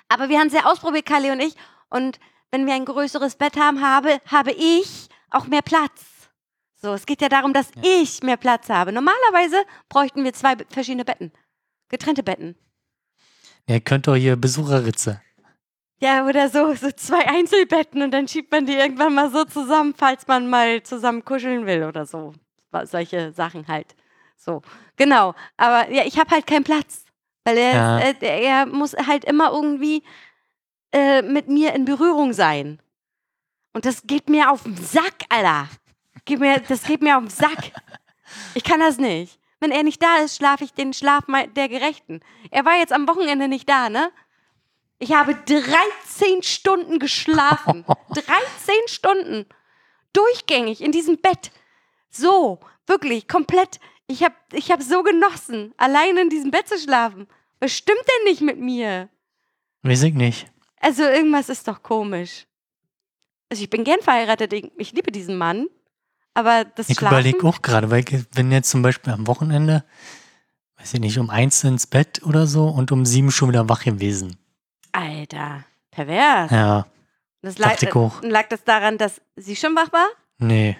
[0.08, 1.54] Aber wir haben es ja ausprobiert, Kali und ich.
[1.88, 2.18] Und
[2.50, 6.30] wenn wir ein größeres Bett haben, habe, habe ich auch mehr Platz.
[6.80, 8.92] So, es geht ja darum, dass ich mehr Platz habe.
[8.92, 9.56] Normalerweise
[9.88, 11.32] bräuchten wir zwei verschiedene Betten.
[11.88, 12.56] Getrennte Betten.
[13.66, 15.20] Ihr könnt doch hier Besucherritze.
[15.98, 19.94] Ja, oder so, so zwei Einzelbetten und dann schiebt man die irgendwann mal so zusammen,
[19.96, 22.34] falls man mal zusammen kuscheln will oder so.
[22.84, 23.94] Solche Sachen halt.
[24.36, 24.60] So,
[24.96, 25.34] genau.
[25.56, 27.04] Aber ja, ich habe halt keinen Platz.
[27.44, 27.98] Weil er, Ja.
[28.00, 30.02] ist, äh, er muss halt immer irgendwie
[30.92, 32.80] äh, mit mir in Berührung sein.
[33.72, 35.68] Und das geht mir auf den Sack, Alter.
[36.24, 37.70] Geht mir, das geht mir auf den Sack.
[38.54, 39.38] Ich kann das nicht.
[39.60, 41.24] Wenn er nicht da ist, schlafe ich den Schlaf
[41.54, 42.20] der Gerechten.
[42.50, 44.10] Er war jetzt am Wochenende nicht da, ne?
[44.98, 47.84] Ich habe 13 Stunden geschlafen.
[48.14, 49.46] 13 Stunden.
[50.12, 51.50] Durchgängig in diesem Bett.
[52.16, 53.78] So, wirklich, komplett.
[54.06, 57.26] Ich habe ich hab so genossen, allein in diesem Bett zu schlafen.
[57.60, 59.08] Was stimmt denn nicht mit mir?
[59.82, 60.46] Weiß ich nicht.
[60.80, 62.46] Also irgendwas ist doch komisch.
[63.50, 65.66] Also ich bin gern verheiratet, ich, liebe diesen Mann.
[66.34, 69.84] Aber das Ich überlege auch gerade, weil ich bin jetzt zum Beispiel am Wochenende,
[70.76, 73.84] weiß ich nicht, um eins ins Bett oder so und um sieben schon wieder wach
[73.84, 74.36] gewesen.
[74.92, 76.50] Alter, pervers.
[76.50, 76.86] Ja,
[77.42, 77.80] Das lag,
[78.22, 80.08] lag das daran, dass sie schon wach war?
[80.38, 80.76] nee.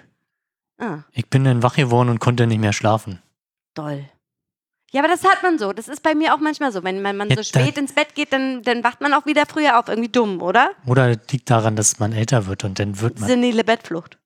[0.78, 3.22] Ah, Ich bin dann wach geworden und konnte nicht mehr schlafen.
[3.74, 4.04] doll.
[4.92, 5.72] Ja, aber das hat man so.
[5.72, 6.82] Das ist bei mir auch manchmal so.
[6.84, 9.44] Wenn man, man Ja, so spät ins Bett geht, dann, dann wacht man auch wieder
[9.44, 9.88] früher auf.
[9.88, 10.70] Irgendwie dumm, oder?
[10.86, 13.28] Oder liegt daran, dass man älter wird und dann wird man.
[13.28, 14.16] Senile Bettflucht.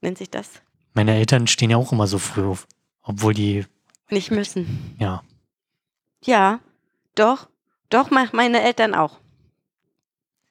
[0.00, 0.48] Nennt sich das.
[0.94, 2.66] Meine Eltern stehen ja auch immer so früh auf.
[3.02, 3.66] Obwohl die,
[4.10, 4.96] Nicht müssen.
[4.98, 5.22] ja.
[6.24, 6.58] Ja,
[7.14, 7.48] doch.
[7.90, 9.20] Doch, meine Eltern auch.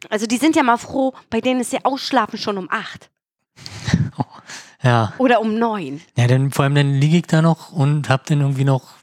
[0.09, 3.09] Also die sind ja mal froh, bei denen ist ja Ausschlafen schon um acht
[4.85, 5.13] Ja.
[5.17, 5.99] oder um neun.
[6.17, 8.93] Ja, dann vor allem dann liege ich da noch und hab dann irgendwie noch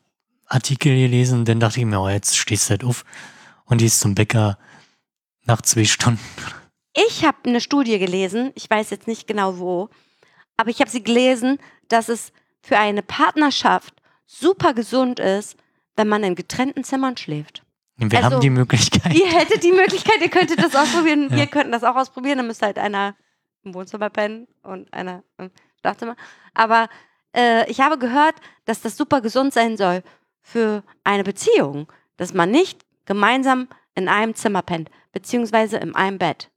[0.47, 1.45] Artikel gelesen.
[1.45, 3.05] Dann dachte ich mir, oh, jetzt stehst du halt auf.
[3.65, 4.59] Und die ist zum Bäcker
[5.45, 6.21] nach zwei Stunden.
[6.95, 9.89] Ich habe eine Studie gelesen, ich weiß jetzt nicht genau wo,
[10.57, 11.59] aber ich habe sie gelesen,
[11.89, 13.95] dass es für eine Partnerschaft
[14.27, 15.57] super gesund ist,
[15.97, 17.63] wenn man in getrennten Zimmern schläft.
[17.97, 19.15] Wir Also, haben die Möglichkeit.
[19.15, 21.37] Ihr hättet die Möglichkeit, ihr könntet das ausprobieren, Ja.
[21.37, 23.15] wir könnten das auch ausprobieren, dann müsste halt einer
[23.65, 25.51] im Wohnzimmer pennen und einer im
[25.83, 26.17] Schlafzimmer.
[26.55, 26.89] Aber
[27.37, 30.03] äh, ich habe gehört, dass das super gesund sein soll
[30.41, 36.51] für eine Beziehung, dass man nicht gemeinsam in einem Zimmer pennt, beziehungsweise in einem Bett.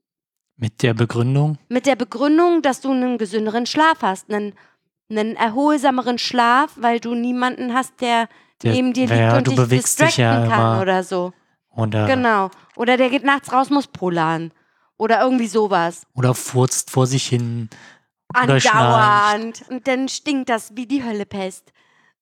[0.56, 4.54] Mit der Begründung, Mit der Begründung, dass du einen gesünderen Schlaf hast, einen,
[5.10, 8.28] einen erholsameren Schlaf, weil du niemanden hast, der,
[8.62, 11.32] Der- neben dir liegt ja, und du dich bewegst dich distracten ja kann oder so.
[11.74, 12.50] oder, Genau.
[12.76, 14.50] Oder der geht nachts raus, muss polaren.
[14.98, 16.06] Oder irgendwie sowas.
[16.14, 17.68] oder furzt vor sich hin.
[18.34, 19.64] Andauernd.
[19.68, 21.72] Und dann stinkt das wie die Höllepest.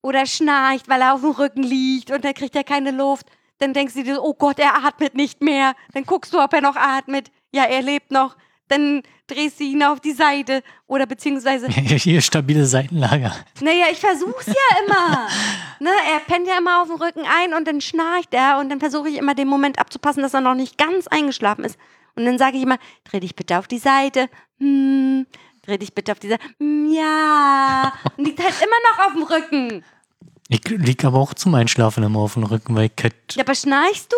[0.03, 3.27] Oder schnarcht, weil er auf dem Rücken liegt und dann kriegt er keine Luft.
[3.59, 5.75] Dann denkst du dir, oh Gott, er atmet nicht mehr.
[5.93, 7.31] Dann guckst du, ob er noch atmet.
[7.53, 8.37] Ja, er lebt noch.
[8.69, 10.63] Dann drehst du ihn auf die Seite.
[10.87, 13.35] Oder beziehungsweise Hier stabile Seitenlager.
[13.61, 15.29] naja, ich versuch's ja immer.
[15.81, 18.81] ne, er pennt ja immer auf dem Rücken ein und dann schnarcht er und dann
[18.81, 21.79] versuche ich immer den Moment abzupassen, dass er noch nicht ganz eingeschlafen ist.
[22.17, 24.29] Und dann sage ich immer, dreh dich bitte auf die Seite.
[24.59, 25.27] Hm,
[25.67, 26.45] dreh dich bitte auf die Seite.
[26.59, 27.93] Hm, ja.
[28.17, 29.85] Und liegt halt immer noch auf dem Rücken.
[30.49, 33.55] Ich lieg aber auch zum Einschlafen immer auf dem Rücken, weil ich halt, Ja, aber
[33.55, 34.17] schnarchst du?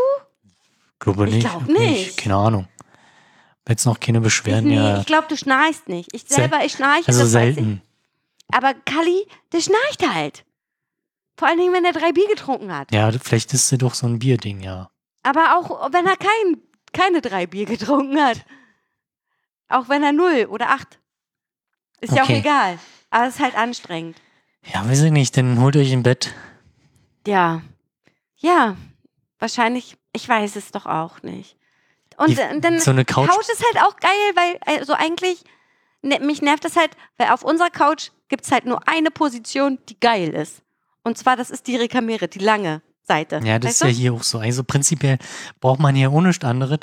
[0.98, 1.48] glaube Ich nicht.
[1.48, 2.16] glaub nicht.
[2.16, 2.68] Keine Ahnung.
[3.68, 5.00] Jetzt noch keine Beschwerden, nee, ja.
[5.00, 6.08] ich glaube, du schnarchst nicht.
[6.14, 7.08] Ich Sel- selber, ich schnarche.
[7.08, 7.30] Also ich.
[7.30, 7.82] selten.
[8.52, 10.44] Aber Kalli, der schnarcht halt.
[11.36, 12.92] Vor allen Dingen, wenn er drei Bier getrunken hat.
[12.92, 14.88] Ja, vielleicht ist sie doch so ein Bierding, ja.
[15.24, 16.60] Aber auch wenn er kein,
[16.92, 18.44] keine drei Bier getrunken hat.
[19.68, 21.00] Auch wenn er null oder acht.
[22.00, 22.38] Ist ja auch Okay.
[22.38, 22.78] egal.
[23.10, 24.16] Aber es ist halt anstrengend.
[24.72, 26.34] Ja, weiß ich nicht, dann holt euch ein Bett.
[27.26, 27.62] Ja.
[28.36, 28.76] Ja.
[29.38, 31.56] Wahrscheinlich, ich weiß es doch auch nicht.
[32.16, 33.28] Und, Die- äh, dann so eine Couch.
[33.28, 35.44] Couch ist halt auch geil, weil, also eigentlich,
[36.02, 39.78] ne, mich nervt das halt, weil auf unserer Couch gibt es halt nur eine Position,
[39.88, 40.62] die geil ist.
[41.04, 43.40] Und zwar, das ist die Rekamere, die lange Seite.
[43.44, 43.92] Ja, das weißt ist ja du?
[43.94, 44.38] hier auch so.
[44.38, 45.18] Also prinzipiell
[45.60, 46.80] braucht man hier ohne anderes.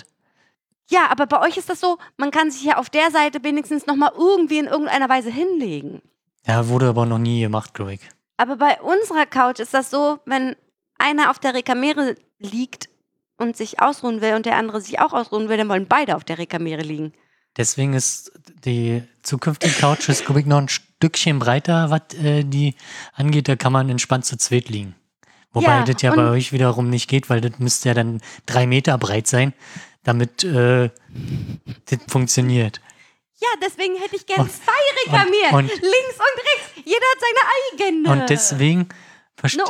[0.90, 3.86] Ja, aber bei euch ist das so, man kann sich ja auf der Seite wenigstens
[3.86, 6.02] nochmal irgendwie in irgendeiner Weise hinlegen.
[6.46, 8.02] Ja, wurde aber noch nie gemacht, glaube ich.
[8.38, 10.56] Aber bei unserer Couch ist das so, wenn
[10.98, 12.90] einer auf der Rekamere liegt
[13.38, 16.24] und sich ausruhen will und der andere sich auch ausruhen will, dann wollen beide auf
[16.24, 17.14] der Rekamere liegen.
[17.56, 18.32] Deswegen ist
[18.66, 22.76] die zukünftige Couch, ist, glaube ich, noch ein Stückchen breiter, was äh, die
[23.14, 23.48] angeht.
[23.48, 24.96] Da kann man entspannt zu zweit liegen.
[25.54, 28.22] Wobei Ja, das ja und- bei euch wiederum nicht geht, weil das müsste ja dann
[28.46, 29.54] drei Meter breit sein,
[30.04, 30.90] damit äh,
[31.90, 32.82] das funktioniert.
[33.40, 35.56] Ja, deswegen hätte ich gerne Und- zwei Rekamieren.
[35.56, 36.72] und- links und rechts.
[36.86, 38.10] Jeder hat seine eigene.
[38.22, 38.90] Und deswegen
[39.36, 39.66] verstehe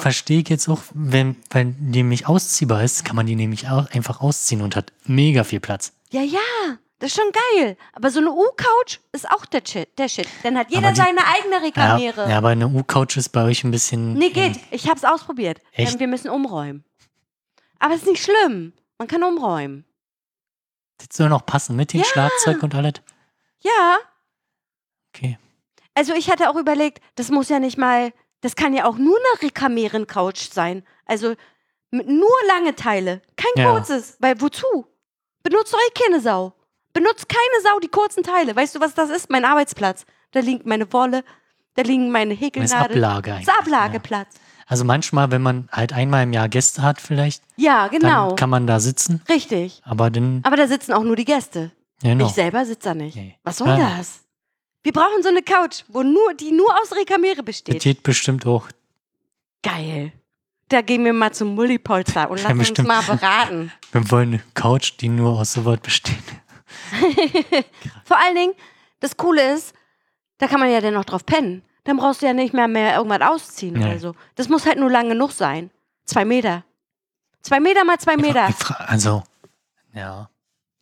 [0.00, 3.90] versteh ich jetzt auch, wenn, wenn die nämlich ausziehbar ist, kann man die nämlich auch
[3.90, 5.92] einfach ausziehen und hat mega viel Platz.
[6.10, 6.38] Ja, ja,
[7.00, 7.76] das ist schon geil.
[7.92, 9.96] Aber so eine U-Couch ist auch der Shit.
[9.98, 10.28] Der Shit.
[10.42, 12.30] Dann hat jeder die- seine eigene Ja, Rekamere.
[12.30, 14.14] ja, aber eine U-Couch ist bei euch ein bisschen.
[14.14, 14.58] Nee, geht.
[14.70, 15.60] Ich hab's ausprobiert.
[15.72, 15.94] Echt?
[15.94, 16.84] Ähm, Wir müssen umräumen.
[17.78, 18.72] Aber es ist nicht schlimm.
[18.98, 19.84] Man kann umräumen.
[20.98, 22.06] Das soll noch passen mit dem Ja.
[22.06, 22.94] Schlagzeug und alles.
[23.60, 23.98] Ja.
[25.14, 25.38] Okay.
[25.94, 29.16] Also ich hatte auch überlegt, das muss ja nicht mal, das kann ja auch nur
[29.16, 30.84] eine Rekameren-Couch sein.
[31.06, 31.34] Also
[31.92, 33.22] nur lange Teile.
[33.36, 33.70] Kein Ja.
[33.72, 34.16] kurzes.
[34.18, 34.86] Weil wozu?
[35.44, 36.52] Benutzt eh keine Sau.
[36.98, 38.56] Benutzt keine Sau die kurzen Teile.
[38.56, 39.30] Weißt du, was das ist?
[39.30, 40.04] Mein Arbeitsplatz.
[40.32, 41.22] Da liegt meine Wolle,
[41.74, 43.04] da liegen meine Das ist Häkelnadeln.
[43.04, 43.48] Ablage Das eigentlich.
[43.48, 44.34] ist Ablageplatz.
[44.34, 44.40] Ja.
[44.66, 48.28] Also manchmal, wenn man halt einmal im Jahr Gäste hat, vielleicht, Ja, genau.
[48.28, 49.22] dann kann man da sitzen.
[49.28, 49.80] Richtig.
[49.84, 51.70] Aber dann, Aber da sitzen auch nur die Gäste.
[52.02, 52.26] genau.
[52.26, 53.16] Ich selber sitze da nicht.
[53.16, 53.38] Nee.
[53.44, 53.94] Was soll Ja.
[53.96, 54.20] das?
[54.82, 57.80] Wir brauchen so eine Couch, wo nur, die nur aus Rekamere Das besteht.
[57.82, 58.68] geht bestimmt auch.
[59.62, 60.12] Geil.
[60.68, 62.88] Da gehen wir mal zum Mullipolster und Ja, lassen uns bestimmt.
[62.88, 63.72] mal beraten.
[63.92, 66.18] Wir wollen eine Couch, die nur aus sowas besteht.
[68.04, 68.54] Vor allen Dingen,
[69.00, 69.74] das Coole ist,
[70.38, 71.62] da kann man ja dann noch drauf pennen.
[71.84, 73.84] Dann brauchst du ja nicht mehr, mehr irgendwas ausziehen Nee.
[73.86, 74.14] oder so.
[74.34, 75.70] Das muss halt nur lang genug sein.
[76.04, 76.64] Zwei Meter.
[77.40, 78.48] Zwei Meter mal zwei Meter.
[78.86, 79.22] Also,
[79.94, 80.28] ja.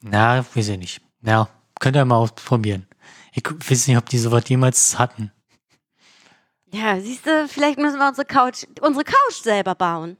[0.00, 1.00] Na, weiß ich nicht.
[1.22, 1.48] Ja,
[1.78, 2.86] könnt ihr mal ausprobieren.
[3.32, 5.30] Ich weiß nicht, ob die sowas jemals hatten.
[6.72, 10.16] Ja, siehst du, vielleicht müssen wir unsere Couch, unsere Couch selber bauen.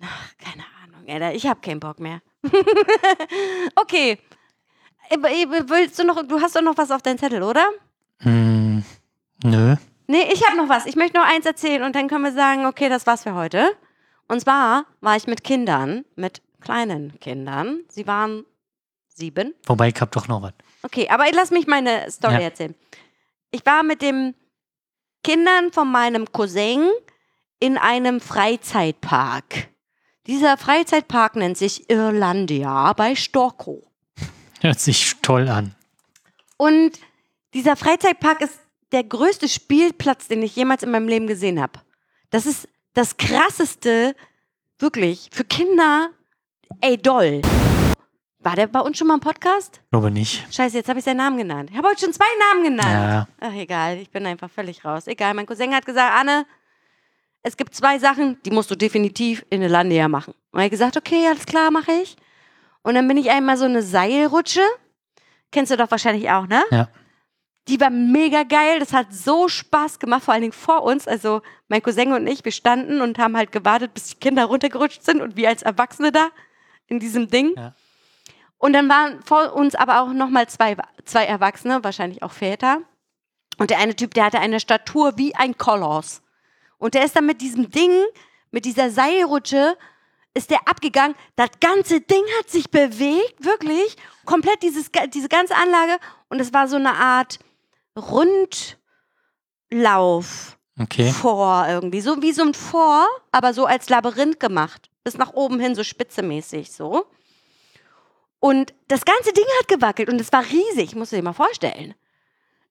[0.00, 1.34] Ach, keine Ahnung, Alter.
[1.34, 2.20] Ich hab keinen Bock mehr.
[3.76, 4.18] okay.
[5.10, 7.64] Aber, äh, Willst du noch, du hast doch noch was auf deinem Zettel, oder?
[8.20, 8.84] Hm,
[9.42, 9.76] nö.
[10.06, 10.86] Nee, ich habe noch was.
[10.86, 13.72] Ich möchte noch eins erzählen und dann können wir sagen, okay, das war's für heute.
[14.28, 17.80] Und zwar war ich mit Kindern, mit kleinen Kindern.
[17.88, 18.44] Sie waren
[19.08, 19.54] sieben.
[19.66, 20.52] Wobei, ich hab doch noch was.
[20.82, 22.40] Okay, aber lass mich meine Story Ja.
[22.40, 22.74] erzählen.
[23.50, 24.34] Ich war mit den
[25.22, 26.88] Kindern von meinem Cousin
[27.60, 29.68] in einem Freizeitpark.
[30.26, 33.82] Dieser Freizeitpark nennt sich Irlandia bei Storkow.
[34.64, 35.74] Hört sich toll an.
[36.56, 36.92] Und
[37.52, 38.58] dieser Freizeitpark ist
[38.92, 41.80] der größte Spielplatz, den ich jemals in meinem Leben gesehen habe.
[42.30, 44.16] Das ist das krasseste,
[44.78, 46.08] wirklich, für Kinder,
[46.80, 47.42] ey, doll.
[48.38, 49.82] War der bei uns schon mal im Podcast?
[49.90, 50.50] Glaube nicht.
[50.50, 51.68] Scheiße, jetzt habe ich seinen Namen genannt.
[51.70, 52.88] Ich habe heute schon zwei Namen genannt.
[52.90, 55.06] Ja, Ach, egal, ich bin einfach völlig raus.
[55.06, 56.46] Egal, mein Cousin hat gesagt, Anne,
[57.42, 60.32] es gibt zwei Sachen, die musst du definitiv in Landia machen.
[60.52, 62.16] Und er hat gesagt, okay, alles klar, mache ich.
[62.84, 64.60] Und dann bin ich einmal so eine Seilrutsche.
[65.50, 66.62] Kennst du doch wahrscheinlich auch, ne?
[66.70, 66.88] Ja.
[67.66, 68.78] Die war mega geil.
[68.78, 71.08] Das hat so Spaß gemacht, vor allen Dingen vor uns.
[71.08, 75.02] Also mein Cousin und ich, wir standen und haben halt gewartet, bis die Kinder runtergerutscht
[75.02, 76.28] sind und wir als Erwachsene da
[76.86, 77.54] in diesem Ding.
[77.56, 77.74] Ja.
[78.58, 82.82] Und dann waren vor uns aber auch nochmal zwei, zwei Erwachsene, wahrscheinlich auch Väter.
[83.56, 86.22] Und der eine Typ, der hatte eine Statur wie ein Koloss.
[86.76, 87.92] Und der ist dann mit diesem Ding,
[88.50, 89.78] mit dieser Seilrutsche,
[90.34, 91.16] ist der abgegangen.
[91.36, 93.96] Das ganze Ding hat sich bewegt, wirklich.
[94.24, 95.98] Komplett dieses, diese ganze Anlage.
[96.28, 97.38] Und es war so eine Art
[97.96, 98.78] Rundlauf
[100.78, 101.12] okay.
[101.12, 102.00] vor irgendwie.
[102.00, 104.90] So wie so ein Vor, aber so als Labyrinth gemacht.
[105.04, 107.06] Bis nach oben hin, so spitzemäßig so.
[108.40, 111.94] Und das ganze Ding hat gewackelt und es war riesig, musst du dir mal vorstellen.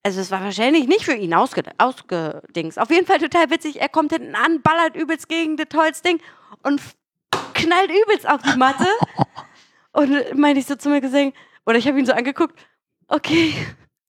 [0.04, 2.78] Also es war wahrscheinlich nicht für ihn ausge ausgedings.
[2.78, 3.82] Auf jeden Fall total witzig.
[3.82, 6.20] Er kommt hinten an, ballert übelst gegen das Holzding
[6.62, 6.82] und
[7.54, 8.88] knallt übelst auf die Matte.
[9.92, 11.34] und meinte ich so zu mir gesehen,
[11.66, 12.60] Und ich habe ihn so angeguckt,
[13.08, 13.54] okay,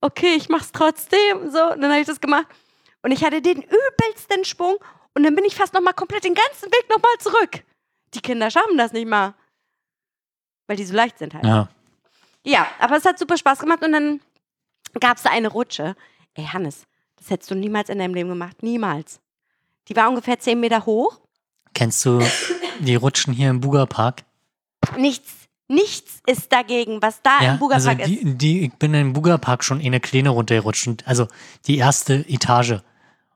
[0.00, 1.50] okay, ich mach's trotzdem.
[1.50, 2.46] So, und dann habe ich das gemacht.
[3.02, 4.76] Und ich hatte den übelsten Schwung
[5.14, 7.62] und dann bin ich fast nochmal komplett den ganzen Weg nochmal zurück.
[8.14, 9.34] Die Kinder schaffen das nicht mal.
[10.66, 11.44] Weil die so leicht sind halt.
[11.44, 11.68] Ja.
[12.46, 14.20] Ja, aber es hat super Spaß gemacht und dann
[15.00, 15.96] gab es da eine Rutsche.
[16.34, 18.62] Ey, Hannes, das hättest du niemals in deinem Leben gemacht.
[18.62, 19.20] Niemals.
[19.88, 21.20] Die war ungefähr 10 Meter hoch.
[21.74, 22.20] Kennst du
[22.80, 24.24] die Rutschen hier im Bugerpark?
[24.96, 25.32] Nichts,
[25.68, 28.22] nichts ist dagegen, was da Ja, im Bugerpark also ist.
[28.22, 31.26] die, die, ich bin im Bugerpark schon in eine Kleine runtergerutscht, und- also
[31.66, 32.80] die erste Etage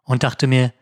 [0.05, 0.73] und dachte mir,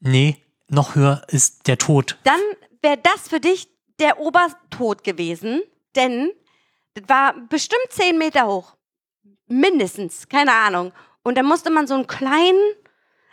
[0.00, 0.36] nee,
[0.68, 2.18] noch höher ist der Tod.
[2.24, 2.40] Dann
[2.82, 3.68] wäre das für dich
[3.98, 5.60] der Obertod gewesen,
[5.96, 6.30] denn
[6.94, 8.76] das war bestimmt 10 Meter hoch.
[9.48, 10.92] Mindestens, keine Ahnung.
[11.22, 12.58] Und dann musste man so einen kleinen,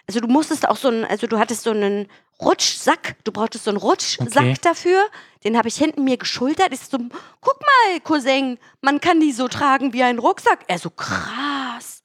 [0.08, 2.08] also du musstest auch so einen, also du hattest so einen
[2.42, 4.56] Rutschsack, du brauchtest so einen Rutschsack Okay.
[4.62, 5.04] dafür.
[5.44, 6.72] Den habe ich hinten mir geschultert.
[6.72, 6.98] Ich so,
[7.42, 10.60] guck mal, Cousin, man kann die so tragen wie einen Rucksack.
[10.68, 12.04] Er so, krass.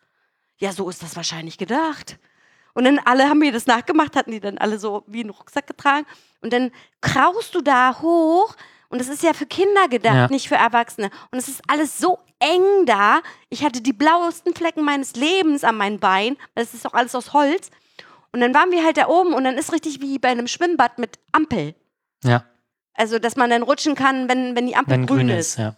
[0.58, 2.18] Ja, so ist das wahrscheinlich gedacht.
[2.74, 5.66] Und dann alle haben mir das nachgemacht, hatten die dann alle so wie einen Rucksack
[5.66, 6.06] getragen.
[6.40, 6.70] Und dann
[7.02, 8.54] kraust du da hoch.
[8.88, 10.28] Und das ist ja für Kinder gedacht, Ja.
[10.28, 11.10] nicht für Erwachsene.
[11.30, 13.20] Und es ist alles so eng da.
[13.50, 16.36] Ich hatte die blauesten Flecken meines Lebens an meinen Beinen.
[16.54, 17.70] weil Es ist doch alles aus Holz.
[18.32, 20.98] Und dann waren wir halt da oben und dann ist richtig wie bei einem Schwimmbad
[20.98, 21.74] mit Ampel.
[22.24, 22.44] Ja,
[22.94, 25.48] Also, dass man dann rutschen kann, wenn, wenn die Ampel wenn grün, grün ist.
[25.52, 25.76] ist, ja.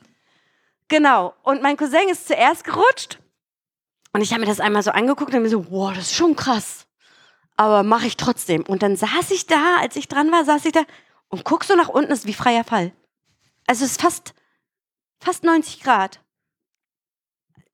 [0.89, 1.35] Genau.
[1.43, 3.19] Und mein Cousin ist zuerst gerutscht.
[4.13, 6.37] Und ich habe mir das einmal so angeguckt und mir so, wow, das ist schon
[6.37, 6.87] krass.
[7.57, 8.63] Aber mache ich trotzdem.
[8.63, 10.83] Und dann saß ich da, als ich dran war, saß ich da
[11.29, 12.93] und guck so nach unten, ist wie freier Fall.
[13.67, 14.35] Also es ist fast,
[15.19, 16.21] fast 90 Grad.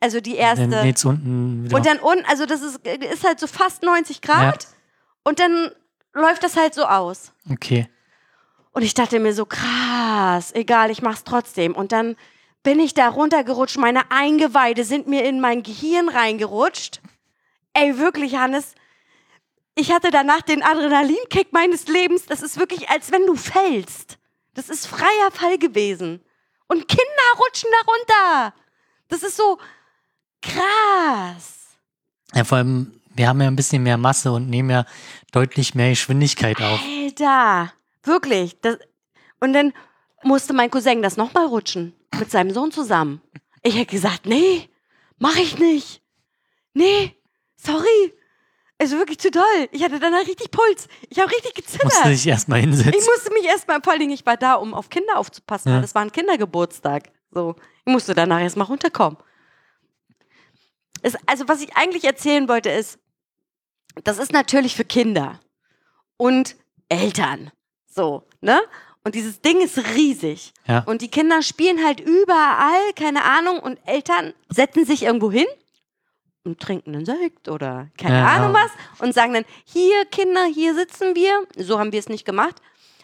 [0.00, 0.66] Also die erste.
[0.68, 1.76] Dann geht's unten wieder.
[1.76, 4.66] Und dann unten, also das ist, ist halt so fast 90 Grad.
[5.22, 5.70] Und dann
[6.14, 7.32] läuft das halt so aus.
[7.50, 7.88] okay.
[8.72, 11.74] Und ich dachte mir so, krass, egal, ich mach's trotzdem.
[11.74, 12.14] Und dann
[12.62, 17.00] bin ich da runtergerutscht, meine Eingeweide sind mir in mein Gehirn reingerutscht.
[17.72, 18.76] Ey, wirklich, Hannes,
[19.74, 22.26] ich hatte danach den Adrenalinkick meines Lebens.
[22.26, 24.18] Das ist wirklich, als wenn du fällst.
[24.54, 26.22] Das ist freier Fall gewesen.
[26.68, 28.54] Und Kinder rutschen da runter.
[29.08, 29.58] Das ist so
[30.42, 31.56] krass.
[32.34, 34.84] Ja, vor allem, wir haben ja ein bisschen mehr Masse und nehmen ja
[35.32, 36.80] deutlich mehr Geschwindigkeit auf.
[37.04, 37.72] Alter,
[38.04, 38.60] wirklich.
[38.60, 38.76] Das,
[39.40, 39.72] und dann
[40.22, 41.94] musste mein Cousin das nochmal rutschen.
[42.18, 43.20] Mit seinem Sohn zusammen.
[43.62, 44.68] Ich hätte gesagt, nee,
[45.18, 46.02] mach ich nicht.
[46.74, 47.16] Nee,
[47.56, 48.14] sorry.
[48.78, 49.68] Also wirklich zu doll.
[49.72, 50.88] Ich hatte danach richtig Puls.
[51.10, 51.84] Ich habe richtig gezittert.
[51.84, 52.92] Musste dich erstmal Ich hinsetzen.
[53.14, 55.74] musste mich erstmal, vor allen Dingen, ich war da, um auf Kinder aufzupassen, Ja.
[55.76, 57.10] weil das war ein Kindergeburtstag.
[57.30, 59.18] So, ich musste danach erstmal runterkommen.
[61.02, 62.98] Es, also, was ich eigentlich erzählen wollte, ist,
[64.04, 65.40] das ist natürlich für Kinder
[66.16, 66.56] und
[66.88, 67.50] Eltern.
[67.86, 68.60] So, ne?
[69.02, 70.52] Und dieses Ding ist riesig.
[70.66, 70.80] Ja.
[70.80, 75.46] Und die Kinder spielen halt überall, keine Ahnung, und Eltern setzen sich irgendwo hin
[76.44, 78.26] und trinken einen Sekt oder keine Ja.
[78.28, 78.70] Ahnung was
[79.00, 81.46] und sagen dann, hier Kinder, hier sitzen wir.
[81.56, 82.60] So haben wir es nicht gemacht.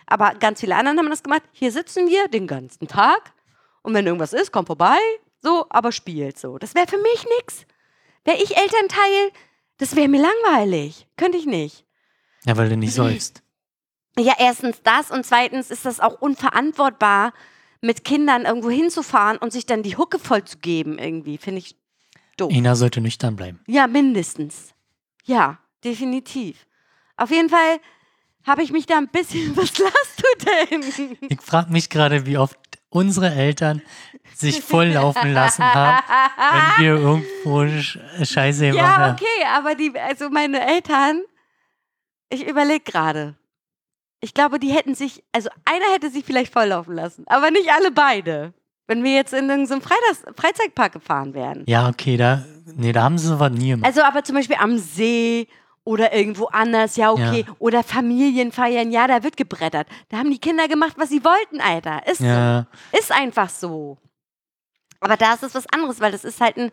[0.07, 1.43] Aber ganz viele anderen haben das gemacht.
[1.53, 3.33] Hier sitzen wir den ganzen Tag.
[3.83, 4.99] Und wenn irgendwas ist, komm vorbei.
[5.43, 6.59] So, aber spielt so.
[6.59, 7.67] Das wäre für mich nix.
[8.27, 9.33] Wäre ich Elternteil,
[9.79, 11.07] das wäre mir langweilig.
[11.17, 11.87] Könnte ich nicht.
[12.45, 13.43] Ja, weil du nicht sollst.
[14.19, 17.33] Ja, erstens das und zweitens ist das auch unverantwortbar,
[17.81, 21.39] mit Kindern irgendwo hinzufahren und sich dann die Hucke voll zu geben irgendwie.
[21.39, 21.77] Finde ich
[22.37, 22.53] doof.
[22.53, 23.61] Ina sollte nüchtern bleiben.
[23.67, 24.75] Ja, mindestens.
[25.25, 26.67] Ja, definitiv.
[27.17, 27.81] Auf jeden Fall
[28.45, 29.57] habe ich mich da ein bisschen.
[29.57, 31.29] Was lachst du denn?
[31.29, 32.59] Ich frage mich gerade, wie oft
[32.97, 33.83] unsere Eltern
[34.35, 36.03] sich volllaufen lassen haben,
[36.79, 39.13] wenn wir irgendwo Sch Scheiße ja, machen.
[39.15, 41.23] okay, aber die, also meine Eltern,
[42.31, 43.35] ich überlege gerade.
[44.21, 47.91] Ich glaube, die hätten sich, also einer hätte sich vielleicht volllaufen lassen, aber nicht alle
[47.91, 48.55] beide.
[48.89, 51.65] Wenn wir jetzt in irgendeinem Freitags Freizeitpark gefahren wären.
[51.67, 52.45] Ja, okay, da,
[52.77, 53.87] nee, da haben sie sowas nie gemacht.
[53.87, 55.49] Also aber zum Beispiel am See
[55.87, 57.45] oder irgendwo anders, ja okay.
[57.47, 57.55] Ja.
[57.61, 59.87] Oder Familienfeiern, ja, da wird gebrettert.
[60.09, 62.07] Da haben die Kinder gemacht, was sie wollten, Alter.
[62.09, 62.99] Ist ja, so.
[62.99, 63.97] Ist einfach so.
[65.01, 66.73] Aber da ist es was anderes, weil das ist halt ein,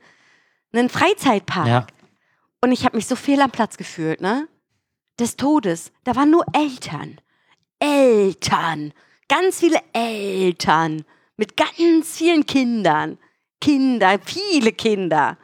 [0.73, 1.67] ein Freizeitpark.
[1.67, 1.87] ja.
[2.61, 4.47] Und ich habe mich so fehl am Platz gefühlt, ne?
[5.19, 5.91] Des Todes.
[6.05, 7.19] Da waren nur Eltern.
[7.77, 8.93] Eltern.
[9.27, 11.03] Ganz viele Eltern.
[11.35, 13.19] Mit ganz vielen Kindern.
[13.61, 15.37] Kinder, viele Kinder.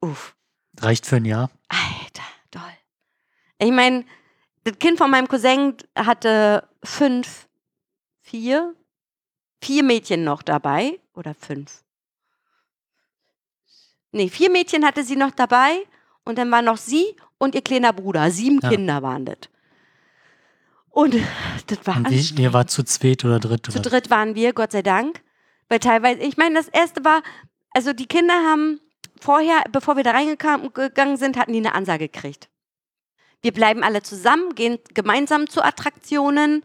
[0.00, 0.34] Uff.
[0.78, 1.50] Reicht für ein Jahr.
[1.68, 2.62] Alter, toll.
[3.62, 4.04] Ich meine,
[4.64, 7.48] das Kind von meinem Cousin hatte fünf,
[8.20, 8.74] vier,
[9.60, 10.98] vier Mädchen noch dabei.
[11.14, 11.82] Oder fünf.
[14.10, 15.84] Nee, vier Mädchen hatte sie noch dabei.
[16.24, 18.30] Und dann war noch sie und ihr kleiner Bruder.
[18.30, 18.70] Sieben Ja.
[18.70, 19.38] Kinder waren das.
[20.90, 21.14] Und
[21.66, 24.52] das war Und wie, ihr war zu zweit oder dritt zu oder dritt waren wir,
[24.52, 25.22] Gott sei Dank.
[25.68, 27.22] Weil teilweise, ich meine, das erste war,
[27.74, 28.80] Also die Kinder haben
[29.20, 32.48] vorher, bevor wir da reingegangen sind, hatten die eine Ansage gekriegt.
[33.42, 36.64] Wir bleiben alle zusammen, gehen gemeinsam zu Attraktionen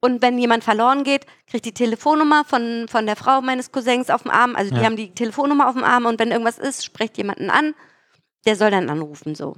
[0.00, 4.22] und wenn jemand verloren geht, kriegt die Telefonnummer von, von der Frau meines Cousins auf
[4.22, 4.54] dem Arm.
[4.54, 4.84] Also die Ja.
[4.86, 7.74] haben die Telefonnummer auf dem Arm und wenn irgendwas ist, sprecht jemanden an,
[8.46, 9.56] der soll dann anrufen so.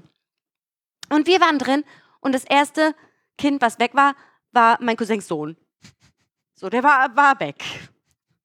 [1.11, 1.85] Und wir waren drin
[2.21, 2.95] und das erste
[3.39, 4.15] Kind, was weg war,
[4.53, 5.57] war mein Cousins Sohn.
[6.55, 7.63] So, der war, war weg.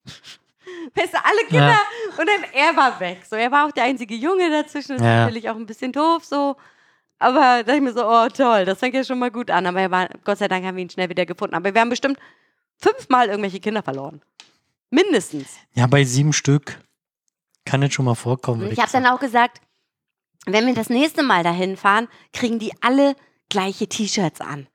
[0.94, 1.80] Weißt du, alle Kinder Ja.
[2.18, 3.22] und dann er war weg.
[3.28, 4.92] So, er war auch der einzige Junge dazwischen.
[4.92, 5.20] Das ist Ja.
[5.24, 6.56] natürlich auch ein bisschen doof so.
[7.18, 9.66] Aber da dachte ich mir so, oh toll, das fängt ja schon mal gut an.
[9.66, 11.54] Aber er war, Gott sei Dank haben wir ihn schnell wieder gefunden.
[11.54, 12.18] Aber wir haben bestimmt
[12.76, 14.22] fünfmal irgendwelche Kinder verloren.
[14.90, 15.48] Mindestens.
[15.74, 16.78] Ja, bei sieben Stück
[17.64, 18.70] kann das schon mal vorkommen.
[18.70, 19.60] Ich habe dann auch gesagt,
[20.46, 23.14] wenn wir das nächste Mal dahin fahren, kriegen die alle
[23.50, 24.66] gleiche T-Shirts an.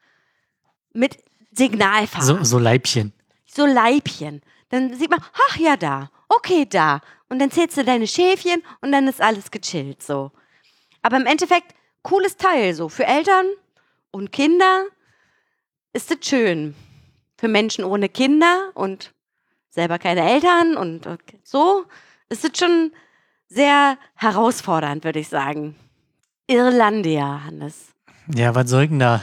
[0.93, 1.17] Mit
[1.51, 2.27] Signalfarben.
[2.27, 3.13] so, so Leibchen.
[3.45, 4.41] so Leibchen.
[4.69, 7.01] Dann sieht man, ach ja, da, okay, da.
[7.29, 10.31] Und dann zählst du deine Schäfchen und dann ist alles gechillt so.
[11.01, 12.89] Aber im Endeffekt, cooles Teil so.
[12.89, 13.45] Für Eltern
[14.11, 14.85] und Kinder
[15.93, 16.75] ist es schön.
[17.37, 19.11] Für Menschen ohne Kinder und
[19.69, 21.07] selber keine Eltern und
[21.43, 21.85] so
[22.29, 22.91] ist es schon
[23.47, 25.75] sehr herausfordernd, würde ich sagen.
[26.47, 27.93] Irlandia, Hannes.
[28.33, 29.21] Ja, was soll denn da?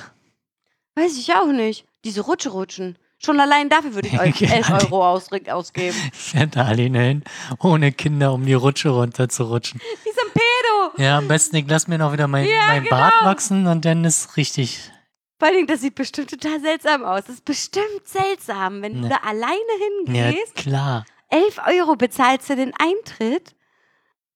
[0.95, 1.87] Weiß ich auch nicht.
[2.05, 2.99] Diese Rutsche rutschen.
[3.19, 5.97] Schon allein dafür würde ich euch 11 Euro aus, ausgeben.
[6.13, 7.25] Fährt da alleine hin,
[7.59, 9.81] ohne Kinder, um die Rutsche runterzurutschen.
[9.81, 10.50] Wie so ein Pedo.
[10.97, 12.97] Ja, am besten, ich lass mir noch wieder mein, Ja, mein genau.
[12.97, 14.91] Bart wachsen und dann ist richtig.
[15.39, 17.23] Vor Dingen, das sieht bestimmt total seltsam aus.
[17.25, 19.09] Das ist bestimmt seltsam, wenn du Ne.
[19.09, 19.61] da alleine
[20.07, 20.55] Ja, hingehst.
[20.57, 21.07] klar.
[21.29, 23.55] 11 Euro bezahlst du den Eintritt.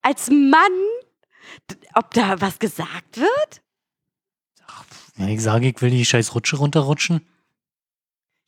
[0.03, 0.61] Als Mann.
[1.95, 3.61] Ob da was gesagt wird?
[5.17, 7.27] Wenn ich sage, ich will die scheiß Rutsche runterrutschen.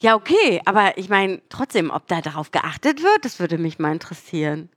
[0.03, 0.61] Ja, okay.
[0.65, 4.70] Aber ich meine, trotzdem, ob da darauf geachtet wird, das würde mich mal interessieren.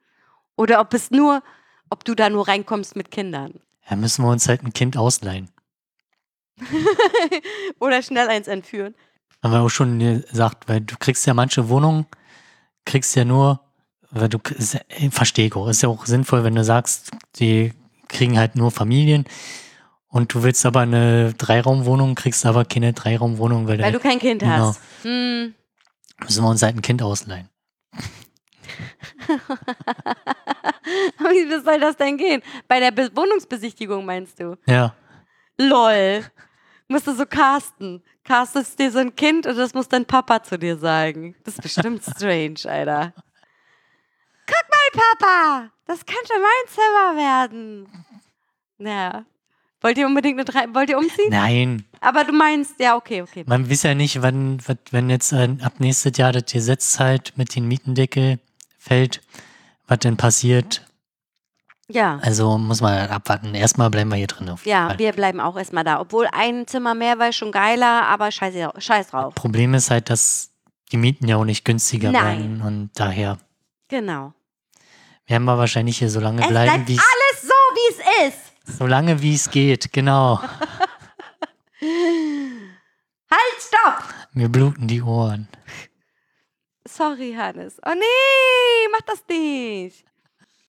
[0.56, 1.42] Oder ob es nur,
[1.90, 3.60] ob du da nur reinkommst mit Kindern.
[3.90, 5.50] Ja, müssen wir uns halt ein Kind ausleihen.
[7.80, 8.96] Oder schnell eins entführen.
[9.42, 12.06] Haben wir auch schon gesagt, weil du kriegst ja manche Wohnungen,
[12.86, 13.62] kriegst ja nur,
[14.12, 14.40] weil du,
[15.12, 17.74] verstehe ich auch, ist ja auch sinnvoll, wenn du sagst, die
[18.10, 19.26] kriegen halt nur Familien
[20.08, 24.20] und du willst aber eine Dreiraumwohnung, kriegst aber keine Dreiraumwohnung, weil, Weil da du kein
[24.20, 24.70] Kind Genau.
[24.70, 24.82] hast.
[25.04, 25.54] Hm.
[26.22, 27.48] müssen wir uns halt ein Kind ausleihen.
[31.20, 32.42] Wie soll das denn gehen?
[32.68, 34.58] Bei der Be Wohnungsbesichtigung meinst du?
[34.66, 34.94] Ja,
[35.58, 36.24] Lol.
[36.88, 38.02] Musst du so casten.
[38.24, 41.36] Castest dir so ein Kind und das muss dein Papa zu dir sagen.
[41.44, 43.14] Das ist bestimmt strange, Alter.
[44.48, 45.70] Guck mal, Papa!
[45.86, 48.06] Das könnte mein Zimmer werden.
[48.80, 49.26] Ja.
[49.82, 51.30] Wollt ihr unbedingt eine drei wollt ihr umziehen?
[51.30, 53.44] nein, Aber du meinst, ja, okay, okay.
[53.48, 54.60] man weiß ja nicht, wann,
[54.92, 58.40] wenn jetzt äh, ab nächstes Jahr das Gesetz halt mit den Mietendeckel
[58.90, 59.22] fällt,
[59.88, 60.82] was denn passiert.
[61.92, 62.20] Ja.
[62.22, 63.54] Also muss man halt abwarten.
[63.56, 64.48] Erstmal bleiben wir hier drin.
[64.64, 65.00] Ja, Fall.
[65.00, 66.00] wir bleiben auch erstmal da.
[66.00, 69.34] Obwohl ein Zimmer mehr war schon geiler, aber scheiß, scheiß drauf.
[69.36, 70.52] Problem ist halt, dass
[70.92, 72.24] die Mieten ja auch nicht günstiger Nein.
[72.40, 73.38] werden und daher
[73.90, 74.34] Genau.
[75.28, 77.94] werden wir wahrscheinlich hier so lange Es bleiben, wie es alles so, wie
[78.28, 78.78] es ist.
[78.78, 79.92] so lange wie es geht.
[79.94, 80.40] Genau.
[83.32, 84.04] Halt, stopp!
[84.34, 85.48] Mir bluten die Ohren.
[86.96, 87.76] Sorry, Hannes.
[87.86, 90.06] Oh nee, mach das nicht.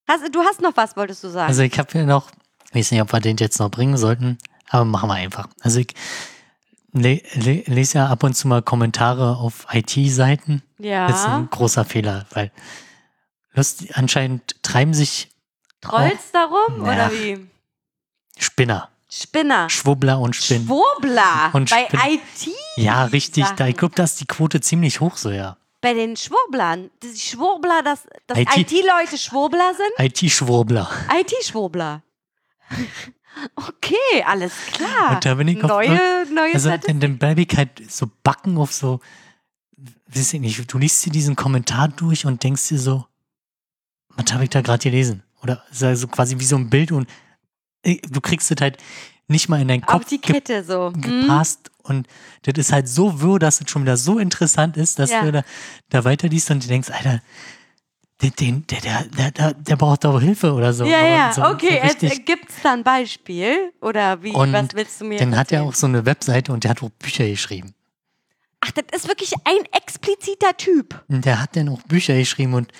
[0.07, 1.47] Hast, du hast noch was, wolltest du sagen?
[1.47, 2.29] Also ich habe hier noch,
[2.69, 4.37] ich weiß nicht, ob wir den jetzt noch bringen sollten,
[4.69, 5.47] aber machen wir einfach.
[5.61, 5.93] Also ich
[6.93, 10.61] le le lese ja ab und zu mal Kommentare auf IT-Seiten.
[10.79, 11.07] ja.
[11.07, 12.51] Das ist ein großer Fehler, weil
[13.53, 15.29] Lust, anscheinend treiben sich
[15.81, 16.91] Trollst darum Ja.
[16.93, 17.47] oder wie?
[18.37, 19.69] Spinner, Spinner.
[19.69, 20.65] Schwubbler und Spinnen.
[20.67, 21.49] Schwurbler.
[21.53, 21.99] Und Bei Spinn-
[22.45, 22.49] IT.
[22.77, 23.45] Ja, richtig.
[23.57, 25.57] Da, ich glaube, da ist die Quote ziemlich hoch so, ja.
[25.81, 26.91] Bei den Schwurblern.
[27.01, 28.55] Die Schwurbler, dass, dass IT.
[28.71, 30.05] IT-Leute Schwurbler sind?
[30.23, 30.89] IT-Schwurbler.
[31.19, 32.03] IT-Schwurbler.
[33.55, 35.11] Okay, alles klar.
[35.15, 35.97] Und da bin ich auf- neue,
[36.33, 36.99] neue Also Statistik.
[36.99, 38.99] dann, bleibe ich halt so backen auf so,
[40.07, 43.05] weiß ich nicht, du liest dir diesen Kommentar durch und denkst dir so,
[44.09, 45.23] was habe ich da gerade gelesen?
[45.41, 47.09] Oder ist ja so quasi wie so ein Bild und
[47.83, 48.77] äh, du kriegst es halt
[49.29, 50.91] nicht mal in deinen Auf Kopf die ge Kette so.
[50.93, 52.07] Gepasst und
[52.43, 55.23] das ist halt so wirr, dass es schon wieder so interessant ist, dass Ja.
[55.23, 55.43] du da,
[55.89, 57.21] da weiterliest und du denkst, Alter,
[58.21, 60.85] den, den, der, der, der, der, der braucht doch Hilfe oder so.
[60.85, 61.81] Ja, ja, so, okay.
[61.99, 63.71] So Gibt es da ein Beispiel?
[63.81, 66.63] Oder wie, Und was willst du mir dann hat er auch so eine Webseite und
[66.63, 67.73] der hat auch Bücher geschrieben.
[68.59, 71.03] Ach, das ist wirklich ein expliziter Typ.
[71.07, 72.71] Und der hat dann auch Bücher geschrieben und,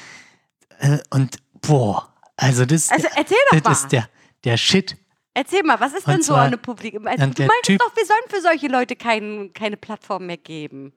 [0.80, 3.72] äh, und boah, also das, Also erzähl doch das mal.
[3.72, 4.10] ist der,
[4.44, 4.96] der Shit.
[5.34, 6.96] Erzähl mal, was ist Und denn so zwar- eine Publik...
[7.06, 10.38] Also, du der meintest Typ- doch, wir sollen für solche Leute kein, keine Plattform mehr
[10.38, 10.94] geben.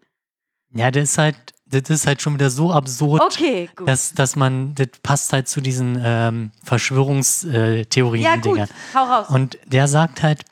[0.76, 1.36] Ja, der ist halt,
[1.66, 5.60] das ist halt schon wieder so absurd, Okay, dass, dass man, das passt halt zu
[5.60, 8.24] diesen ähm, Verschwörungstheorien.
[8.24, 8.44] ja, gut.
[8.44, 8.68] Dingern.
[8.92, 9.28] Hau raus.
[9.28, 10.42] Und der sagt halt,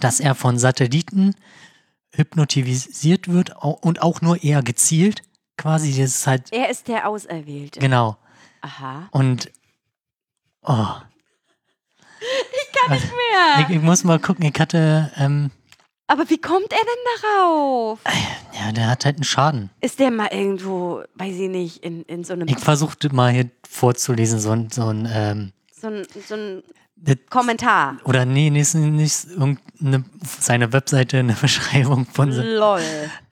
[0.00, 1.34] dass er von Satelliten
[2.14, 5.22] hypnotisiert wird und auch nur eher gezielt.
[5.58, 7.80] Quasi, das ist halt, er ist der Auserwählte.
[7.80, 8.16] genau.
[8.60, 9.08] Aha.
[9.10, 9.50] Und,
[10.62, 10.86] oh,
[12.90, 13.66] Nicht mehr.
[13.68, 15.50] ich, ich muss mal gucken, ich hatte, ähm,
[16.08, 18.00] Aber wie kommt er denn darauf?
[18.58, 19.70] ja, der hat halt einen Schaden.
[19.80, 23.50] Ist der mal irgendwo, weiß ich nicht, in, in so einem Ich versuchte mal hier
[23.68, 26.62] vorzulesen, so ein, so ein, ähm, so ein, so ein
[26.96, 27.98] das, Kommentar.
[28.04, 30.04] oder nee, ist nicht irgendeine,
[30.40, 32.82] seine Webseite, eine Beschreibung von, Lol.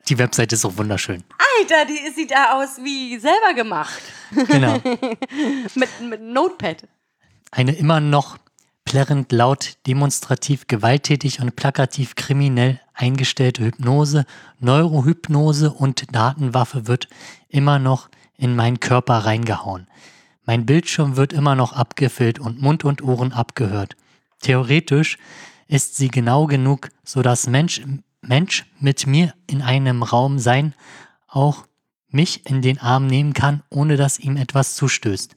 [0.08, 1.22] die Webseite ist so wunderschön.
[1.60, 4.00] Alter, die sieht da aus wie selber gemacht.
[4.48, 4.78] Genau.
[5.74, 6.84] Mit, mit Notepad.
[7.50, 8.38] Eine immer noch
[8.84, 14.26] plärrend laut, demonstrativ gewalttätig und plakativ kriminell eingestellte Hypnose,
[14.58, 17.08] Neurohypnose und Datenwaffe wird
[17.48, 19.86] immer noch in meinen Körper reingehauen.
[20.44, 23.96] Mein Bildschirm wird immer noch abgefilmt und Mund und Ohren abgehört.
[24.40, 25.18] Theoretisch
[25.68, 27.82] ist sie genau genug, sodass Mensch,
[28.22, 30.74] Mensch mit mir in einem Raum sein,
[31.28, 31.66] auch
[32.08, 35.36] mich in den Arm nehmen kann, ohne dass ihm etwas zustößt.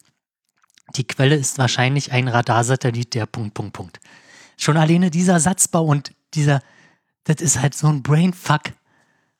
[0.95, 3.99] Die Quelle ist wahrscheinlich ein Radarsatellit, der Punkt, Punkt, Punkt.
[4.57, 6.61] Schon alleine dieser Satzbau und dieser,
[7.23, 8.61] das ist halt so ein Brainfuck.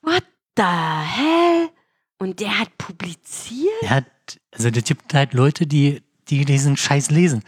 [0.01, 0.23] What
[0.57, 1.69] the hell?
[2.17, 3.69] Und der hat publiziert?
[3.81, 4.05] Er hat,
[4.51, 7.43] also das gibt halt Leute, die, die diesen Scheiß lesen.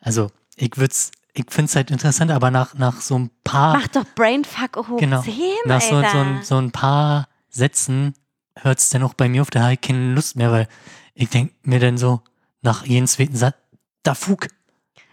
[0.00, 4.04] Also, ich würd's, ich find's halt interessant, aber nach, nach so ein paar, Mach doch
[4.14, 5.34] Brainfuck hoch genau, 10,
[5.66, 8.14] nach so, so, ein- so ein paar Sätzen
[8.56, 10.68] hört's dann auch bei mir auf, da habe ich keine Lust mehr, weil
[11.14, 12.22] ich denk mir dann so,
[12.64, 13.54] nach jedem zweiten Satz,
[14.02, 14.48] da Fug.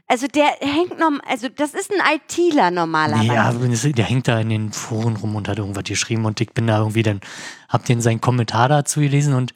[0.07, 3.59] also der hängt noch, also das ist ein ITler normalerweise.
[3.59, 6.51] Nee, das- der hängt da in den Foren rum und hat irgendwas geschrieben und ich
[6.53, 7.21] bin da irgendwie dann,
[7.69, 9.53] hab den seinen Kommentar dazu gelesen und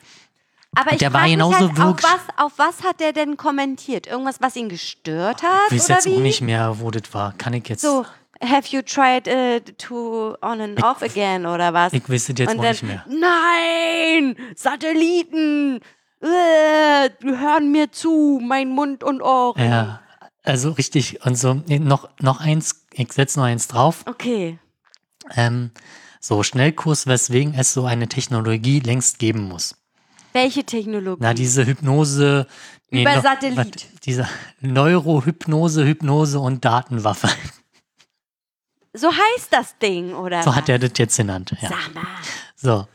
[0.78, 4.08] Aber ich der war genauso halt, auf was, auf was hat der denn kommentiert?
[4.08, 5.52] Irgendwas, was ihn gestört hat?
[5.72, 6.16] ich weiß jetzt wie?
[6.16, 7.34] auch nicht mehr, wo das war.
[7.38, 8.06] Kann ich jetzt, So,
[8.42, 11.94] have you tried uh, to on and off again oder was?
[11.94, 13.06] ich weiß das jetzt Und auch dann, nicht mehr.
[13.08, 15.80] nein, Satelliten,
[16.22, 19.62] äh, hören mir zu, mein Mund und Ohren.
[19.62, 20.02] Ja,
[20.44, 21.26] also richtig.
[21.26, 24.04] Und so, nee, noch, noch eins, ich setze noch eins drauf.
[24.08, 24.60] Okay.
[25.36, 25.72] Ähm,
[26.20, 29.76] so, Schnellkurs, weswegen es so eine Technologie längst geben muss.
[30.34, 31.22] Welche Technologie?
[31.22, 32.48] Na, diese Hypnose.
[32.90, 33.58] Über noch- Satellit.
[33.58, 34.28] warte, Diese
[34.62, 37.30] Neurohypnose, Hypnose und Datenwaffe.
[38.94, 40.44] so heißt das Ding, oder?
[40.44, 40.56] So was?
[40.58, 41.56] hat er das jetzt genannt.
[41.62, 41.70] Ja.
[41.70, 42.04] Sag mal.
[42.56, 42.88] So.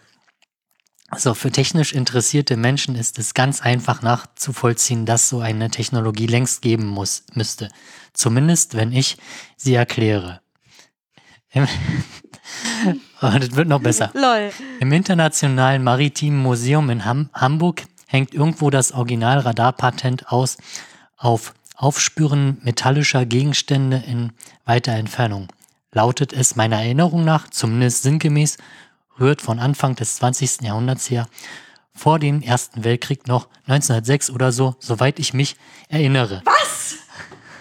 [1.16, 6.62] So, für technisch interessierte Menschen ist es ganz einfach nachzuvollziehen, dass so eine Technologie längst
[6.62, 7.68] geben muss, müsste.
[8.12, 9.16] Zumindest, wenn ich
[9.56, 10.40] sie erkläre.
[13.22, 14.10] Oh, das wird noch besser.
[14.14, 14.50] Lol.
[14.80, 20.56] Im Internationalen Maritimen Museum in Ham Hamburg hängt irgendwo das Original-Radarpatent aus
[21.16, 24.32] auf Aufspüren metallischer Gegenstände in
[24.64, 25.48] weiter Entfernung.
[25.92, 28.56] Lautet es meiner Erinnerung nach, zumindest sinngemäß,
[29.18, 30.62] rührt von Anfang des 20.
[30.62, 31.26] Jahrhunderts her,
[31.94, 35.56] vor dem Ersten Weltkrieg noch 1906 oder so, soweit ich mich
[35.88, 36.42] erinnere.
[36.44, 36.94] Was?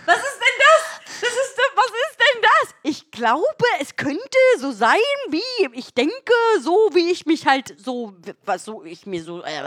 [0.05, 1.19] Was ist denn das?
[1.21, 2.75] Das ist, was ist denn das?
[2.83, 3.45] Ich glaube,
[3.81, 4.19] es könnte
[4.59, 4.97] so sein,
[5.29, 5.41] wie
[5.73, 6.13] ich denke,
[6.61, 8.13] so wie ich mich halt so,
[8.45, 9.61] was so ich mir so, äh,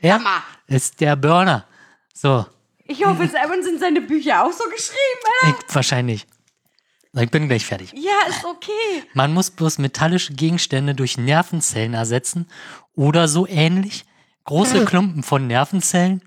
[0.00, 0.42] Ja, Hammer.
[0.66, 1.66] ist der Burner.
[2.12, 2.46] So,
[2.86, 4.98] ich hoffe, Simon sind seine Bücher auch so geschrieben,
[5.42, 5.58] Alter.
[5.68, 6.26] ich, wahrscheinlich.
[7.16, 7.92] Ich bin gleich fertig.
[7.94, 9.04] Ja, ist okay.
[9.14, 12.46] Man muss bloß metallische Gegenstände durch Nervenzellen ersetzen
[12.96, 14.04] oder so ähnlich.
[14.44, 16.22] Große Klumpen von Nervenzellen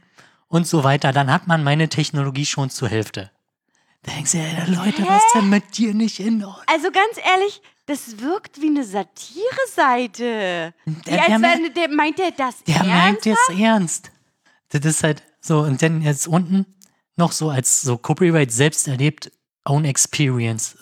[0.48, 1.12] und so weiter.
[1.12, 3.32] Dann hat man meine Technologie schon zur Hälfte.
[4.04, 6.64] Da denkst du, ey, Leute, was ist denn mit dir nicht in Ordnung?
[6.68, 10.74] Also ganz ehrlich, das wirkt wie eine Satire-Seite.
[10.86, 12.90] Wie Der- als der wenn, der, meint der das Der ernst?
[12.90, 14.12] meint es ernst.
[14.70, 15.60] Das ist halt so.
[15.62, 16.66] Und dann jetzt unten
[17.16, 19.32] noch so als so Copyright selbst erlebt,
[19.70, 20.78] Own Experience.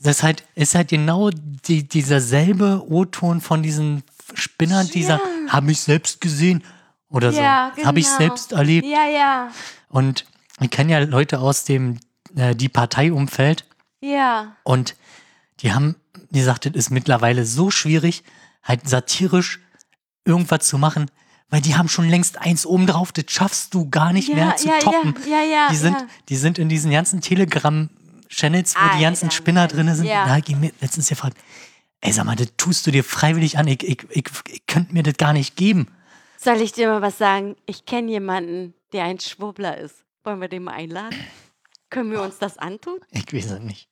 [0.00, 4.02] Das ist halt, ist halt genau die, dieser selbe O-Ton von diesen
[4.34, 5.52] Spinnern, dieser, Ja.
[5.52, 6.64] habe ich selbst gesehen
[7.08, 7.40] oder so.
[7.40, 7.86] Ja, genau.
[7.88, 8.86] Habe ich selbst erlebt.
[8.86, 9.50] Ja, ja,
[9.88, 10.24] Und
[10.60, 11.98] ich kenne ja Leute aus dem
[12.34, 13.64] äh, die Parteiumfeld
[14.00, 14.56] ja.
[14.64, 14.96] und
[15.60, 15.96] die haben
[16.32, 18.24] gesagt, es ist mittlerweile so schwierig,
[18.62, 19.60] halt satirisch
[20.24, 21.10] irgendwas zu machen,
[21.50, 24.56] weil die haben schon längst eins oben drauf, das schaffst du gar nicht Ja, mehr
[24.56, 25.14] zu ja, toppen.
[25.28, 25.96] ja, ja, die, sind,
[26.28, 30.08] die sind in diesen ganzen Telegram-Channels, wo die ganzen Alter, Spinner drin sind.
[30.08, 31.36] Da hab ich mir letztens gefragt,
[32.00, 35.02] ey, sag mal, das tust du dir freiwillig an, ich, ich, ich, ich könnte mir
[35.02, 35.88] das gar nicht geben.
[36.38, 37.54] Soll ich dir mal was sagen?
[37.66, 39.94] Ich kenne jemanden, der ein Schwurbler ist.
[40.24, 41.16] Wollen wir den mal einladen?
[41.90, 42.98] Können wir uns das antun?
[43.10, 43.88] Ich weiß es nicht.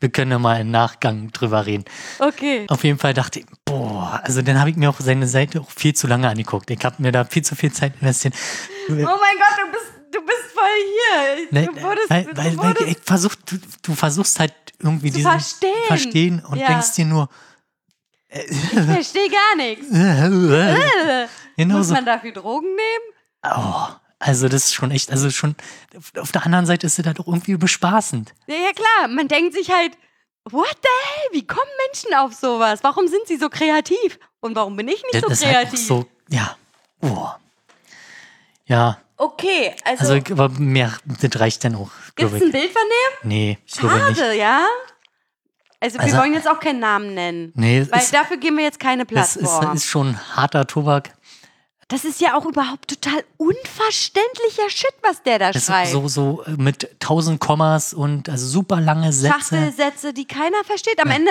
[0.00, 1.84] Wir können ja mal im Nachgang drüber reden.
[2.18, 2.64] Okay.
[2.68, 5.60] Auf jeden Fall dachte ich, boah, boah, also dann habe ich mir auch seine Seite
[5.60, 6.70] auch viel zu lange angeguckt.
[6.70, 8.34] Ich habe mir da viel zu viel Zeit investiert.
[8.88, 11.46] Oh mein Gott, du bist, du bist voll hier.
[11.52, 15.10] Ne, du wurdest, weil, du weil, weil wurdest ich versuch, du, du versuchst halt irgendwie
[15.10, 15.70] zu diesen verstehen.
[15.86, 16.66] verstehen und Ja.
[16.66, 17.28] denkst dir nur,
[18.28, 19.86] Ich verstehe gar nichts.
[19.92, 21.26] äh,
[21.56, 23.14] genau Muss man dafür Drogen nehmen?
[23.44, 23.86] Oh,
[24.18, 25.54] also das ist schon echt, also schon,
[26.18, 28.34] auf der anderen Seite ist es halt auch irgendwie bespaßend.
[28.46, 29.92] Ja, ja klar, man denkt sich halt,
[30.50, 32.80] what the hell, wie kommen Menschen auf sowas?
[32.82, 34.18] Warum sind sie so kreativ?
[34.40, 35.86] Und warum bin ich nicht Das so ist halt kreativ?
[35.86, 36.56] so, ja,
[37.02, 37.28] oh.
[38.66, 42.50] Ja, Okay, also, also aber mehr, das reicht dann auch, gibt es ein.
[42.50, 42.82] Bild von
[43.22, 43.28] dem?
[43.28, 44.18] Nee, ich glaube nicht.
[44.18, 44.66] Schade, ja?
[45.78, 47.52] Also, wir Also- wollen jetzt auch keinen Namen nennen.
[47.54, 49.76] Nee, Weil ist, dafür geben wir jetzt keine das ist, Plattform.
[49.76, 51.10] ist schon harter Tobak.
[51.92, 55.90] Das ist ja auch überhaupt total unverständlicher Shit, was der da Das schreibt.
[55.90, 59.34] so, so äh, mit tausend Kommas und also super lange Sätze.
[59.34, 61.00] Schachtelsätze, die keiner versteht.
[61.00, 61.30] Am Ende,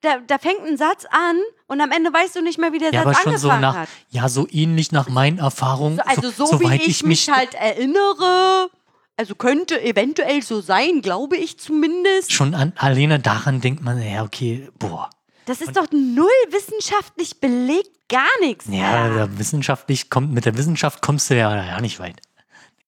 [0.00, 1.36] da, da fängt ein Satz an
[1.68, 3.66] und am Ende weißt du nicht mehr, wie der Ja, Satz aber schon angefangen so
[3.66, 3.88] nach, hat.
[4.10, 5.96] ja, so ähnlich nach meinen Erfahrungen.
[5.96, 8.70] So, also so, wie soweit ich, mich halt erinnere,
[9.16, 12.32] also könnte eventuell so sein, glaube ich zumindest.
[12.32, 15.10] Schon an, alleine daran denkt man, ja, okay, boah.
[15.46, 18.66] Das ist doch null wissenschaftlich belegt, gar nichts.
[18.68, 22.20] Ja, da wissenschaftlich kommt, mit der Wissenschaft kommst du ja, ja nicht weit.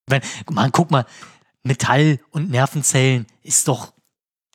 [0.07, 0.21] Wenn,
[0.51, 1.07] man, guck mal,
[1.63, 3.93] Metall und Nervenzellen ist doch,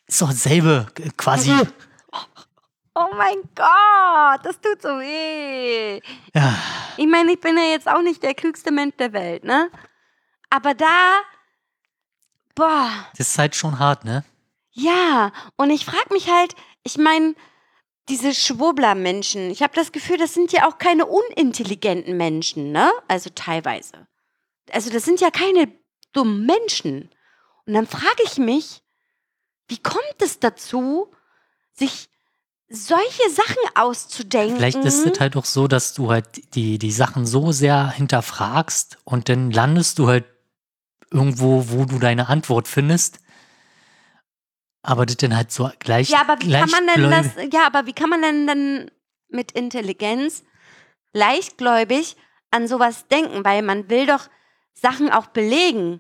[0.06, 1.52] ist doch dasselbe, äh, quasi.
[3.00, 6.02] Oh mein Gott, das tut so weh.
[6.34, 6.56] Ja,
[6.98, 9.70] Ich meine, ich bin ja jetzt auch nicht der klügste Mensch der Welt, ne?
[10.50, 11.20] Aber da,
[12.56, 14.24] boah, das ist halt schon hart, ne?
[14.72, 15.32] ja.
[15.58, 17.36] Und ich frage mich halt, ich meine,
[18.10, 22.90] diese Schwurbler-Menschen, ich habe das Gefühl, das sind ja auch keine unintelligenten Menschen, ne?
[23.08, 24.08] Also teilweise.
[24.72, 25.72] Also das sind ja keine
[26.14, 27.10] dummen Menschen.
[27.66, 28.82] Und dann frage ich mich,
[29.68, 31.12] wie kommt es dazu,
[31.74, 32.10] sich
[32.70, 34.58] solche Sachen auszudenken?
[34.58, 38.98] Vielleicht ist es halt auch so, dass du halt die, die Sachen so sehr hinterfragst
[39.04, 40.26] und dann landest du halt
[41.12, 43.20] irgendwo, wo du deine Antwort findest.
[44.88, 46.08] Aber das dann halt so gleich.
[46.08, 48.92] Ja, aber wie kann man denn das, ja, aber wie kann man denn dann
[49.28, 50.44] mit Intelligenz
[51.12, 52.16] leichtgläubig
[52.52, 53.44] an sowas denken?
[53.44, 54.30] Weil man will doch
[54.74, 56.00] Sachen auch belegen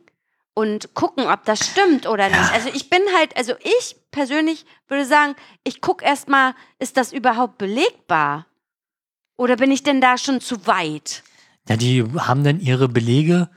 [0.53, 2.53] und gucken, ob das stimmt oder nicht.
[2.53, 5.35] Also ich bin halt, also ich persönlich würde sagen,
[5.65, 8.45] ich gucke erstmal, ist das überhaupt belegbar?
[9.35, 11.23] Oder bin ich denn da schon zu weit?
[11.68, 13.49] Ja, die haben dann ihre Belege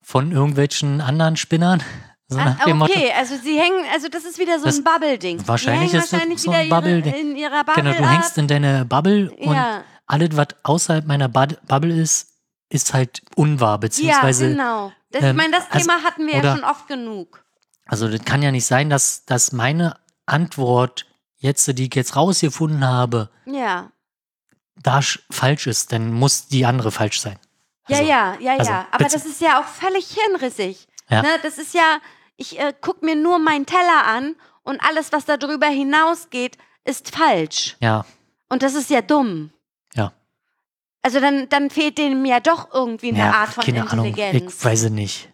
[0.00, 1.82] von irgendwelchen anderen Spinnern.
[2.30, 2.92] So Ah, dem Motto.
[2.92, 5.46] okay, also sie hängen, also das ist wieder so ein Bubble-Ding.
[5.48, 7.14] wahrscheinlich ist das wahrscheinlich so ein Bubble-Ding.
[7.14, 9.82] in ihrer Bubble Genau, du hängst in deine Bubble und Ja.
[10.06, 12.28] alles, was außerhalb meiner Bubble ist,
[12.68, 14.92] ist halt unwahr, Ja, beziehungsweise, genau.
[15.10, 17.42] Das, ähm, ich meine, das also- Thema hatten wir ja oder- schon oft genug.
[17.86, 19.96] also das kann ja nicht sein, dass, dass meine
[20.26, 21.06] Antwort
[21.38, 23.90] jetzt, die ich jetzt rausgefunden habe, Ja.
[24.82, 27.38] da sch- falsch ist, dann muss die andere falsch sein.
[27.84, 28.86] Also, ja, ja, ja, also, ja.
[28.90, 30.86] Aber das ist ja auch völlig hirnrissig.
[31.08, 31.22] Ja.
[31.22, 31.28] Ne?
[31.42, 32.00] Das ist ja,
[32.38, 37.76] ich äh, gucke mir nur meinen Teller an und alles, was darüber hinausgeht, ist falsch.
[37.80, 38.06] Ja,
[38.48, 39.50] Und das ist ja dumm.
[39.94, 40.12] Ja.
[41.02, 44.54] Also dann, dann fehlt dem ja doch irgendwie eine ja Art von keine Ahnung, Intelligenz.
[44.58, 45.28] ich weiß es nicht.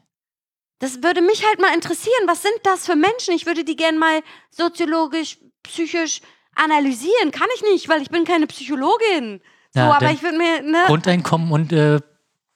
[0.80, 2.26] Das würde mich halt mal interessieren.
[2.26, 3.34] Was sind das für Menschen?
[3.34, 6.20] Ich würde die gern mal soziologisch, psychisch
[6.56, 7.30] analysieren.
[7.30, 9.40] Kann ich nicht, weil ich bin keine Psychologin.
[9.72, 10.82] So, Ja, aber dann ich würde mir, ne?
[10.86, 12.00] Grundeinkommen und äh,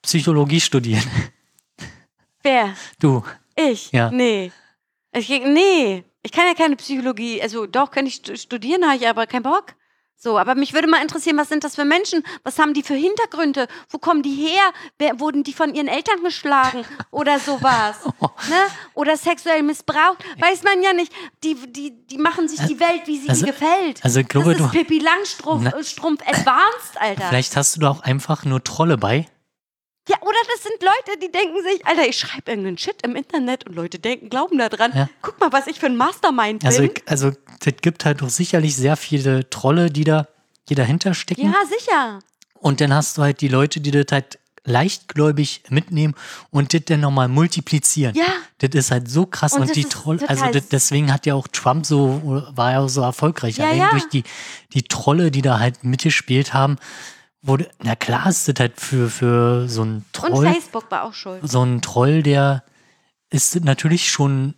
[0.03, 1.05] Psychologie studieren.
[2.43, 2.75] Wer?
[3.01, 3.23] Du,
[3.59, 3.91] Ich?
[3.93, 4.11] Ja.
[4.11, 4.53] Nee.
[5.13, 6.05] Ich, nee.
[6.23, 7.41] Ich kann ja keine Psychologie.
[7.43, 9.75] Also doch, könnte ich stu- studieren, habe ich aber keinen Bock.
[10.21, 12.25] So, aber mich würde mal interessieren, was sind das für Menschen?
[12.43, 13.69] Was haben die für Hintergründe?
[13.89, 14.63] Wo kommen die her?
[14.99, 17.97] Wer, wurden die von ihren Eltern geschlagen oder sowas?
[18.49, 18.57] ne?
[18.95, 20.19] Oder sexuell missbraucht?
[20.41, 21.13] Weiß man ja nicht.
[21.45, 24.05] Die, die, die machen sich die Welt, wie sie also- ihnen gefällt.
[24.05, 27.29] also ich glaube, das ist du- Pippi Langstrumpf Na- Strumpf Advanced, Alter.
[27.29, 29.27] vielleicht hast du da auch einfach nur Trolle bei.
[30.09, 33.67] Ja, oder das sind Leute, die denken sich, Alter, ich schreibe irgendeinen Shit im Internet
[33.67, 34.93] und Leute denken, glauben da dran.
[34.95, 35.09] Ja.
[35.23, 36.93] Guck mal, was ich für ein Mastermind Also, bin.
[37.07, 37.33] also
[37.65, 40.27] es gibt halt doch sicherlich sehr viele Trolle, die da,
[40.69, 41.45] die dahinter stecken.
[41.45, 42.21] Ja, sicher.
[42.55, 46.15] Und dann hast du halt die Leute, die das halt leichtgläubig mitnehmen
[46.51, 48.15] und das dann nochmal multiplizieren.
[48.15, 48.27] Ja.
[48.59, 49.55] Das ist halt so krass.
[49.55, 52.21] Und Und, die Trolle, also das, deswegen hat ja auch Trump so,
[52.55, 53.59] war ja auch so erfolgreich.
[53.59, 53.91] Ja, Allein ja.
[53.91, 54.25] durch die,
[54.75, 56.77] die Trolle, die da halt mitgespielt haben,
[57.49, 61.15] wurde, na klar ist das halt für, für so einen Und Troll, Facebook war auch
[61.15, 61.41] schuld.
[61.49, 62.63] so ein Troll, der
[63.31, 64.55] ist natürlich schon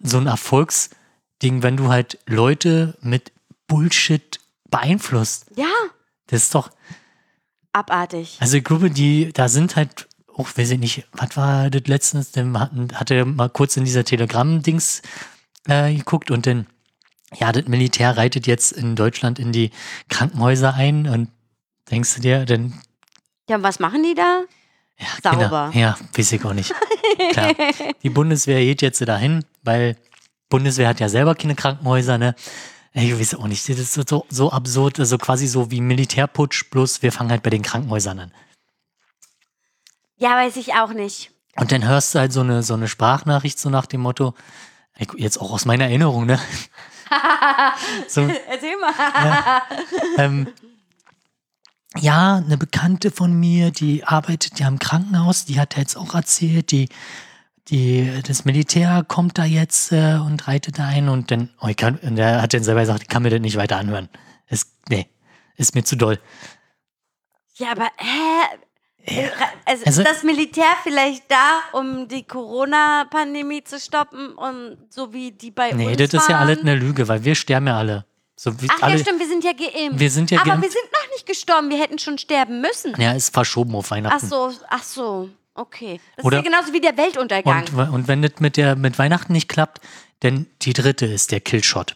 [0.00, 3.32] so ein Erfolgsding, wenn du halt Leute mit
[3.66, 4.40] Bullshit
[4.70, 5.46] beeinflusst.
[5.56, 5.66] Ja,
[6.26, 6.70] Das ist doch,
[7.72, 8.36] abartig.
[8.40, 12.32] also ich glaube, die, da sind halt, auch weiß ich nicht, was war das letztens,
[12.32, 12.58] dann
[12.94, 15.02] hatte er mal kurz in dieser Telegram-Dings
[15.68, 16.66] äh, geguckt und dann,
[17.34, 19.70] ja, das Militär reitet jetzt in Deutschland in die
[20.08, 21.28] Krankenhäuser ein und
[21.92, 22.72] Denkst du dir, denn
[23.48, 24.42] Ja, was machen die da?
[24.98, 25.70] ja, Sauber.
[25.72, 26.74] Genau, ja, weiß ich auch nicht.
[27.32, 27.54] Klar.
[28.02, 29.96] Die Bundeswehr geht jetzt dahin, weil
[30.48, 32.34] Bundeswehr hat ja selber keine Krankenhäuser, ne?
[32.94, 37.02] Ich weiß auch nicht, das ist so- so, absurd, also quasi so wie Militärputsch, bloß
[37.02, 38.32] wir fangen halt bei den Krankenhäusern an.
[40.16, 41.30] Ja, weiß ich auch nicht.
[41.56, 44.34] Und dann hörst du halt so eine, so eine Sprachnachricht so nach dem Motto,
[45.16, 46.38] jetzt auch aus meiner Erinnerung, ne?
[48.08, 48.92] so, Erzähl mal.
[50.18, 50.48] ähm,
[51.98, 56.70] ja, eine Bekannte von mir, die arbeitet ja im Krankenhaus, die hat jetzt auch erzählt,
[56.70, 56.88] die,
[57.68, 61.76] die, das Militär kommt da jetzt äh, und reitet da ein und dann, oh, ich
[61.76, 64.08] kann, und der hat dann selber gesagt, ich kann mir das nicht weiter anhören.
[64.48, 65.06] Ist, nee,
[65.56, 66.18] ist mir zu doll.
[67.56, 68.58] Ja, aber hä?
[69.64, 75.32] Also, Also- ist das Militär vielleicht da, um die Corona-Pandemie zu stoppen und so wie
[75.32, 78.06] die bei Nee, uns das ist ja alles eine Lüge, weil wir sterben ja alle.
[78.44, 80.00] So Ach alle, ja, stimmt, wir sind ja geimpft.
[80.00, 80.64] Wir sind ja Aber geimpft.
[80.64, 82.92] wir sind noch nicht gestorben, wir hätten schon sterben müssen.
[83.00, 84.26] Ja, ist verschoben auf Ach Weihnachten.
[84.26, 86.00] so, ach so, okay.
[86.16, 87.64] Das Oder- ist ja genauso wie der Weltuntergang.
[87.72, 89.80] Und, und wenn das mit, der, mit Weihnachten nicht klappt,
[90.20, 91.94] dann die dritte ist der Killshot.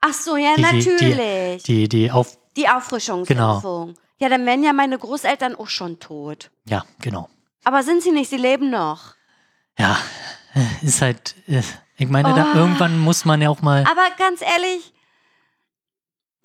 [0.00, 1.62] ach so, ja, Die- die- natürlich.
[1.64, 2.38] Die, Die, die auf,
[2.72, 3.94] Auffrischungsimpfung.
[4.20, 6.50] Ja, dann wären ja meine Großeltern auch schon tot.
[6.68, 7.28] ja, genau.
[7.64, 9.14] Aber sind sie nicht, sie leben noch.
[9.78, 9.98] Ja,
[10.54, 11.62] äh, ist halt, äh,
[11.96, 12.56] ich meine, da Oh.
[12.56, 14.92] irgendwann muss man ja auch mal, Aber ganz ehrlich,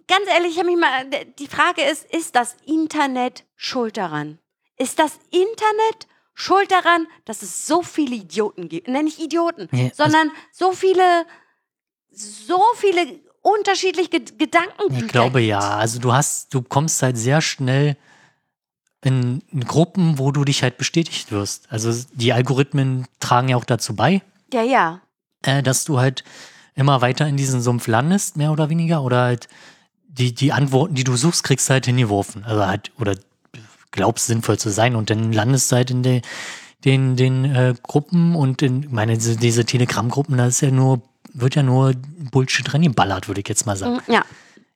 [0.07, 1.05] ganz ehrlich, ich habe mich mal,
[1.39, 4.39] die Frage ist, ist das Internet schuld daran?
[4.77, 8.87] Ist das Internet schuld daran, dass es so viele Idioten gibt?
[8.87, 11.25] Nenn nicht Idioten, also- sondern so viele,
[12.11, 14.93] so viele unterschiedliche Ged- Gedanken.
[14.95, 17.95] ich glaube ja, also du hast, du kommst halt sehr schnell
[19.03, 21.67] in, in Gruppen, wo du dich halt bestätigt wirst.
[21.71, 24.21] Also die Algorithmen tragen ja auch dazu bei,
[24.51, 25.01] Ja, ja.
[25.43, 26.23] äh, dass du halt
[26.73, 29.47] immer weiter in diesen Sumpf landest, mehr oder weniger, oder halt
[30.17, 32.43] die, die Antworten, die du suchst, kriegst du halt hingeworfen.
[32.45, 33.15] Also halt, oder
[33.91, 36.21] glaubst sinnvoll zu sein und dann landest du halt in den,
[36.83, 41.01] den, den äh, Gruppen und in, meine, diese, diese Telegram-Gruppen, da ist ja nur,
[41.33, 41.93] wird ja nur
[42.31, 43.97] Bullshit dran geballert, würde ich jetzt mal sagen.
[44.07, 44.23] Mm, Ja,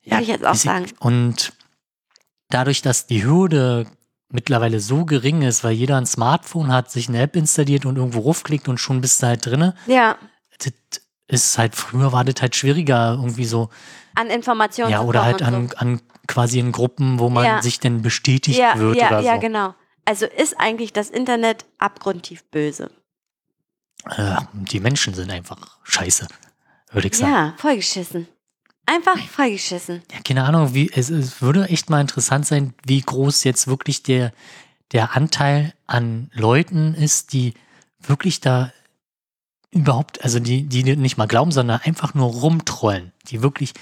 [0.06, 0.86] würde ich jetzt auch sagen.
[1.00, 1.54] Und
[2.50, 3.86] dadurch, dass die Hürde
[4.32, 8.22] mittlerweile so gering ist, weil jeder ein Smartphone hat, sich eine App installiert und irgendwo
[8.22, 10.18] raufklickt und schon bist du halt drinne, Ja,
[10.60, 10.72] das
[11.28, 13.70] ist halt, früher war das halt schwieriger, irgendwie so,
[14.16, 15.76] an Informationen ja, oder halt an, so.
[15.78, 17.62] an quasi in Gruppen, wo man Ja.
[17.62, 19.40] sich dann bestätigt ja, wird ja, oder ja, so.
[19.40, 19.76] genau.
[20.06, 22.92] Also ist eigentlich das Internet abgrundtief böse.
[24.06, 26.28] Äh, die Menschen sind einfach scheiße,
[26.92, 27.32] würde ich sagen.
[27.32, 28.28] Ja, vollgeschissen.
[28.86, 30.02] Einfach vollgeschissen.
[30.12, 34.02] Ja, keine Ahnung, wie, es, es würde echt mal interessant sein, wie groß jetzt wirklich
[34.02, 34.34] der,
[34.94, 37.54] der Anteil an Leuten ist, die
[38.00, 38.72] wirklich da
[39.72, 43.74] überhaupt, also die, die nicht mal glauben, sondern einfach nur rumtrollen, die wirklich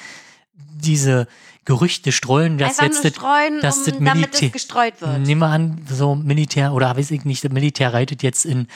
[0.55, 1.27] diese
[1.65, 5.19] Gerüchte streuen, dass Einfach jetzt das, streuen, dass das um, damit Militär- es gestreut wird.
[5.19, 8.67] Nehmen wir an, so Militär oder weiß ich nicht, das Militär reitet jetzt in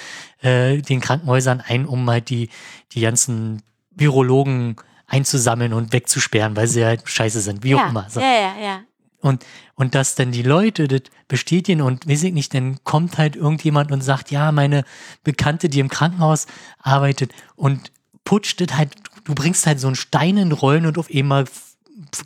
[0.41, 2.49] äh, den Krankenhäusern ein, um halt die,
[2.91, 3.61] die ganzen
[3.91, 4.75] Virologen
[5.07, 8.07] einzusammeln und wegzusperren, weil sie halt scheiße sind, wie auch ja, immer.
[8.09, 8.19] So.
[8.19, 8.79] ja, ja, ja.
[9.22, 9.45] Und,
[9.76, 13.91] und dass dann die Leute das bestätigen und weiß ich nicht, dann kommt halt irgendjemand
[13.91, 14.84] und sagt, ja, meine
[15.23, 16.48] Bekannte, die im Krankenhaus
[16.80, 17.91] arbeitet und
[18.23, 18.93] putscht das halt,
[19.23, 21.45] du bringst halt so einen Stein in Rollen und auf einmal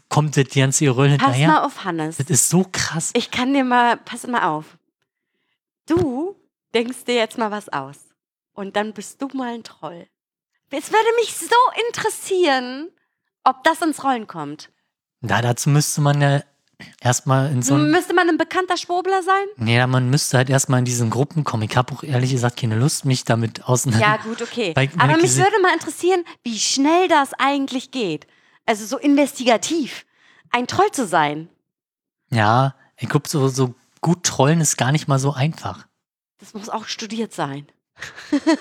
[0.09, 1.47] kommt das ganze Rollen Pass hinterher.
[1.47, 2.17] mal auf, Hannes.
[2.17, 3.11] Das ist so krass.
[3.13, 4.77] Ich kann dir mal, pass mal auf.
[5.85, 6.35] Du
[6.73, 7.97] denkst dir jetzt mal was aus.
[8.53, 10.07] Und dann bist du mal ein Troll.
[10.71, 11.55] Es würde mich so
[11.87, 12.89] interessieren,
[13.43, 14.71] ob das ins Rollen kommt.
[15.21, 16.41] Na, dazu müsste man ja
[17.01, 17.75] erstmal in so.
[17.75, 19.45] Müsste man ein bekannter Schwurbler sein?
[19.57, 21.63] Nee, man müsste halt erstmal in diesen Gruppen kommen.
[21.63, 24.05] Ich habe auch ehrlich gesagt keine Lust, mich damit auseinander.
[24.05, 24.73] Ja, gut, okay.
[24.97, 28.27] Aber mich würde mal interessieren, wie schnell das eigentlich geht.
[28.65, 30.05] Also so investigativ.
[30.51, 31.49] Ein Troll zu sein.
[32.31, 35.87] Ja, ich glaube, so, so gut trollen ist gar nicht mal so einfach.
[36.39, 37.67] Das muss auch studiert sein.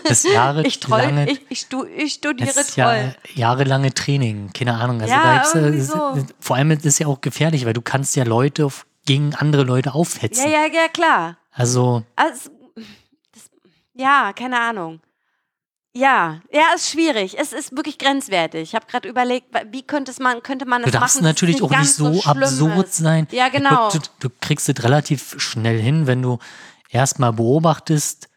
[0.05, 2.85] Das Jahre Ich troll, lange, ich, ich, stu, ich studiere es ist Troll.
[2.85, 5.01] ja jahrelange Training, keine Ahnung.
[5.01, 6.25] Also Ja, da gibt's, so.
[6.41, 9.65] Vor allem ist es ja auch gefährlich, weil du kannst ja Leute auf, gegen andere
[9.65, 10.45] Leute Ja, aufhetzen.
[10.51, 11.37] ja, ja, klar.
[11.53, 12.51] Also, Also,
[13.33, 13.51] das,
[13.95, 15.01] ja, keine Ahnung.
[15.97, 17.39] Ja, ja, ist schwierig.
[17.39, 18.63] Es ist wirklich grenzwertig.
[18.63, 21.71] Ich habe gerade überlegt, wie könnte man, könnte man du es darfst machen, natürlich auch
[21.71, 22.97] nicht so absurd ist.
[22.97, 23.29] sein.
[23.31, 23.91] Ja, genau.
[23.91, 26.39] Du, du kriegst es relativ schnell hin, wenn du
[26.91, 28.29] erstmal beobachtest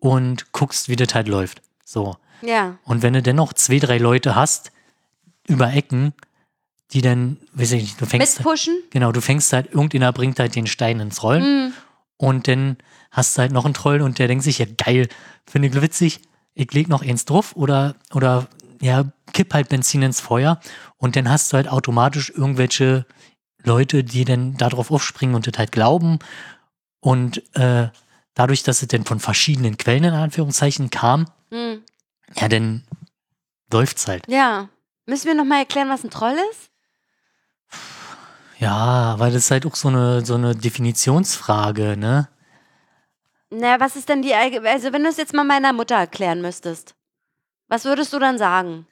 [0.00, 1.62] und guckst, wie das halt läuft.
[1.84, 2.16] So.
[2.42, 4.72] Ja, Und wenn du dennoch zwei, drei Leute hast,
[5.46, 6.14] über Ecken,
[6.92, 8.82] die dann, weiß ich nicht, du fängst, mitpushen.
[8.90, 11.72] genau, du fängst halt, irgendjemand bringt halt den Stein ins Rollen Mm.
[12.16, 12.76] und dann
[13.10, 15.08] hast du halt noch einen Troll und der denkt sich, ja geil,
[15.46, 16.20] finde ich witzig,
[16.54, 18.46] ich leg noch eins drauf oder, oder,
[18.80, 20.60] ja, kipp halt Benzin ins Feuer
[20.96, 23.06] und dann hast du halt automatisch irgendwelche
[23.62, 26.18] Leute, die dann darauf aufspringen und das halt glauben
[27.00, 27.88] und äh,
[28.40, 31.82] dadurch, dass es dann von verschiedenen Quellen in Anführungszeichen kam, Hm.
[32.36, 32.84] ja, dann
[33.70, 34.24] läuft's halt.
[34.28, 34.70] Ja.
[35.04, 36.70] Müssen wir nochmal erklären, was ein Troll ist?
[38.58, 42.28] Ja, weil das ist halt auch so eine, so eine Definitionsfrage, ne?
[43.50, 46.94] Naja, was ist denn die, also wenn du es jetzt mal meiner Mutter erklären müsstest,
[47.68, 48.86] was würdest du dann sagen?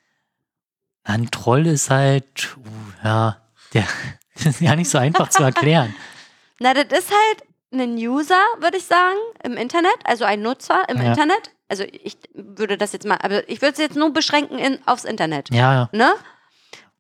[1.05, 3.41] Ein Troll ist halt, uh, ja,
[3.73, 3.87] der
[4.35, 5.95] ist ja nicht so einfach zu erklären.
[6.59, 10.99] Na, das ist halt ein User, würde ich sagen, im Internet, also ein Nutzer im
[11.03, 11.09] Ja.
[11.09, 11.55] Internet.
[11.69, 15.05] Also ich würde das jetzt mal, aber ich würde es jetzt nur beschränken in, aufs
[15.05, 15.89] Internet, Ja, ja.
[15.93, 16.13] ne?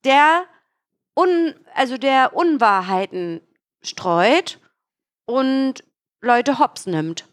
[0.04, 0.44] Der
[1.18, 3.40] un, also der Unwahrheiten
[3.82, 4.60] streut
[5.24, 5.74] und
[6.20, 7.24] Leute hops nimmt.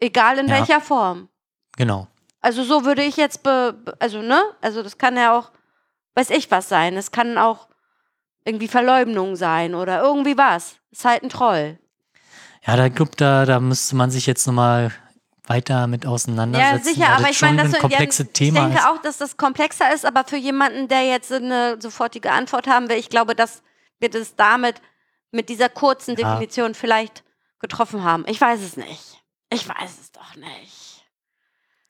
[0.00, 0.58] Egal in Ja.
[0.58, 1.28] welcher Form.
[1.76, 2.06] genau.
[2.42, 5.50] Also so würde ich jetzt, be, be- also ne, also das kann ja auch,
[6.14, 6.96] weiß ich was sein.
[6.96, 7.68] Es kann auch
[8.46, 10.76] irgendwie Verleumdung sein oder irgendwie was.
[10.90, 11.78] Ist halt ein Troll.
[12.66, 14.92] Ja, da glaub, da, da müsste man sich jetzt nochmal
[15.46, 16.76] weiter mit auseinandersetzen.
[16.88, 18.86] Ja, sicher, aber das ich meine, ein dass komplexes ja, Thema ich denke ist.
[18.86, 22.96] auch, dass das komplexer ist, aber für jemanden, der jetzt eine sofortige Antwort haben will,
[22.98, 23.62] ich glaube, dass
[23.98, 24.80] wir das damit
[25.32, 26.32] mit dieser kurzen Ja.
[26.34, 27.24] Definition vielleicht
[27.60, 28.24] getroffen haben.
[28.28, 29.22] Ich weiß es nicht.
[29.50, 31.04] Ich weiß es doch nicht.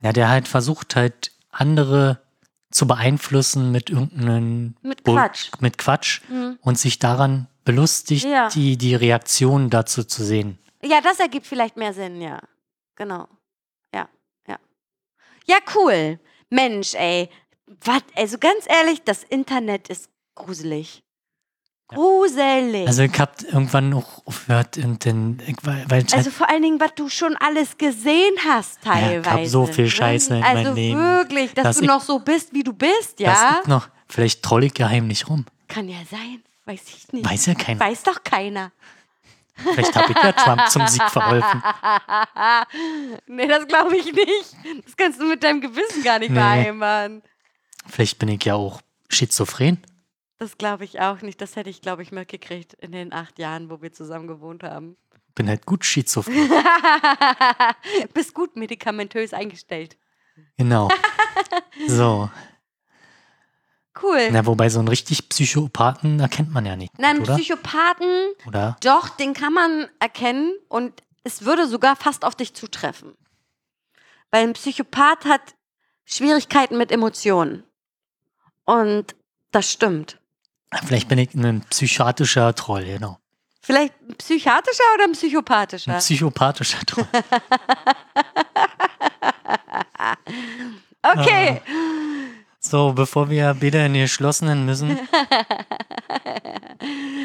[0.00, 2.22] Ja, der halt versucht halt andere
[2.70, 5.50] zu beeinflussen mit irgendeinem Mit Bull- Quatsch.
[5.60, 6.58] mit Quatsch Hm.
[6.62, 8.48] und sich daran belustigt, Ja.
[8.48, 10.58] die, die Reaktion dazu zu sehen.
[10.82, 12.40] Ja, das ergibt vielleicht mehr Sinn, ja.
[12.96, 13.28] Genau.
[13.94, 14.08] Ja,
[14.48, 14.58] ja.
[15.46, 16.18] Ja, cool.
[16.48, 17.28] Mensch, ey.
[17.84, 21.02] Was, also ganz ehrlich, das Internet ist gruselig.
[21.88, 22.86] Gruselig.
[22.86, 26.62] Also ich hab irgendwann auch aufgehört und dann, ich, weil, es Also halt, vor allen
[26.62, 29.30] Dingen, was du schon alles gesehen hast Ja, ich teilweise.
[29.30, 32.20] hab so viel Scheiße in Also meinem Leben, wirklich, dass, dass du ich- noch so
[32.20, 33.58] bist, wie du bist, das ja?
[33.60, 35.46] ist noch, vielleicht troll ich geheimlich rum.
[35.66, 36.42] Kann ja sein.
[36.70, 37.28] Weiß ich nicht.
[37.28, 37.80] Weiß ja keiner.
[37.80, 38.70] Weiß doch keiner.
[39.56, 41.62] Vielleicht habe ich ja Trump zum Sieg verholfen.
[43.26, 44.54] nee, das glaube ich nicht.
[44.84, 46.36] Das kannst du mit deinem Gewissen gar nicht Nee.
[46.38, 47.22] vereinbaren.
[47.86, 49.82] Vielleicht bin ich ja auch schizophren.
[50.38, 51.40] Das glaube ich auch nicht.
[51.40, 54.96] Das hätte ich, glaube ich, mitgekriegt in den acht Jahren, wo wir zusammen gewohnt haben.
[55.34, 56.50] Bin halt gut schizophren.
[58.14, 59.96] Bist gut medikamentös eingestellt.
[60.56, 60.88] Genau.
[61.88, 62.30] So.
[64.02, 64.30] Cool.
[64.30, 66.98] Na, wobei so einen richtig Psychopathen erkennt man ja nicht.
[66.98, 67.34] Nein, oder?
[67.36, 68.76] Psychopathen, oder?
[68.82, 73.12] doch, den kann man erkennen und es würde sogar fast auf dich zutreffen.
[74.30, 75.40] Weil ein Psychopath hat
[76.04, 77.64] Schwierigkeiten mit Emotionen.
[78.64, 79.14] Und
[79.50, 80.18] das stimmt.
[80.86, 83.18] Vielleicht bin ich ein psychiatrischer Troll, genau.
[83.60, 85.98] Vielleicht ein psychiatrischer oder ein Ein psychopathischer?
[85.98, 87.06] psychopathischer Troll.
[91.02, 91.62] Okay.
[92.70, 94.90] So, bevor wir wieder in die geschlossenen müssen,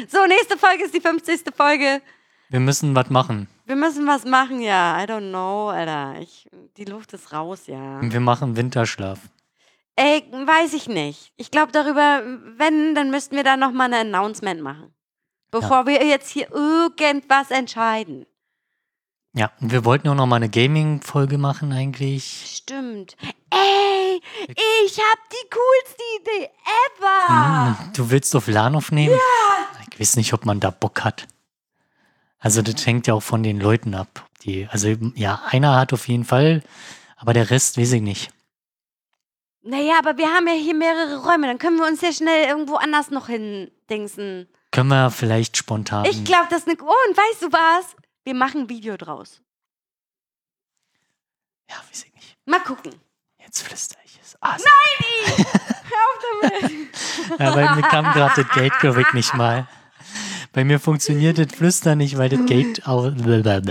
[0.08, 1.42] So, nächste Folge ist die 50.
[1.56, 2.02] Folge.
[2.48, 3.46] wir müssen was machen.
[3.64, 5.00] Wir müssen was machen, ja.
[5.00, 6.16] I don't know, Alter.
[6.20, 8.00] Ich, die Luft ist raus, ja.
[8.02, 9.20] Wir machen Winterschlaf.
[9.94, 11.32] Ey, weiß ich nicht.
[11.36, 12.22] Ich glaube darüber,
[12.56, 14.92] wenn, dann müssten wir da nochmal ein Announcement machen.
[15.52, 18.26] Bevor wir jetzt hier irgendwas entscheiden.
[19.36, 22.56] Ja, und wir wollten auch noch mal eine Gaming-Folge machen eigentlich.
[22.56, 23.18] Stimmt.
[23.50, 24.22] Ey,
[24.86, 26.50] ich hab die coolste Idee
[26.96, 27.76] ever.
[27.78, 29.12] Hm, du willst auf LAN aufnehmen?
[29.14, 29.82] Ja.
[29.92, 31.26] Ich weiß nicht, ob man da Bock hat.
[32.38, 34.26] Also das hängt ja auch von den Leuten ab.
[34.42, 36.62] Die, also ja, einer hat auf jeden Fall,
[37.18, 38.30] aber der Rest weiß ich nicht.
[39.62, 41.46] Naja, aber wir haben ja hier mehrere Räume.
[41.46, 44.48] Dann können wir uns ja schnell irgendwo anders noch hin dingsen.
[44.70, 46.06] Können wir vielleicht spontan.
[46.06, 46.78] Ich glaube, das ist eine.
[46.80, 47.96] Oh, und weißt du was?
[48.26, 49.40] Wir machen ein Video draus.
[51.70, 52.36] ja, weiß ich nicht.
[52.44, 52.92] Mal gucken.
[53.38, 54.36] Jetzt flüster ich es.
[54.40, 54.56] Ah,
[55.38, 56.18] Hör auf
[56.50, 57.38] damit.
[57.38, 59.68] Ja, bei mir kam gerade das Gate, nicht mal.
[60.52, 63.12] Bei mir funktioniert das Flüstern nicht, weil das Gate aus.
[63.14, 63.62] Ja,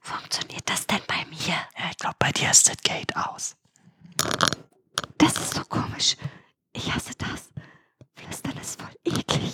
[0.00, 1.54] Funktioniert das denn bei mir?
[1.90, 3.56] ich glaube, bei dir ist das Gate aus.
[5.18, 6.16] Das ist so komisch.
[6.72, 7.50] Ich hasse das.
[8.26, 9.52] Flüstern ist voll eklig.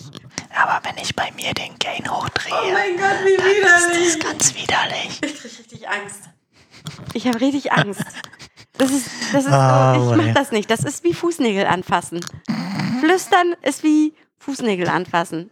[0.55, 4.31] Aber wenn ich bei mir den Gain hochdrehe, Oh mein Gott, wie dann ist das
[4.31, 5.21] ganz widerlich.
[5.23, 6.21] Ich krieg richtig Angst.
[7.15, 8.03] Ich habe richtig Angst.
[8.79, 10.33] Das ist, das ist, Ah, ich mach boy.
[10.33, 10.71] das nicht.
[10.71, 12.21] Das ist wie Fußnägel anfassen.
[13.01, 15.51] Flüstern ist wie Fußnägel anfassen.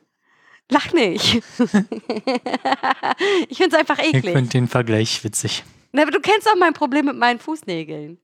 [0.71, 1.43] Lach nicht.
[3.49, 4.33] ich find's einfach Ich eklig.
[4.35, 5.65] finde den Vergleich witzig.
[5.93, 8.19] Na, aber du kennst auch mein Problem mit meinen Fußnägeln.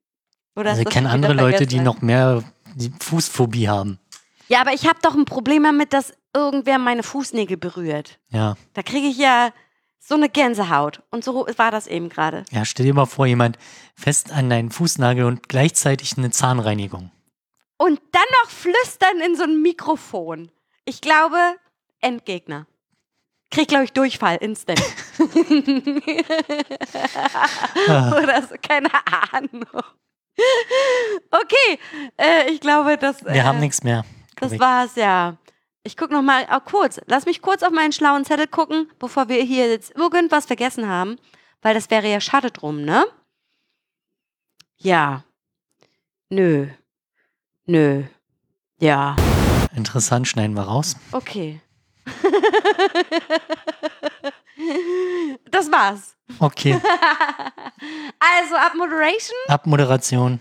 [0.54, 2.42] Oder Also ich kenne andere Leute, die noch mehr
[2.74, 3.98] die Fußphobie haben.
[4.48, 8.18] Ja, aber ich habe doch ein Problem damit, dass irgendwer meine Fußnägel berührt.
[8.28, 8.56] Ja.
[8.74, 9.50] Da kriege ich ja
[9.98, 11.02] so eine Gänsehaut.
[11.10, 12.44] Und so war das eben gerade.
[12.50, 13.58] Ja, stell dir mal vor, jemand
[13.94, 17.10] fest an deinen Fußnagel und gleichzeitig eine Zahnreinigung.
[17.78, 20.50] Und dann noch flüstern in so ein Mikrofon.
[20.84, 21.36] Ich glaube,
[22.00, 22.66] Endgegner.
[23.50, 24.80] Krieg, glaube ich, Durchfall, instant.
[25.18, 25.28] Oder
[28.42, 28.90] so, keine
[29.32, 29.66] Ahnung.
[31.30, 31.78] Okay,
[32.18, 34.04] äh, ich glaube, das, wir äh, haben nichts mehr.
[34.36, 35.36] Das war's ja.
[35.82, 37.00] Ich guck noch mal ah, kurz.
[37.06, 41.16] Lass mich kurz auf meinen schlauen Zettel gucken, bevor wir hier jetzt irgendwas vergessen haben,
[41.62, 43.06] weil das wäre ja schade drum, ne?
[44.78, 45.24] Ja.
[46.28, 46.66] Nö.
[47.66, 48.02] Nö.
[48.80, 49.16] Ja.
[49.74, 50.96] Interessant, schneiden wir raus.
[51.12, 51.60] Okay.
[55.50, 56.16] das war's.
[56.38, 56.80] Okay,
[58.18, 60.40] Also ab Moderation Abmoderation.